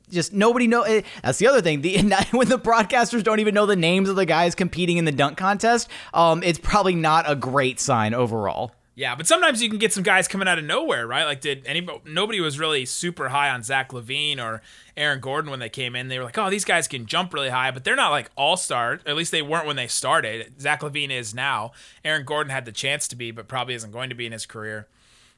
just 0.09 0.33
nobody 0.33 0.67
know. 0.67 0.83
Eh, 0.83 1.01
that's 1.23 1.39
the 1.39 1.47
other 1.47 1.61
thing. 1.61 1.81
The 1.81 1.97
when 2.31 2.49
the 2.49 2.59
broadcasters 2.59 3.23
don't 3.23 3.39
even 3.39 3.53
know 3.53 3.65
the 3.65 3.75
names 3.75 4.09
of 4.09 4.15
the 4.15 4.25
guys 4.25 4.55
competing 4.55 4.97
in 4.97 5.05
the 5.05 5.11
dunk 5.11 5.37
contest, 5.37 5.89
um, 6.13 6.43
it's 6.43 6.59
probably 6.59 6.95
not 6.95 7.29
a 7.29 7.35
great 7.35 7.79
sign 7.79 8.13
overall. 8.13 8.73
Yeah, 8.99 9.15
but 9.15 9.27
sometimes 9.27 9.63
you 9.63 9.69
can 9.69 9.77
get 9.77 9.93
some 9.93 10.03
guys 10.03 10.27
coming 10.27 10.45
out 10.45 10.59
of 10.59 10.65
nowhere, 10.65 11.07
right? 11.07 11.23
Like, 11.23 11.39
did 11.39 11.65
anybody? 11.65 12.01
Nobody 12.03 12.41
was 12.41 12.59
really 12.59 12.85
super 12.85 13.29
high 13.29 13.49
on 13.49 13.63
Zach 13.63 13.91
LaVine 13.93 14.43
or 14.43 14.61
Aaron 14.97 15.21
Gordon 15.21 15.49
when 15.49 15.61
they 15.61 15.69
came 15.69 15.95
in. 15.95 16.09
They 16.09 16.19
were 16.19 16.25
like, 16.25 16.37
oh, 16.37 16.49
these 16.49 16.65
guys 16.65 16.85
can 16.85 17.05
jump 17.05 17.33
really 17.33 17.47
high, 17.47 17.71
but 17.71 17.85
they're 17.85 17.95
not 17.95 18.09
like 18.09 18.29
all 18.35 18.57
star. 18.57 18.99
At 19.05 19.15
least 19.15 19.31
they 19.31 19.41
weren't 19.41 19.65
when 19.65 19.77
they 19.77 19.87
started. 19.87 20.59
Zach 20.59 20.81
LaVine 20.81 21.11
is 21.11 21.33
now. 21.33 21.71
Aaron 22.03 22.25
Gordon 22.25 22.51
had 22.51 22.65
the 22.65 22.73
chance 22.73 23.07
to 23.07 23.15
be, 23.15 23.31
but 23.31 23.47
probably 23.47 23.73
isn't 23.73 23.93
going 23.93 24.09
to 24.09 24.15
be 24.15 24.25
in 24.25 24.33
his 24.33 24.45
career. 24.45 24.85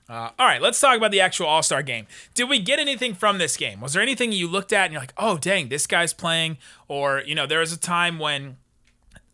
Uh, 0.10 0.32
all 0.40 0.48
right, 0.48 0.60
let's 0.60 0.80
talk 0.82 0.98
about 0.98 1.12
the 1.12 1.22
actual 1.22 1.46
All 1.46 1.62
Star 1.62 1.84
game. 1.84 2.08
Did 2.34 2.50
we 2.50 2.58
get 2.58 2.80
anything 2.80 3.14
from 3.14 3.38
this 3.38 3.58
game? 3.58 3.80
Was 3.80 3.94
there 3.94 4.02
anything 4.02 4.32
you 4.32 4.48
looked 4.48 4.74
at 4.74 4.86
and 4.86 4.94
you're 4.94 5.04
like, 5.04 5.14
oh, 5.18 5.38
dang, 5.38 5.70
this 5.70 5.86
guy's 5.86 6.16
playing? 6.16 6.58
Or, 6.88 7.22
you 7.28 7.36
know, 7.36 7.46
there 7.46 7.60
was 7.60 7.72
a 7.72 7.80
time 7.80 8.18
when, 8.18 8.58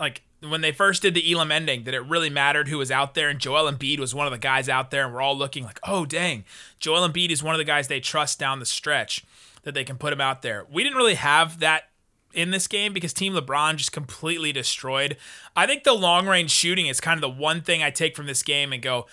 like, 0.02 0.22
when 0.42 0.62
they 0.62 0.72
first 0.72 1.02
did 1.02 1.14
the 1.14 1.32
Elam 1.32 1.52
ending, 1.52 1.84
that 1.84 1.94
it 1.94 2.02
really 2.02 2.30
mattered 2.30 2.68
who 2.68 2.78
was 2.78 2.92
out 2.92 3.14
there, 3.14 3.30
and 3.30 3.40
Joel 3.40 3.72
Embiid 3.72 4.00
was 4.00 4.14
one 4.14 4.28
of 4.28 4.32
the 4.32 4.38
guys 4.38 4.70
out 4.70 4.92
there, 4.92 5.06
and 5.06 5.14
we're 5.14 5.22
all 5.22 5.38
looking 5.38 5.64
like, 5.64 5.80
oh, 5.84 6.06
dang, 6.06 6.46
Joel 6.80 7.08
Embiid 7.08 7.32
is 7.32 7.42
one 7.42 7.56
of 7.56 7.60
the 7.60 7.64
guys 7.66 7.88
they 7.88 8.00
trust 8.00 8.40
down 8.40 8.60
the 8.60 8.66
stretch 8.66 9.26
that 9.64 9.74
they 9.74 9.84
can 9.84 9.98
put 9.98 10.14
him 10.14 10.22
out 10.22 10.44
there. 10.44 10.66
We 10.72 10.84
didn't 10.84 10.98
really 10.98 11.16
have 11.16 11.60
that 11.60 11.90
in 12.34 12.52
this 12.52 12.68
game 12.68 12.94
because 12.94 13.14
Team 13.14 13.34
LeBron 13.34 13.78
just 13.78 13.92
completely 13.92 14.52
destroyed. 14.52 15.18
I 15.56 15.66
think 15.66 15.84
the 15.84 15.94
long 15.94 16.28
range 16.28 16.52
shooting 16.52 16.88
is 16.88 17.02
kind 17.02 17.18
of 17.18 17.22
the 17.22 17.42
one 17.42 17.62
thing 17.62 17.82
I 17.82 17.90
take 17.90 18.16
from 18.16 18.28
this 18.28 18.44
game 18.44 18.72
and 18.72 18.82
go, 18.82 19.08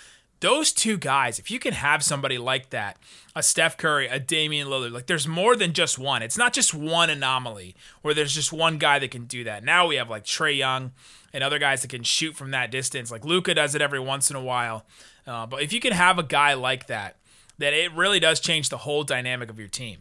those 0.45 0.73
two 0.73 0.99
guys, 0.99 1.39
if 1.39 1.51
you 1.51 1.59
can 1.59 1.73
have 1.73 2.03
somebody 2.03 2.37
like 2.37 2.69
that, 2.69 2.99
a 3.35 3.43
Steph 3.43 3.79
Curry, 3.79 4.09
a 4.09 4.21
Damian 4.21 4.69
Lillard, 4.69 4.93
like 4.93 5.07
there's 5.07 5.27
more 5.27 5.57
than 5.57 5.73
just 5.73 5.99
one. 5.99 6.23
It's 6.23 6.37
not 6.37 6.53
just 6.53 6.75
one 6.75 7.09
anomaly 7.09 7.75
where 8.03 8.13
there's 8.13 8.35
just 8.35 8.53
one 8.53 8.77
guy 8.77 8.99
that 8.99 9.11
can 9.11 9.25
do 9.25 9.45
that. 9.45 9.65
Now 9.65 9.87
we 9.87 9.97
have 9.97 10.11
like 10.11 10.25
Trae 10.25 10.55
Young 10.55 10.93
and 11.33 11.43
other 11.43 11.59
guys 11.59 11.81
that 11.81 11.89
can 11.89 12.03
shoot 12.03 12.37
from 12.37 12.51
that 12.51 12.71
distance. 12.71 13.11
Like 13.11 13.25
Luka 13.25 13.55
does 13.55 13.75
it 13.75 13.81
every 13.81 14.01
once 14.01 14.29
in 14.29 14.37
a 14.37 14.43
while. 14.43 14.85
Uh, 15.27 15.47
but 15.47 15.63
if 15.63 15.73
you 15.73 15.81
can 15.81 15.95
have 15.95 16.19
a 16.19 16.23
guy 16.23 16.53
like 16.53 16.89
that, 16.89 17.17
that 17.57 17.73
it 17.73 17.95
really 17.95 18.21
does 18.21 18.39
change 18.39 18.69
the 18.69 18.77
whole 18.77 19.03
dynamic 19.03 19.49
of 19.49 19.59
your 19.59 19.69
team. 19.69 20.01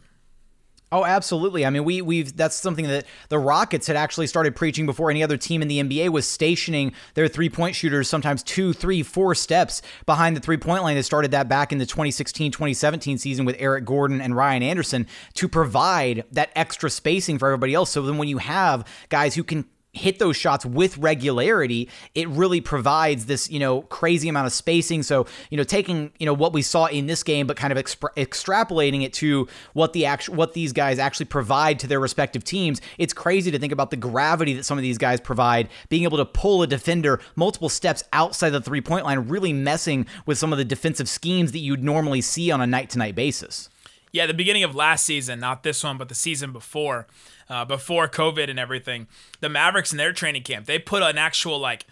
Oh, 0.94 1.04
absolutely. 1.04 1.66
I 1.66 1.70
mean, 1.70 1.82
we 1.82 2.02
we've 2.02 2.36
that's 2.36 2.54
something 2.54 2.86
that 2.86 3.04
the 3.28 3.38
Rockets 3.40 3.88
had 3.88 3.96
actually 3.96 4.28
started 4.28 4.54
preaching 4.54 4.86
before 4.86 5.10
any 5.10 5.24
other 5.24 5.36
team 5.36 5.60
in 5.60 5.66
the 5.66 5.82
NBA 5.82 6.10
was 6.10 6.24
stationing 6.24 6.92
their 7.14 7.26
three 7.26 7.48
point 7.48 7.74
shooters 7.74 8.08
sometimes 8.08 8.44
two, 8.44 8.72
three, 8.72 9.02
four 9.02 9.34
steps 9.34 9.82
behind 10.06 10.36
the 10.36 10.40
three 10.40 10.56
point 10.56 10.84
line. 10.84 10.94
They 10.94 11.02
started 11.02 11.32
that 11.32 11.48
back 11.48 11.72
in 11.72 11.78
the 11.78 11.84
2016 11.84 12.52
2017 12.52 13.18
season 13.18 13.44
with 13.44 13.56
Eric 13.58 13.84
Gordon 13.84 14.20
and 14.20 14.36
Ryan 14.36 14.62
Anderson 14.62 15.08
to 15.32 15.48
provide 15.48 16.22
that 16.30 16.52
extra 16.54 16.88
spacing 16.88 17.40
for 17.40 17.48
everybody 17.48 17.74
else. 17.74 17.90
So 17.90 18.00
then 18.02 18.16
when 18.16 18.28
you 18.28 18.38
have 18.38 18.86
guys 19.08 19.34
who 19.34 19.42
can 19.42 19.64
hit 19.94 20.18
those 20.18 20.36
shots 20.36 20.66
with 20.66 20.98
regularity, 20.98 21.88
it 22.14 22.28
really 22.28 22.60
provides 22.60 23.26
this, 23.26 23.50
you 23.50 23.58
know, 23.58 23.82
crazy 23.82 24.28
amount 24.28 24.46
of 24.46 24.52
spacing. 24.52 25.02
So, 25.02 25.26
you 25.50 25.56
know, 25.56 25.64
taking, 25.64 26.12
you 26.18 26.26
know, 26.26 26.34
what 26.34 26.52
we 26.52 26.62
saw 26.62 26.86
in 26.86 27.06
this 27.06 27.22
game, 27.22 27.46
but 27.46 27.56
kind 27.56 27.72
of 27.72 27.82
exp- 27.82 28.14
extrapolating 28.16 29.02
it 29.02 29.12
to 29.14 29.48
what 29.72 29.92
the 29.92 30.06
actual, 30.06 30.34
what 30.34 30.54
these 30.54 30.72
guys 30.72 30.98
actually 30.98 31.26
provide 31.26 31.78
to 31.80 31.86
their 31.86 32.00
respective 32.00 32.44
teams. 32.44 32.80
It's 32.98 33.12
crazy 33.12 33.50
to 33.50 33.58
think 33.58 33.72
about 33.72 33.90
the 33.90 33.96
gravity 33.96 34.54
that 34.54 34.64
some 34.64 34.78
of 34.78 34.82
these 34.82 34.98
guys 34.98 35.20
provide, 35.20 35.68
being 35.88 36.04
able 36.04 36.18
to 36.18 36.24
pull 36.24 36.62
a 36.62 36.66
defender 36.66 37.20
multiple 37.36 37.68
steps 37.68 38.04
outside 38.12 38.50
the 38.50 38.60
three 38.60 38.80
point 38.80 39.04
line, 39.04 39.28
really 39.28 39.52
messing 39.52 40.06
with 40.26 40.38
some 40.38 40.52
of 40.52 40.58
the 40.58 40.64
defensive 40.64 41.08
schemes 41.08 41.52
that 41.52 41.60
you'd 41.60 41.84
normally 41.84 42.20
see 42.20 42.50
on 42.50 42.60
a 42.60 42.66
night 42.66 42.90
to 42.90 42.98
night 42.98 43.14
basis. 43.14 43.68
Yeah, 44.12 44.26
the 44.26 44.34
beginning 44.34 44.62
of 44.62 44.76
last 44.76 45.04
season, 45.04 45.40
not 45.40 45.64
this 45.64 45.82
one, 45.82 45.98
but 45.98 46.08
the 46.08 46.14
season 46.14 46.52
before, 46.52 47.08
uh, 47.48 47.64
before 47.64 48.08
COVID 48.08 48.48
and 48.48 48.58
everything, 48.58 49.06
the 49.40 49.48
Mavericks 49.48 49.92
in 49.92 49.98
their 49.98 50.12
training 50.12 50.42
camp, 50.42 50.66
they 50.66 50.78
put 50.78 51.02
an 51.02 51.18
actual 51.18 51.58
like 51.58 51.86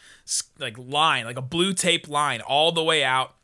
like 0.59 0.77
line, 0.79 1.25
like 1.25 1.37
a 1.37 1.43
blue 1.43 1.73
tape 1.73 2.09
line, 2.09 2.41
all 2.41 2.73
the 2.73 2.83
way 2.83 3.05
out, 3.05 3.35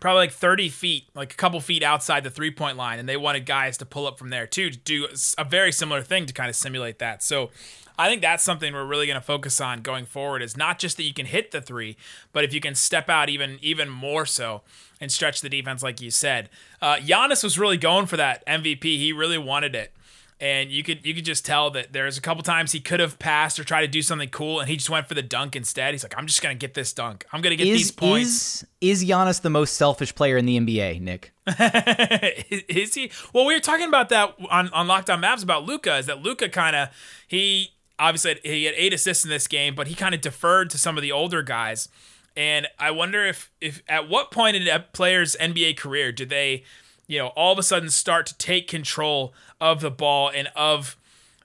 probably 0.00 0.22
like 0.22 0.32
30 0.32 0.68
feet, 0.68 1.04
like 1.14 1.32
a 1.32 1.36
couple 1.36 1.60
feet 1.60 1.82
outside 1.82 2.24
the 2.24 2.30
three 2.30 2.50
point 2.50 2.76
line, 2.76 2.98
and 2.98 3.08
they 3.08 3.16
wanted 3.16 3.46
guys 3.46 3.76
to 3.78 3.86
pull 3.86 4.06
up 4.06 4.18
from 4.18 4.30
there 4.30 4.46
too 4.46 4.70
to 4.70 4.78
do 4.78 5.06
a 5.38 5.44
very 5.44 5.72
similar 5.72 6.02
thing 6.02 6.26
to 6.26 6.32
kind 6.32 6.48
of 6.48 6.56
simulate 6.56 6.98
that. 6.98 7.22
So 7.22 7.50
I 7.98 8.08
think 8.08 8.22
that's 8.22 8.42
something 8.42 8.72
we're 8.72 8.86
really 8.86 9.06
going 9.06 9.20
to 9.20 9.24
focus 9.24 9.60
on 9.60 9.82
going 9.82 10.06
forward 10.06 10.40
is 10.40 10.56
not 10.56 10.78
just 10.78 10.96
that 10.96 11.02
you 11.02 11.12
can 11.12 11.26
hit 11.26 11.50
the 11.50 11.60
three, 11.60 11.98
but 12.32 12.44
if 12.44 12.54
you 12.54 12.60
can 12.60 12.74
step 12.74 13.10
out 13.10 13.28
even 13.28 13.58
even 13.60 13.88
more 13.90 14.24
so 14.24 14.62
and 15.00 15.12
stretch 15.12 15.42
the 15.42 15.50
defense 15.50 15.82
like 15.82 16.00
you 16.00 16.10
said. 16.10 16.48
Uh, 16.80 16.96
Giannis 16.96 17.44
was 17.44 17.58
really 17.58 17.76
going 17.76 18.06
for 18.06 18.16
that 18.16 18.44
MVP. 18.46 18.82
He 18.82 19.12
really 19.12 19.38
wanted 19.38 19.74
it. 19.74 19.92
And 20.40 20.70
you 20.70 20.82
could 20.82 21.04
you 21.04 21.12
could 21.14 21.26
just 21.26 21.44
tell 21.44 21.70
that 21.72 21.92
there's 21.92 22.16
a 22.16 22.20
couple 22.22 22.42
times 22.42 22.72
he 22.72 22.80
could 22.80 22.98
have 22.98 23.18
passed 23.18 23.60
or 23.60 23.64
tried 23.64 23.82
to 23.82 23.88
do 23.88 24.00
something 24.00 24.30
cool, 24.30 24.58
and 24.58 24.70
he 24.70 24.76
just 24.76 24.88
went 24.88 25.06
for 25.06 25.12
the 25.12 25.22
dunk 25.22 25.54
instead. 25.54 25.92
He's 25.92 26.02
like, 26.02 26.14
"I'm 26.16 26.26
just 26.26 26.40
gonna 26.40 26.54
get 26.54 26.72
this 26.72 26.94
dunk. 26.94 27.26
I'm 27.30 27.42
gonna 27.42 27.56
get 27.56 27.66
is, 27.66 27.78
these 27.78 27.90
points." 27.90 28.64
Is 28.80 29.02
is 29.02 29.04
Giannis 29.04 29.42
the 29.42 29.50
most 29.50 29.74
selfish 29.74 30.14
player 30.14 30.38
in 30.38 30.46
the 30.46 30.58
NBA, 30.58 31.00
Nick? 31.00 31.32
is 32.68 32.94
he? 32.94 33.10
Well, 33.34 33.44
we 33.44 33.52
were 33.52 33.60
talking 33.60 33.86
about 33.86 34.08
that 34.08 34.34
on 34.50 34.70
on 34.70 34.86
Locked 34.88 35.10
On 35.10 35.20
Mavs 35.20 35.42
about 35.42 35.64
Luka. 35.66 35.98
Is 35.98 36.06
that 36.06 36.22
Luka 36.22 36.48
kind 36.48 36.74
of 36.74 36.88
he 37.28 37.72
obviously 37.98 38.40
he 38.42 38.64
had 38.64 38.74
eight 38.76 38.94
assists 38.94 39.24
in 39.24 39.30
this 39.30 39.46
game, 39.46 39.74
but 39.74 39.88
he 39.88 39.94
kind 39.94 40.14
of 40.14 40.22
deferred 40.22 40.70
to 40.70 40.78
some 40.78 40.96
of 40.96 41.02
the 41.02 41.12
older 41.12 41.42
guys. 41.42 41.88
And 42.36 42.66
I 42.78 42.90
wonder 42.90 43.24
if 43.26 43.50
if 43.60 43.82
at 43.88 44.08
what 44.08 44.30
point 44.30 44.56
in 44.56 44.66
a 44.66 44.80
player's 44.80 45.36
NBA 45.36 45.76
career 45.76 46.10
do 46.10 46.24
they, 46.24 46.64
you 47.10 47.18
know, 47.18 47.28
all 47.28 47.52
of 47.52 47.58
a 47.58 47.62
sudden 47.64 47.90
start 47.90 48.24
to 48.26 48.38
take 48.38 48.68
control 48.68 49.34
of 49.60 49.80
the 49.80 49.90
ball 49.90 50.30
and 50.32 50.46
of 50.54 50.96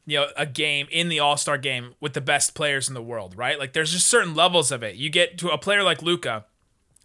you 0.06 0.20
know 0.20 0.28
a 0.38 0.46
game 0.46 0.88
in 0.92 1.10
the 1.10 1.20
All-Star 1.20 1.58
game 1.58 1.96
with 2.00 2.14
the 2.14 2.22
best 2.22 2.54
players 2.54 2.88
in 2.88 2.94
the 2.94 3.02
world, 3.02 3.36
right? 3.36 3.58
Like 3.58 3.74
there's 3.74 3.92
just 3.92 4.08
certain 4.08 4.36
levels 4.36 4.72
of 4.72 4.84
it. 4.84 4.96
You 4.96 5.10
get 5.10 5.40
to 5.40 5.50
a 5.50 5.58
player 5.58 5.82
like 5.82 6.04
Luka, 6.04 6.46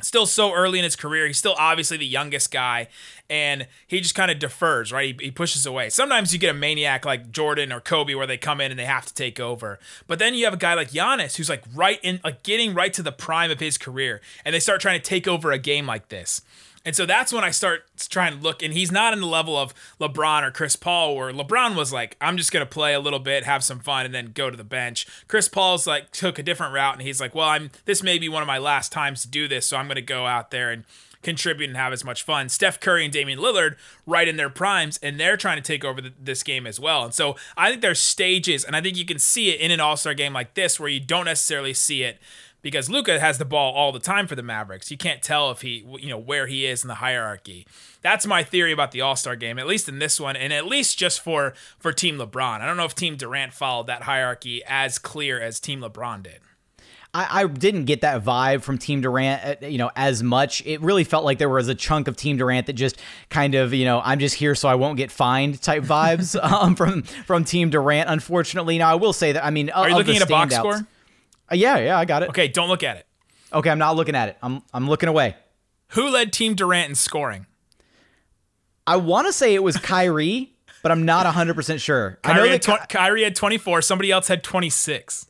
still 0.02 0.26
so 0.26 0.52
early 0.52 0.78
in 0.78 0.84
his 0.84 0.94
career. 0.94 1.26
He's 1.26 1.38
still 1.38 1.54
obviously 1.58 1.96
the 1.96 2.06
youngest 2.06 2.50
guy, 2.50 2.88
and 3.30 3.66
he 3.86 3.98
just 4.02 4.14
kind 4.14 4.30
of 4.30 4.38
defers, 4.38 4.92
right? 4.92 5.18
He, 5.18 5.26
he, 5.28 5.30
pushes 5.30 5.64
away. 5.64 5.88
Sometimes 5.88 6.34
you 6.34 6.38
get 6.38 6.50
a 6.50 6.58
maniac 6.58 7.06
like 7.06 7.30
Jordan 7.30 7.72
or 7.72 7.80
Kobe 7.80 8.12
where 8.12 8.26
they 8.26 8.36
come 8.36 8.60
in 8.60 8.70
and 8.70 8.78
they 8.78 8.84
have 8.84 9.06
to 9.06 9.14
take 9.14 9.40
over. 9.40 9.78
But 10.06 10.18
then 10.18 10.34
you 10.34 10.44
have 10.44 10.52
a 10.52 10.58
guy 10.58 10.74
like 10.74 10.90
Giannis 10.90 11.38
who's 11.38 11.48
like 11.48 11.64
right 11.74 11.98
in, 12.02 12.20
like 12.22 12.42
getting 12.42 12.74
right 12.74 12.92
to 12.92 13.02
the 13.02 13.12
prime 13.12 13.50
of 13.50 13.58
his 13.58 13.78
career, 13.78 14.20
and 14.44 14.54
they 14.54 14.60
start 14.60 14.82
trying 14.82 15.00
to 15.00 15.08
take 15.08 15.26
over 15.26 15.50
a 15.50 15.58
game 15.58 15.86
like 15.86 16.10
this. 16.10 16.42
And 16.84 16.96
so 16.96 17.04
that's 17.04 17.32
when 17.32 17.44
I 17.44 17.50
start 17.50 17.84
trying 18.08 18.36
to 18.36 18.42
look, 18.42 18.62
and 18.62 18.72
he's 18.72 18.90
not 18.90 19.12
in 19.12 19.20
the 19.20 19.26
level 19.26 19.56
of 19.56 19.74
LeBron 20.00 20.42
or 20.42 20.50
Chris 20.50 20.76
Paul, 20.76 21.14
where 21.14 21.32
LeBron 21.32 21.76
was 21.76 21.92
like, 21.92 22.16
I'm 22.20 22.38
just 22.38 22.52
going 22.52 22.64
to 22.64 22.70
play 22.70 22.94
a 22.94 23.00
little 23.00 23.18
bit, 23.18 23.44
have 23.44 23.62
some 23.62 23.80
fun, 23.80 24.06
and 24.06 24.14
then 24.14 24.32
go 24.32 24.48
to 24.48 24.56
the 24.56 24.64
bench. 24.64 25.06
Chris 25.28 25.46
Paul's 25.48 25.86
like, 25.86 26.10
took 26.10 26.38
a 26.38 26.42
different 26.42 26.72
route, 26.72 26.94
and 26.94 27.02
he's 27.02 27.20
like, 27.20 27.34
well, 27.34 27.48
I'm 27.48 27.70
this 27.84 28.02
may 28.02 28.18
be 28.18 28.28
one 28.28 28.42
of 28.42 28.46
my 28.46 28.58
last 28.58 28.92
times 28.92 29.22
to 29.22 29.28
do 29.28 29.46
this, 29.46 29.66
so 29.66 29.76
I'm 29.76 29.86
going 29.86 29.96
to 29.96 30.02
go 30.02 30.26
out 30.26 30.50
there 30.50 30.70
and 30.70 30.84
contribute 31.22 31.68
and 31.68 31.76
have 31.76 31.92
as 31.92 32.02
much 32.02 32.22
fun. 32.22 32.48
Steph 32.48 32.80
Curry 32.80 33.04
and 33.04 33.12
Damian 33.12 33.38
Lillard, 33.38 33.76
right 34.06 34.26
in 34.26 34.36
their 34.36 34.48
primes, 34.48 34.98
and 35.02 35.20
they're 35.20 35.36
trying 35.36 35.58
to 35.58 35.62
take 35.62 35.84
over 35.84 36.00
the, 36.00 36.12
this 36.18 36.42
game 36.42 36.66
as 36.66 36.80
well. 36.80 37.04
And 37.04 37.14
so 37.14 37.36
I 37.56 37.68
think 37.68 37.82
there's 37.82 38.00
stages, 38.00 38.64
and 38.64 38.74
I 38.74 38.80
think 38.80 38.96
you 38.96 39.04
can 39.04 39.18
see 39.18 39.50
it 39.50 39.60
in 39.60 39.70
an 39.70 39.80
All 39.80 39.98
Star 39.98 40.14
game 40.14 40.32
like 40.32 40.54
this 40.54 40.80
where 40.80 40.88
you 40.88 41.00
don't 41.00 41.26
necessarily 41.26 41.74
see 41.74 42.02
it 42.02 42.18
because 42.62 42.90
Luka 42.90 43.18
has 43.18 43.38
the 43.38 43.44
ball 43.44 43.72
all 43.72 43.92
the 43.92 43.98
time 43.98 44.26
for 44.26 44.34
the 44.34 44.42
Mavericks. 44.42 44.90
You 44.90 44.96
can't 44.96 45.22
tell 45.22 45.50
if 45.50 45.62
he, 45.62 45.84
you 45.98 46.08
know, 46.08 46.18
where 46.18 46.46
he 46.46 46.66
is 46.66 46.82
in 46.82 46.88
the 46.88 46.96
hierarchy. 46.96 47.66
That's 48.02 48.26
my 48.26 48.42
theory 48.42 48.72
about 48.72 48.92
the 48.92 49.00
All 49.00 49.16
Star 49.16 49.36
game, 49.36 49.58
at 49.58 49.66
least 49.66 49.88
in 49.88 49.98
this 49.98 50.20
one, 50.20 50.36
and 50.36 50.52
at 50.52 50.66
least 50.66 50.98
just 50.98 51.20
for 51.20 51.54
for 51.78 51.92
Team 51.92 52.18
LeBron. 52.18 52.60
I 52.60 52.66
don't 52.66 52.76
know 52.76 52.84
if 52.84 52.94
Team 52.94 53.16
Durant 53.16 53.52
followed 53.52 53.86
that 53.86 54.02
hierarchy 54.02 54.62
as 54.66 54.98
clear 54.98 55.40
as 55.40 55.60
Team 55.60 55.80
LeBron 55.80 56.22
did. 56.22 56.40
I, 57.12 57.42
I, 57.42 57.46
didn't 57.46 57.86
get 57.86 58.02
that 58.02 58.22
vibe 58.22 58.62
from 58.62 58.78
Team 58.78 59.00
Durant, 59.00 59.62
uh, 59.64 59.66
you 59.66 59.78
know, 59.78 59.90
as 59.96 60.22
much. 60.22 60.64
It 60.64 60.80
really 60.80 61.02
felt 61.02 61.24
like 61.24 61.38
there 61.38 61.48
was 61.48 61.66
a 61.66 61.74
chunk 61.74 62.06
of 62.06 62.16
Team 62.16 62.36
Durant 62.36 62.68
that 62.68 62.74
just 62.74 63.00
kind 63.30 63.56
of, 63.56 63.74
you 63.74 63.84
know, 63.84 64.00
I'm 64.04 64.20
just 64.20 64.36
here 64.36 64.54
so 64.54 64.68
I 64.68 64.76
won't 64.76 64.96
get 64.96 65.10
fined 65.10 65.60
type 65.60 65.82
vibes 65.82 66.40
um, 66.52 66.76
from 66.76 67.02
from 67.02 67.44
Team 67.44 67.70
Durant. 67.70 68.08
Unfortunately, 68.08 68.78
now 68.78 68.92
I 68.92 68.94
will 68.94 69.12
say 69.12 69.32
that 69.32 69.44
I 69.44 69.50
mean, 69.50 69.70
are 69.70 69.88
you 69.88 69.96
looking 69.96 70.16
at 70.16 70.22
a 70.22 70.26
box 70.26 70.54
score? 70.54 70.86
Uh, 71.50 71.56
yeah, 71.56 71.78
yeah, 71.78 71.98
I 71.98 72.04
got 72.04 72.22
it. 72.22 72.30
Okay, 72.30 72.48
don't 72.48 72.68
look 72.68 72.82
at 72.82 72.96
it. 72.96 73.06
Okay, 73.52 73.70
I'm 73.70 73.78
not 73.78 73.96
looking 73.96 74.14
at 74.14 74.28
it. 74.28 74.38
I'm 74.42 74.62
I'm 74.72 74.88
looking 74.88 75.08
away. 75.08 75.36
Who 75.88 76.08
led 76.08 76.32
Team 76.32 76.54
Durant 76.54 76.88
in 76.88 76.94
scoring? 76.94 77.46
I 78.86 78.96
want 78.96 79.26
to 79.26 79.32
say 79.32 79.54
it 79.54 79.62
was 79.62 79.76
Kyrie, 79.76 80.52
but 80.82 80.92
I'm 80.92 81.04
not 81.04 81.26
100% 81.26 81.80
sure. 81.80 82.18
Kyrie, 82.22 82.40
I 82.40 82.44
know 82.44 82.50
had 82.52 82.62
tw- 82.62 82.88
Kyrie 82.88 83.24
had 83.24 83.36
24. 83.36 83.82
Somebody 83.82 84.10
else 84.10 84.28
had 84.28 84.42
26. 84.42 85.26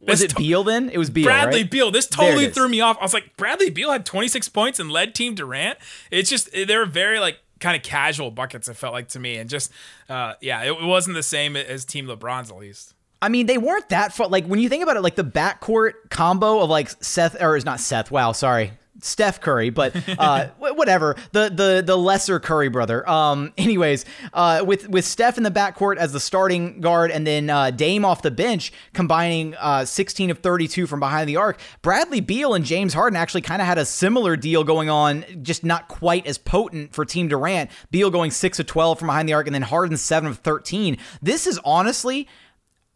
Was 0.00 0.22
it 0.22 0.30
to- 0.30 0.36
Beal 0.36 0.64
then? 0.64 0.90
It 0.90 0.98
was 0.98 1.10
Beal. 1.10 1.24
Bradley 1.24 1.62
right? 1.62 1.70
Beal. 1.70 1.90
This 1.90 2.06
totally 2.06 2.50
threw 2.50 2.68
me 2.68 2.80
off. 2.80 2.98
I 3.00 3.02
was 3.02 3.14
like, 3.14 3.36
Bradley 3.36 3.70
Beal 3.70 3.90
had 3.90 4.04
26 4.06 4.48
points 4.50 4.78
and 4.78 4.90
led 4.90 5.14
Team 5.14 5.34
Durant. 5.34 5.78
It's 6.10 6.30
just 6.30 6.52
they 6.52 6.76
were 6.76 6.86
very 6.86 7.18
like 7.18 7.38
kind 7.60 7.76
of 7.76 7.82
casual 7.82 8.30
buckets. 8.30 8.68
It 8.68 8.74
felt 8.74 8.92
like 8.92 9.08
to 9.08 9.20
me, 9.20 9.36
and 9.36 9.50
just 9.50 9.72
uh, 10.08 10.34
yeah, 10.40 10.62
it 10.62 10.82
wasn't 10.82 11.14
the 11.16 11.22
same 11.22 11.56
as 11.56 11.84
Team 11.84 12.06
LeBron's 12.06 12.50
at 12.50 12.56
least. 12.58 12.94
I 13.20 13.28
mean, 13.28 13.46
they 13.46 13.58
weren't 13.58 13.88
that 13.88 14.12
far. 14.12 14.28
Like 14.28 14.46
when 14.46 14.60
you 14.60 14.68
think 14.68 14.82
about 14.82 14.96
it, 14.96 15.02
like 15.02 15.16
the 15.16 15.24
backcourt 15.24 15.92
combo 16.10 16.60
of 16.60 16.70
like 16.70 16.90
Seth 17.02 17.40
or 17.40 17.56
is 17.56 17.64
not 17.64 17.80
Seth. 17.80 18.10
Wow, 18.10 18.32
sorry, 18.32 18.72
Steph 19.00 19.40
Curry, 19.40 19.70
but 19.70 19.94
uh, 20.18 20.48
whatever. 20.58 21.16
The 21.32 21.50
the 21.50 21.82
the 21.84 21.96
lesser 21.96 22.40
Curry 22.40 22.68
brother. 22.68 23.08
Um, 23.08 23.52
anyways, 23.58 24.04
uh, 24.32 24.62
with 24.66 24.88
with 24.88 25.04
Steph 25.04 25.36
in 25.36 25.44
the 25.44 25.50
backcourt 25.50 25.96
as 25.96 26.12
the 26.12 26.20
starting 26.20 26.80
guard, 26.80 27.10
and 27.10 27.26
then 27.26 27.50
uh, 27.50 27.70
Dame 27.70 28.04
off 28.04 28.22
the 28.22 28.30
bench, 28.30 28.72
combining 28.92 29.54
uh, 29.56 29.84
16 29.84 30.30
of 30.30 30.38
32 30.38 30.86
from 30.86 31.00
behind 31.00 31.28
the 31.28 31.36
arc. 31.36 31.58
Bradley 31.82 32.20
Beal 32.20 32.54
and 32.54 32.64
James 32.64 32.94
Harden 32.94 33.16
actually 33.16 33.42
kind 33.42 33.62
of 33.62 33.66
had 33.66 33.78
a 33.78 33.84
similar 33.84 34.36
deal 34.36 34.64
going 34.64 34.90
on, 34.90 35.24
just 35.42 35.64
not 35.64 35.88
quite 35.88 36.26
as 36.26 36.38
potent 36.38 36.92
for 36.92 37.04
Team 37.04 37.28
Durant. 37.28 37.70
Beal 37.90 38.10
going 38.10 38.30
six 38.30 38.58
of 38.58 38.66
12 38.66 38.98
from 38.98 39.08
behind 39.08 39.28
the 39.28 39.34
arc, 39.34 39.46
and 39.46 39.54
then 39.54 39.62
Harden 39.62 39.96
seven 39.96 40.30
of 40.30 40.38
13. 40.38 40.98
This 41.22 41.46
is 41.46 41.58
honestly 41.64 42.28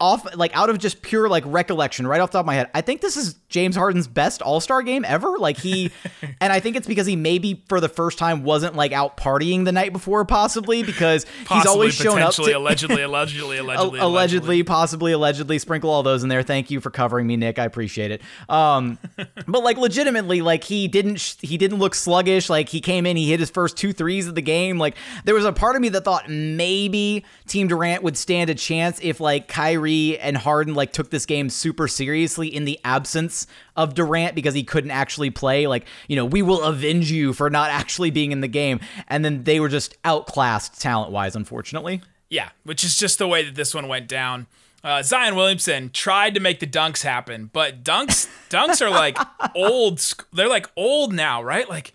off 0.03 0.35
like 0.35 0.55
out 0.57 0.69
of 0.69 0.79
just 0.79 1.01
pure 1.01 1.29
like 1.29 1.45
recollection 1.47 2.07
right 2.07 2.21
off 2.21 2.33
the 2.33 2.39
top 2.39 2.43
of 2.43 2.47
my 2.47 2.55
head. 2.55 2.69
I 2.75 2.81
think 2.81 3.01
this 3.01 3.17
is 3.17 3.35
james 3.49 3.77
harden's 3.77 4.09
best 4.09 4.43
all-star 4.43 4.83
game 4.83 5.05
ever. 5.05 5.39
Like 5.39 5.57
he 5.57 5.93
and 6.41 6.53
i 6.53 6.59
think 6.59 6.75
it's 6.75 6.89
because 6.89 7.07
he 7.07 7.15
maybe 7.15 7.63
for 7.69 7.81
the 7.81 7.89
first 7.89 8.19
time 8.19 8.43
wasn't 8.43 8.75
like 8.75 8.93
out 8.93 9.17
partying 9.17 9.65
the 9.65 9.71
night 9.71 9.93
before 9.93 10.25
possibly 10.25 10.83
because 10.83 11.25
possibly, 11.45 11.57
he's 11.57 11.67
always 11.67 11.95
shown 11.95 12.21
up 12.21 12.35
to, 12.35 12.43
allegedly 12.57 13.03
allegedly 13.03 13.59
allegedly. 13.59 14.01
allegedly 14.01 14.63
possibly 14.65 15.13
allegedly. 15.13 15.59
Sprinkle 15.61 15.91
all 15.91 16.03
those 16.03 16.25
in 16.25 16.29
there. 16.29 16.43
Thank 16.43 16.71
you 16.71 16.81
for 16.81 16.91
covering 16.91 17.29
me 17.29 17.37
nick. 17.37 17.61
I 17.61 17.65
appreciate 17.65 18.11
it. 18.11 18.23
Um 18.49 18.99
but 19.47 19.63
like 19.63 19.77
legitimately 19.77 20.43
like 20.43 20.65
he 20.65 20.89
didn't 20.89 21.17
sh- 21.17 21.37
he 21.41 21.57
didn't 21.57 21.79
look 21.79 21.95
sluggish. 21.95 22.51
Like 22.51 22.69
he 22.69 22.81
came 22.81 23.07
in 23.07 23.17
he 23.17 23.31
hit 23.31 23.39
his 23.39 23.51
first 23.51 23.77
two 23.77 23.93
threes 23.93 24.27
of 24.27 24.35
the 24.35 24.43
game. 24.43 24.79
Like 24.79 24.97
there 25.25 25.35
was 25.37 25.45
a 25.45 25.53
part 25.53 25.77
of 25.77 25.83
me 25.83 25.91
that 25.91 26.05
thought 26.05 26.29
maybe 26.29 27.25
team 27.47 27.69
durant 27.69 28.03
would 28.03 28.17
stand 28.17 28.51
a 28.51 28.55
chance 28.57 28.99
if 29.01 29.21
like 29.21 29.47
kyrie 29.47 29.92
Kyrie 29.93 30.19
and 30.19 30.37
Harden 30.37 30.75
like 30.75 30.93
took 30.93 31.11
this 31.11 31.27
game 31.27 31.51
super 31.51 31.89
seriously 31.89 32.49
in 32.49 32.65
the 32.65 32.79
absence 32.85 33.47
of 33.77 33.95
Durant 33.95 34.35
because 34.35 34.55
he 34.55 34.63
couldn't 34.63 34.91
actually 34.91 35.31
play. 35.31 35.67
Like, 35.67 35.87
you 36.09 36.17
know, 36.17 36.25
we 36.25 36.43
will 36.43 36.63
avenge 36.63 37.11
you 37.11 37.33
for 37.33 37.51
not 37.51 37.71
actually 37.71 38.11
being 38.11 38.33
in 38.33 38.41
the 38.41 38.49
game. 38.49 38.81
And 39.09 39.25
then 39.25 39.45
they 39.45 39.61
were 39.61 39.69
just 39.69 39.97
outclassed 40.05 40.81
talent 40.81 41.13
wise, 41.13 41.37
unfortunately. 41.37 42.03
Yeah, 42.29 42.51
which 42.65 42.83
is 42.83 42.97
just 42.97 43.19
the 43.19 43.29
way 43.29 43.45
that 43.45 43.55
this 43.55 43.75
one 43.75 43.89
went 43.89 44.09
down. 44.09 44.47
Uh, 44.83 45.03
Zion 45.03 45.37
Williamson 45.37 45.91
tried 45.91 46.35
to 46.35 46.41
make 46.41 46.59
the 46.59 46.67
dunks 46.67 47.03
happen, 47.03 47.51
but 47.53 47.85
dunks 47.85 48.29
dunks 48.51 48.81
are 48.81 48.91
like 48.91 49.17
old. 49.55 50.01
They're 50.33 50.49
like 50.49 50.69
old 50.77 51.13
now, 51.13 51.43
right? 51.43 51.69
Like 51.69 51.93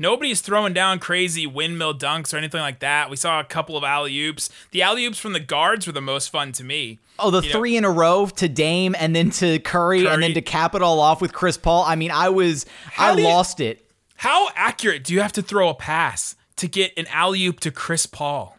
Nobody's 0.00 0.40
throwing 0.40 0.72
down 0.72 0.98
crazy 0.98 1.46
windmill 1.46 1.92
dunks 1.92 2.32
or 2.32 2.38
anything 2.38 2.62
like 2.62 2.78
that. 2.78 3.10
We 3.10 3.16
saw 3.16 3.38
a 3.38 3.44
couple 3.44 3.76
of 3.76 3.84
alley 3.84 4.18
oops. 4.18 4.48
The 4.70 4.80
alley 4.80 5.04
oops 5.04 5.18
from 5.18 5.34
the 5.34 5.40
guards 5.40 5.86
were 5.86 5.92
the 5.92 6.00
most 6.00 6.30
fun 6.30 6.52
to 6.52 6.64
me. 6.64 6.98
Oh, 7.20 7.30
the 7.30 7.42
you 7.42 7.50
three 7.50 7.72
know? 7.72 7.78
in 7.78 7.84
a 7.84 7.90
row 7.90 8.26
to 8.26 8.48
Dame 8.48 8.94
and 8.98 9.14
then 9.14 9.30
to 9.30 9.58
Curry, 9.58 10.02
Curry, 10.02 10.12
and 10.12 10.22
then 10.22 10.34
to 10.34 10.42
cap 10.42 10.74
it 10.74 10.82
all 10.82 11.00
off 11.00 11.20
with 11.20 11.32
Chris 11.32 11.56
Paul. 11.56 11.84
I 11.84 11.96
mean, 11.96 12.10
I 12.10 12.28
was, 12.28 12.66
how 12.92 13.12
I 13.12 13.14
lost 13.14 13.60
it. 13.60 13.86
How 14.16 14.48
accurate 14.54 15.04
do 15.04 15.14
you 15.14 15.20
have 15.20 15.32
to 15.32 15.42
throw 15.42 15.68
a 15.68 15.74
pass 15.74 16.36
to 16.56 16.68
get 16.68 16.92
an 16.98 17.06
alley 17.08 17.46
oop 17.46 17.60
to 17.60 17.70
Chris 17.70 18.06
Paul? 18.06 18.56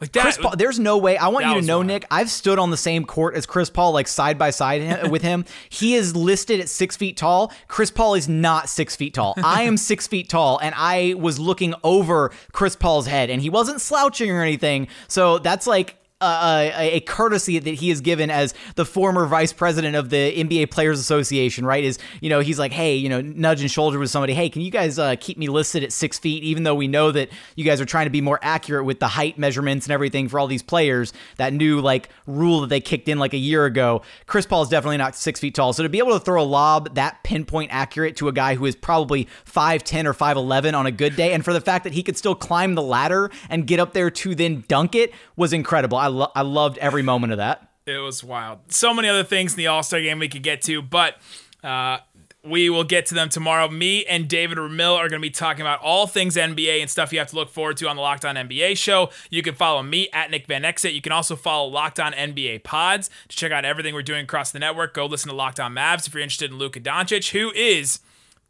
Like 0.00 0.12
that, 0.12 0.22
Chris 0.22 0.38
Paul, 0.38 0.56
there's 0.56 0.78
no 0.78 0.96
way. 0.96 1.18
I 1.18 1.28
want 1.28 1.46
you 1.46 1.54
to 1.54 1.62
know, 1.62 1.78
wild. 1.78 1.88
Nick. 1.88 2.06
I've 2.10 2.30
stood 2.30 2.58
on 2.58 2.70
the 2.70 2.76
same 2.78 3.04
court 3.04 3.34
as 3.34 3.44
Chris 3.44 3.68
Paul, 3.68 3.92
like 3.92 4.08
side 4.08 4.38
by 4.38 4.48
side 4.48 5.10
with 5.10 5.20
him. 5.20 5.44
He 5.68 5.94
is 5.94 6.16
listed 6.16 6.58
at 6.58 6.70
six 6.70 6.96
feet 6.96 7.18
tall. 7.18 7.52
Chris 7.68 7.90
Paul 7.90 8.14
is 8.14 8.26
not 8.26 8.70
six 8.70 8.96
feet 8.96 9.12
tall. 9.12 9.34
I 9.36 9.64
am 9.64 9.76
six 9.76 10.06
feet 10.06 10.30
tall, 10.30 10.58
and 10.62 10.74
I 10.74 11.14
was 11.18 11.38
looking 11.38 11.74
over 11.84 12.32
Chris 12.52 12.76
Paul's 12.76 13.06
head, 13.06 13.28
and 13.28 13.42
he 13.42 13.50
wasn't 13.50 13.82
slouching 13.82 14.30
or 14.30 14.42
anything. 14.42 14.88
So 15.06 15.38
that's 15.38 15.66
like 15.66 15.96
a, 16.20 16.96
a, 16.96 17.00
courtesy 17.00 17.58
that 17.58 17.74
he 17.74 17.90
is 17.90 18.00
given 18.00 18.30
as 18.30 18.54
the 18.74 18.84
former 18.84 19.26
vice 19.26 19.52
president 19.52 19.96
of 19.96 20.10
the 20.10 20.44
NBA 20.44 20.70
Players 20.70 21.00
Association, 21.00 21.64
right? 21.64 21.82
Is, 21.82 21.98
you 22.20 22.28
know, 22.28 22.40
he's 22.40 22.58
like, 22.58 22.72
hey, 22.72 22.94
you 22.94 23.08
know, 23.08 23.20
nudge 23.20 23.62
and 23.62 23.70
shoulder 23.70 23.98
with 23.98 24.10
somebody, 24.10 24.34
hey, 24.34 24.50
can 24.50 24.60
you 24.62 24.70
guys 24.70 24.98
uh, 24.98 25.16
keep 25.18 25.38
me 25.38 25.48
listed 25.48 25.82
at 25.82 25.92
six 25.92 26.18
feet, 26.18 26.42
even 26.42 26.62
though 26.62 26.74
we 26.74 26.88
know 26.88 27.10
that 27.10 27.30
you 27.56 27.64
guys 27.64 27.80
are 27.80 27.86
trying 27.86 28.04
to 28.04 28.10
be 28.10 28.20
more 28.20 28.38
accurate 28.42 28.84
with 28.84 29.00
the 29.00 29.08
height 29.08 29.38
measurements 29.38 29.86
and 29.86 29.92
everything 29.92 30.28
for 30.28 30.38
all 30.38 30.46
these 30.46 30.62
players, 30.62 31.12
that 31.36 31.54
new, 31.54 31.80
like, 31.80 32.10
rule 32.26 32.60
that 32.60 32.68
they 32.68 32.80
kicked 32.80 33.08
in 33.08 33.18
like 33.18 33.32
a 33.32 33.38
year 33.38 33.64
ago. 33.64 34.02
Chris 34.26 34.44
Paul 34.44 34.62
is 34.62 34.68
definitely 34.68 34.98
not 34.98 35.16
six 35.16 35.40
feet 35.40 35.54
tall. 35.54 35.72
So 35.72 35.82
to 35.82 35.88
be 35.88 35.98
able 35.98 36.12
to 36.12 36.20
throw 36.20 36.42
a 36.42 36.44
lob 36.44 36.94
that 36.96 37.22
pinpoint 37.24 37.70
accurate 37.72 38.16
to 38.16 38.28
a 38.28 38.32
guy 38.32 38.56
who 38.56 38.66
is 38.66 38.76
probably 38.76 39.26
5'10 39.46 40.04
or 40.04 40.12
5'11 40.12 40.74
on 40.74 40.86
a 40.86 40.92
good 40.92 41.16
day, 41.16 41.32
and 41.32 41.42
for 41.44 41.54
the 41.54 41.60
fact 41.60 41.84
that 41.84 41.94
he 41.94 42.02
could 42.02 42.18
still 42.18 42.34
climb 42.34 42.74
the 42.74 42.82
ladder 42.82 43.30
and 43.48 43.66
get 43.66 43.80
up 43.80 43.94
there 43.94 44.10
to 44.10 44.34
then 44.34 44.64
dunk 44.68 44.94
it 44.94 45.14
was 45.36 45.52
incredible. 45.52 45.96
I 45.96 46.09
lo- 46.10 46.32
I 46.34 46.42
loved 46.42 46.78
every 46.78 47.02
moment 47.02 47.32
of 47.32 47.38
that. 47.38 47.68
It 47.86 47.98
was 47.98 48.22
wild. 48.22 48.60
So 48.68 48.94
many 48.94 49.08
other 49.08 49.24
things 49.24 49.52
in 49.52 49.56
the 49.56 49.66
All 49.66 49.82
Star 49.82 50.00
game 50.00 50.18
we 50.18 50.28
could 50.28 50.42
get 50.42 50.62
to, 50.62 50.82
but 50.82 51.16
uh, 51.64 51.98
we 52.44 52.70
will 52.70 52.84
get 52.84 53.06
to 53.06 53.14
them 53.14 53.28
tomorrow. 53.28 53.68
Me 53.68 54.04
and 54.06 54.28
David 54.28 54.58
Ramil 54.58 54.96
are 54.96 55.08
going 55.08 55.20
to 55.20 55.26
be 55.26 55.30
talking 55.30 55.60
about 55.60 55.80
all 55.80 56.06
things 56.06 56.36
NBA 56.36 56.80
and 56.80 56.88
stuff 56.88 57.12
you 57.12 57.18
have 57.18 57.28
to 57.28 57.36
look 57.36 57.50
forward 57.50 57.76
to 57.78 57.88
on 57.88 57.96
the 57.96 58.02
Locked 58.02 58.24
On 58.24 58.34
NBA 58.36 58.76
show. 58.78 59.10
You 59.30 59.42
can 59.42 59.54
follow 59.54 59.82
me 59.82 60.08
at 60.12 60.30
Nick 60.30 60.46
Van 60.46 60.62
Exel. 60.62 60.94
You 60.94 61.02
can 61.02 61.12
also 61.12 61.36
follow 61.36 61.68
Locked 61.68 62.00
On 62.00 62.12
NBA 62.12 62.62
Pods 62.64 63.10
to 63.28 63.36
check 63.36 63.52
out 63.52 63.64
everything 63.64 63.94
we're 63.94 64.02
doing 64.02 64.24
across 64.24 64.50
the 64.50 64.58
network. 64.58 64.94
Go 64.94 65.06
listen 65.06 65.28
to 65.28 65.34
Locked 65.34 65.60
On 65.60 65.74
Mavs 65.74 66.06
if 66.06 66.14
you're 66.14 66.22
interested 66.22 66.50
in 66.50 66.58
Luka 66.58 66.80
Doncic, 66.80 67.30
who 67.30 67.50
is 67.52 68.00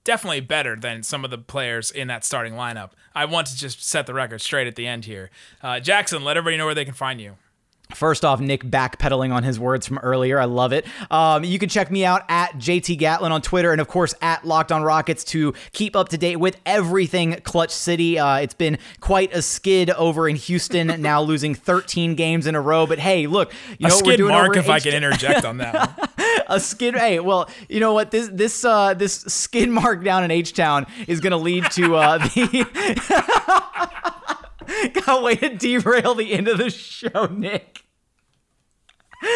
definitely 0.04 0.40
better 0.40 0.76
than 0.76 1.02
some 1.02 1.24
of 1.24 1.30
the 1.30 1.38
players 1.38 1.90
in 1.90 2.08
that 2.08 2.24
starting 2.24 2.54
lineup. 2.54 2.90
I 3.14 3.24
want 3.24 3.48
to 3.48 3.56
just 3.56 3.84
set 3.84 4.06
the 4.06 4.14
record 4.14 4.40
straight 4.40 4.66
at 4.66 4.76
the 4.76 4.86
end 4.86 5.04
here. 5.04 5.30
Uh, 5.62 5.80
Jackson, 5.80 6.22
let 6.22 6.36
everybody 6.36 6.56
know 6.56 6.66
where 6.66 6.74
they 6.74 6.84
can 6.84 6.94
find 6.94 7.20
you. 7.20 7.36
First 7.94 8.24
off, 8.24 8.40
Nick 8.40 8.64
backpedaling 8.64 9.32
on 9.32 9.42
his 9.42 9.58
words 9.58 9.86
from 9.86 9.98
earlier. 9.98 10.38
I 10.38 10.44
love 10.44 10.72
it. 10.72 10.86
Um, 11.10 11.44
you 11.44 11.58
can 11.58 11.68
check 11.68 11.90
me 11.90 12.04
out 12.04 12.22
at 12.28 12.52
JT 12.54 12.98
Gatlin 12.98 13.32
on 13.32 13.42
Twitter 13.42 13.72
and, 13.72 13.80
of 13.80 13.88
course, 13.88 14.14
at 14.22 14.44
Locked 14.44 14.72
on 14.72 14.82
Rockets 14.82 15.24
to 15.24 15.54
keep 15.72 15.96
up 15.96 16.08
to 16.10 16.18
date 16.18 16.36
with 16.36 16.56
everything 16.66 17.40
Clutch 17.42 17.70
City. 17.70 18.18
Uh, 18.18 18.36
it's 18.36 18.54
been 18.54 18.78
quite 19.00 19.34
a 19.34 19.42
skid 19.42 19.90
over 19.90 20.28
in 20.28 20.36
Houston, 20.36 20.86
now 21.02 21.22
losing 21.22 21.54
13 21.54 22.14
games 22.14 22.46
in 22.46 22.54
a 22.54 22.60
row. 22.60 22.86
But 22.86 22.98
hey, 22.98 23.26
look, 23.26 23.52
you 23.78 23.88
know 23.88 23.94
a 23.94 23.98
skid 23.98 24.20
mark 24.20 24.56
if 24.56 24.64
H- 24.64 24.70
I 24.70 24.80
can 24.80 24.94
interject 24.94 25.44
on 25.44 25.58
that. 25.58 26.44
a 26.48 26.60
skid. 26.60 26.94
Hey, 26.94 27.20
well, 27.20 27.48
you 27.68 27.80
know 27.80 27.92
what? 27.94 28.10
This 28.10 28.28
this 28.32 28.64
uh, 28.64 28.94
this 28.94 29.14
skid 29.22 29.68
mark 29.68 30.04
down 30.04 30.24
in 30.24 30.30
H 30.30 30.52
Town 30.52 30.86
is 31.06 31.20
going 31.20 31.32
to 31.32 31.36
lead 31.36 31.70
to 31.72 31.96
uh, 31.96 32.18
the. 32.34 33.90
Got 35.04 35.22
way 35.22 35.36
to 35.36 35.48
derail 35.56 36.14
the 36.14 36.32
end 36.32 36.48
of 36.48 36.58
the 36.58 36.70
show, 36.70 37.26
Nick. 37.26 37.84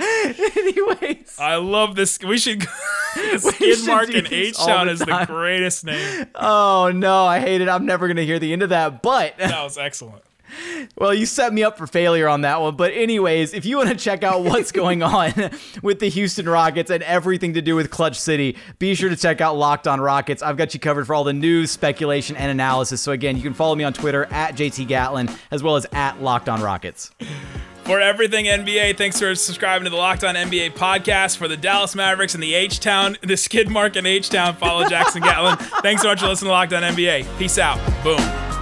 Anyways, 0.00 1.36
I 1.38 1.56
love 1.56 1.96
this. 1.96 2.18
We 2.20 2.38
should. 2.38 2.62
Skid 3.38 3.78
should 3.78 3.86
Mark 3.86 4.08
and 4.14 4.32
H 4.32 4.56
Town 4.56 4.86
the 4.86 4.92
is 4.92 4.98
the 5.00 5.24
greatest 5.26 5.84
name. 5.84 6.26
oh 6.34 6.92
no, 6.94 7.24
I 7.24 7.40
hate 7.40 7.60
it. 7.60 7.68
I'm 7.68 7.86
never 7.86 8.06
gonna 8.08 8.22
hear 8.22 8.38
the 8.38 8.52
end 8.52 8.62
of 8.62 8.68
that. 8.70 9.02
But 9.02 9.36
That 9.38 9.62
was 9.64 9.78
excellent. 9.78 10.22
Well, 10.96 11.14
you 11.14 11.26
set 11.26 11.52
me 11.52 11.62
up 11.62 11.78
for 11.78 11.86
failure 11.86 12.28
on 12.28 12.42
that 12.42 12.60
one. 12.60 12.76
But, 12.76 12.92
anyways, 12.92 13.54
if 13.54 13.64
you 13.64 13.76
want 13.76 13.88
to 13.90 13.94
check 13.94 14.22
out 14.22 14.42
what's 14.42 14.72
going 14.72 15.02
on 15.02 15.32
with 15.82 16.00
the 16.00 16.08
Houston 16.08 16.48
Rockets 16.48 16.90
and 16.90 17.02
everything 17.02 17.54
to 17.54 17.62
do 17.62 17.76
with 17.76 17.90
Clutch 17.90 18.18
City, 18.18 18.56
be 18.78 18.94
sure 18.94 19.08
to 19.08 19.16
check 19.16 19.40
out 19.40 19.56
Locked 19.56 19.86
On 19.86 20.00
Rockets. 20.00 20.42
I've 20.42 20.56
got 20.56 20.74
you 20.74 20.80
covered 20.80 21.06
for 21.06 21.14
all 21.14 21.24
the 21.24 21.32
news, 21.32 21.70
speculation, 21.70 22.36
and 22.36 22.50
analysis. 22.50 23.00
So, 23.00 23.12
again, 23.12 23.36
you 23.36 23.42
can 23.42 23.54
follow 23.54 23.74
me 23.74 23.84
on 23.84 23.92
Twitter 23.92 24.26
at 24.26 24.54
JT 24.54 24.88
Gatlin 24.88 25.30
as 25.50 25.62
well 25.62 25.76
as 25.76 25.86
at 25.92 26.22
Locked 26.22 26.48
On 26.48 26.60
Rockets. 26.60 27.10
For 27.84 28.00
everything 28.00 28.44
NBA, 28.44 28.96
thanks 28.96 29.18
for 29.18 29.34
subscribing 29.34 29.84
to 29.84 29.90
the 29.90 29.96
Locked 29.96 30.22
On 30.22 30.36
NBA 30.36 30.74
podcast. 30.74 31.36
For 31.36 31.48
the 31.48 31.56
Dallas 31.56 31.96
Mavericks 31.96 32.34
and 32.34 32.42
the 32.42 32.54
H 32.54 32.78
Town, 32.78 33.16
the 33.22 33.36
Skid 33.36 33.68
Mark 33.68 33.96
and 33.96 34.06
H 34.06 34.30
Town, 34.30 34.54
follow 34.54 34.88
Jackson 34.88 35.20
Gatlin. 35.20 35.56
Thanks 35.82 36.02
so 36.02 36.08
much 36.08 36.20
for 36.20 36.28
listening 36.28 36.50
to 36.50 36.52
Locked 36.52 36.72
On 36.74 36.82
NBA. 36.82 37.38
Peace 37.38 37.58
out. 37.58 37.78
Boom. 38.04 38.61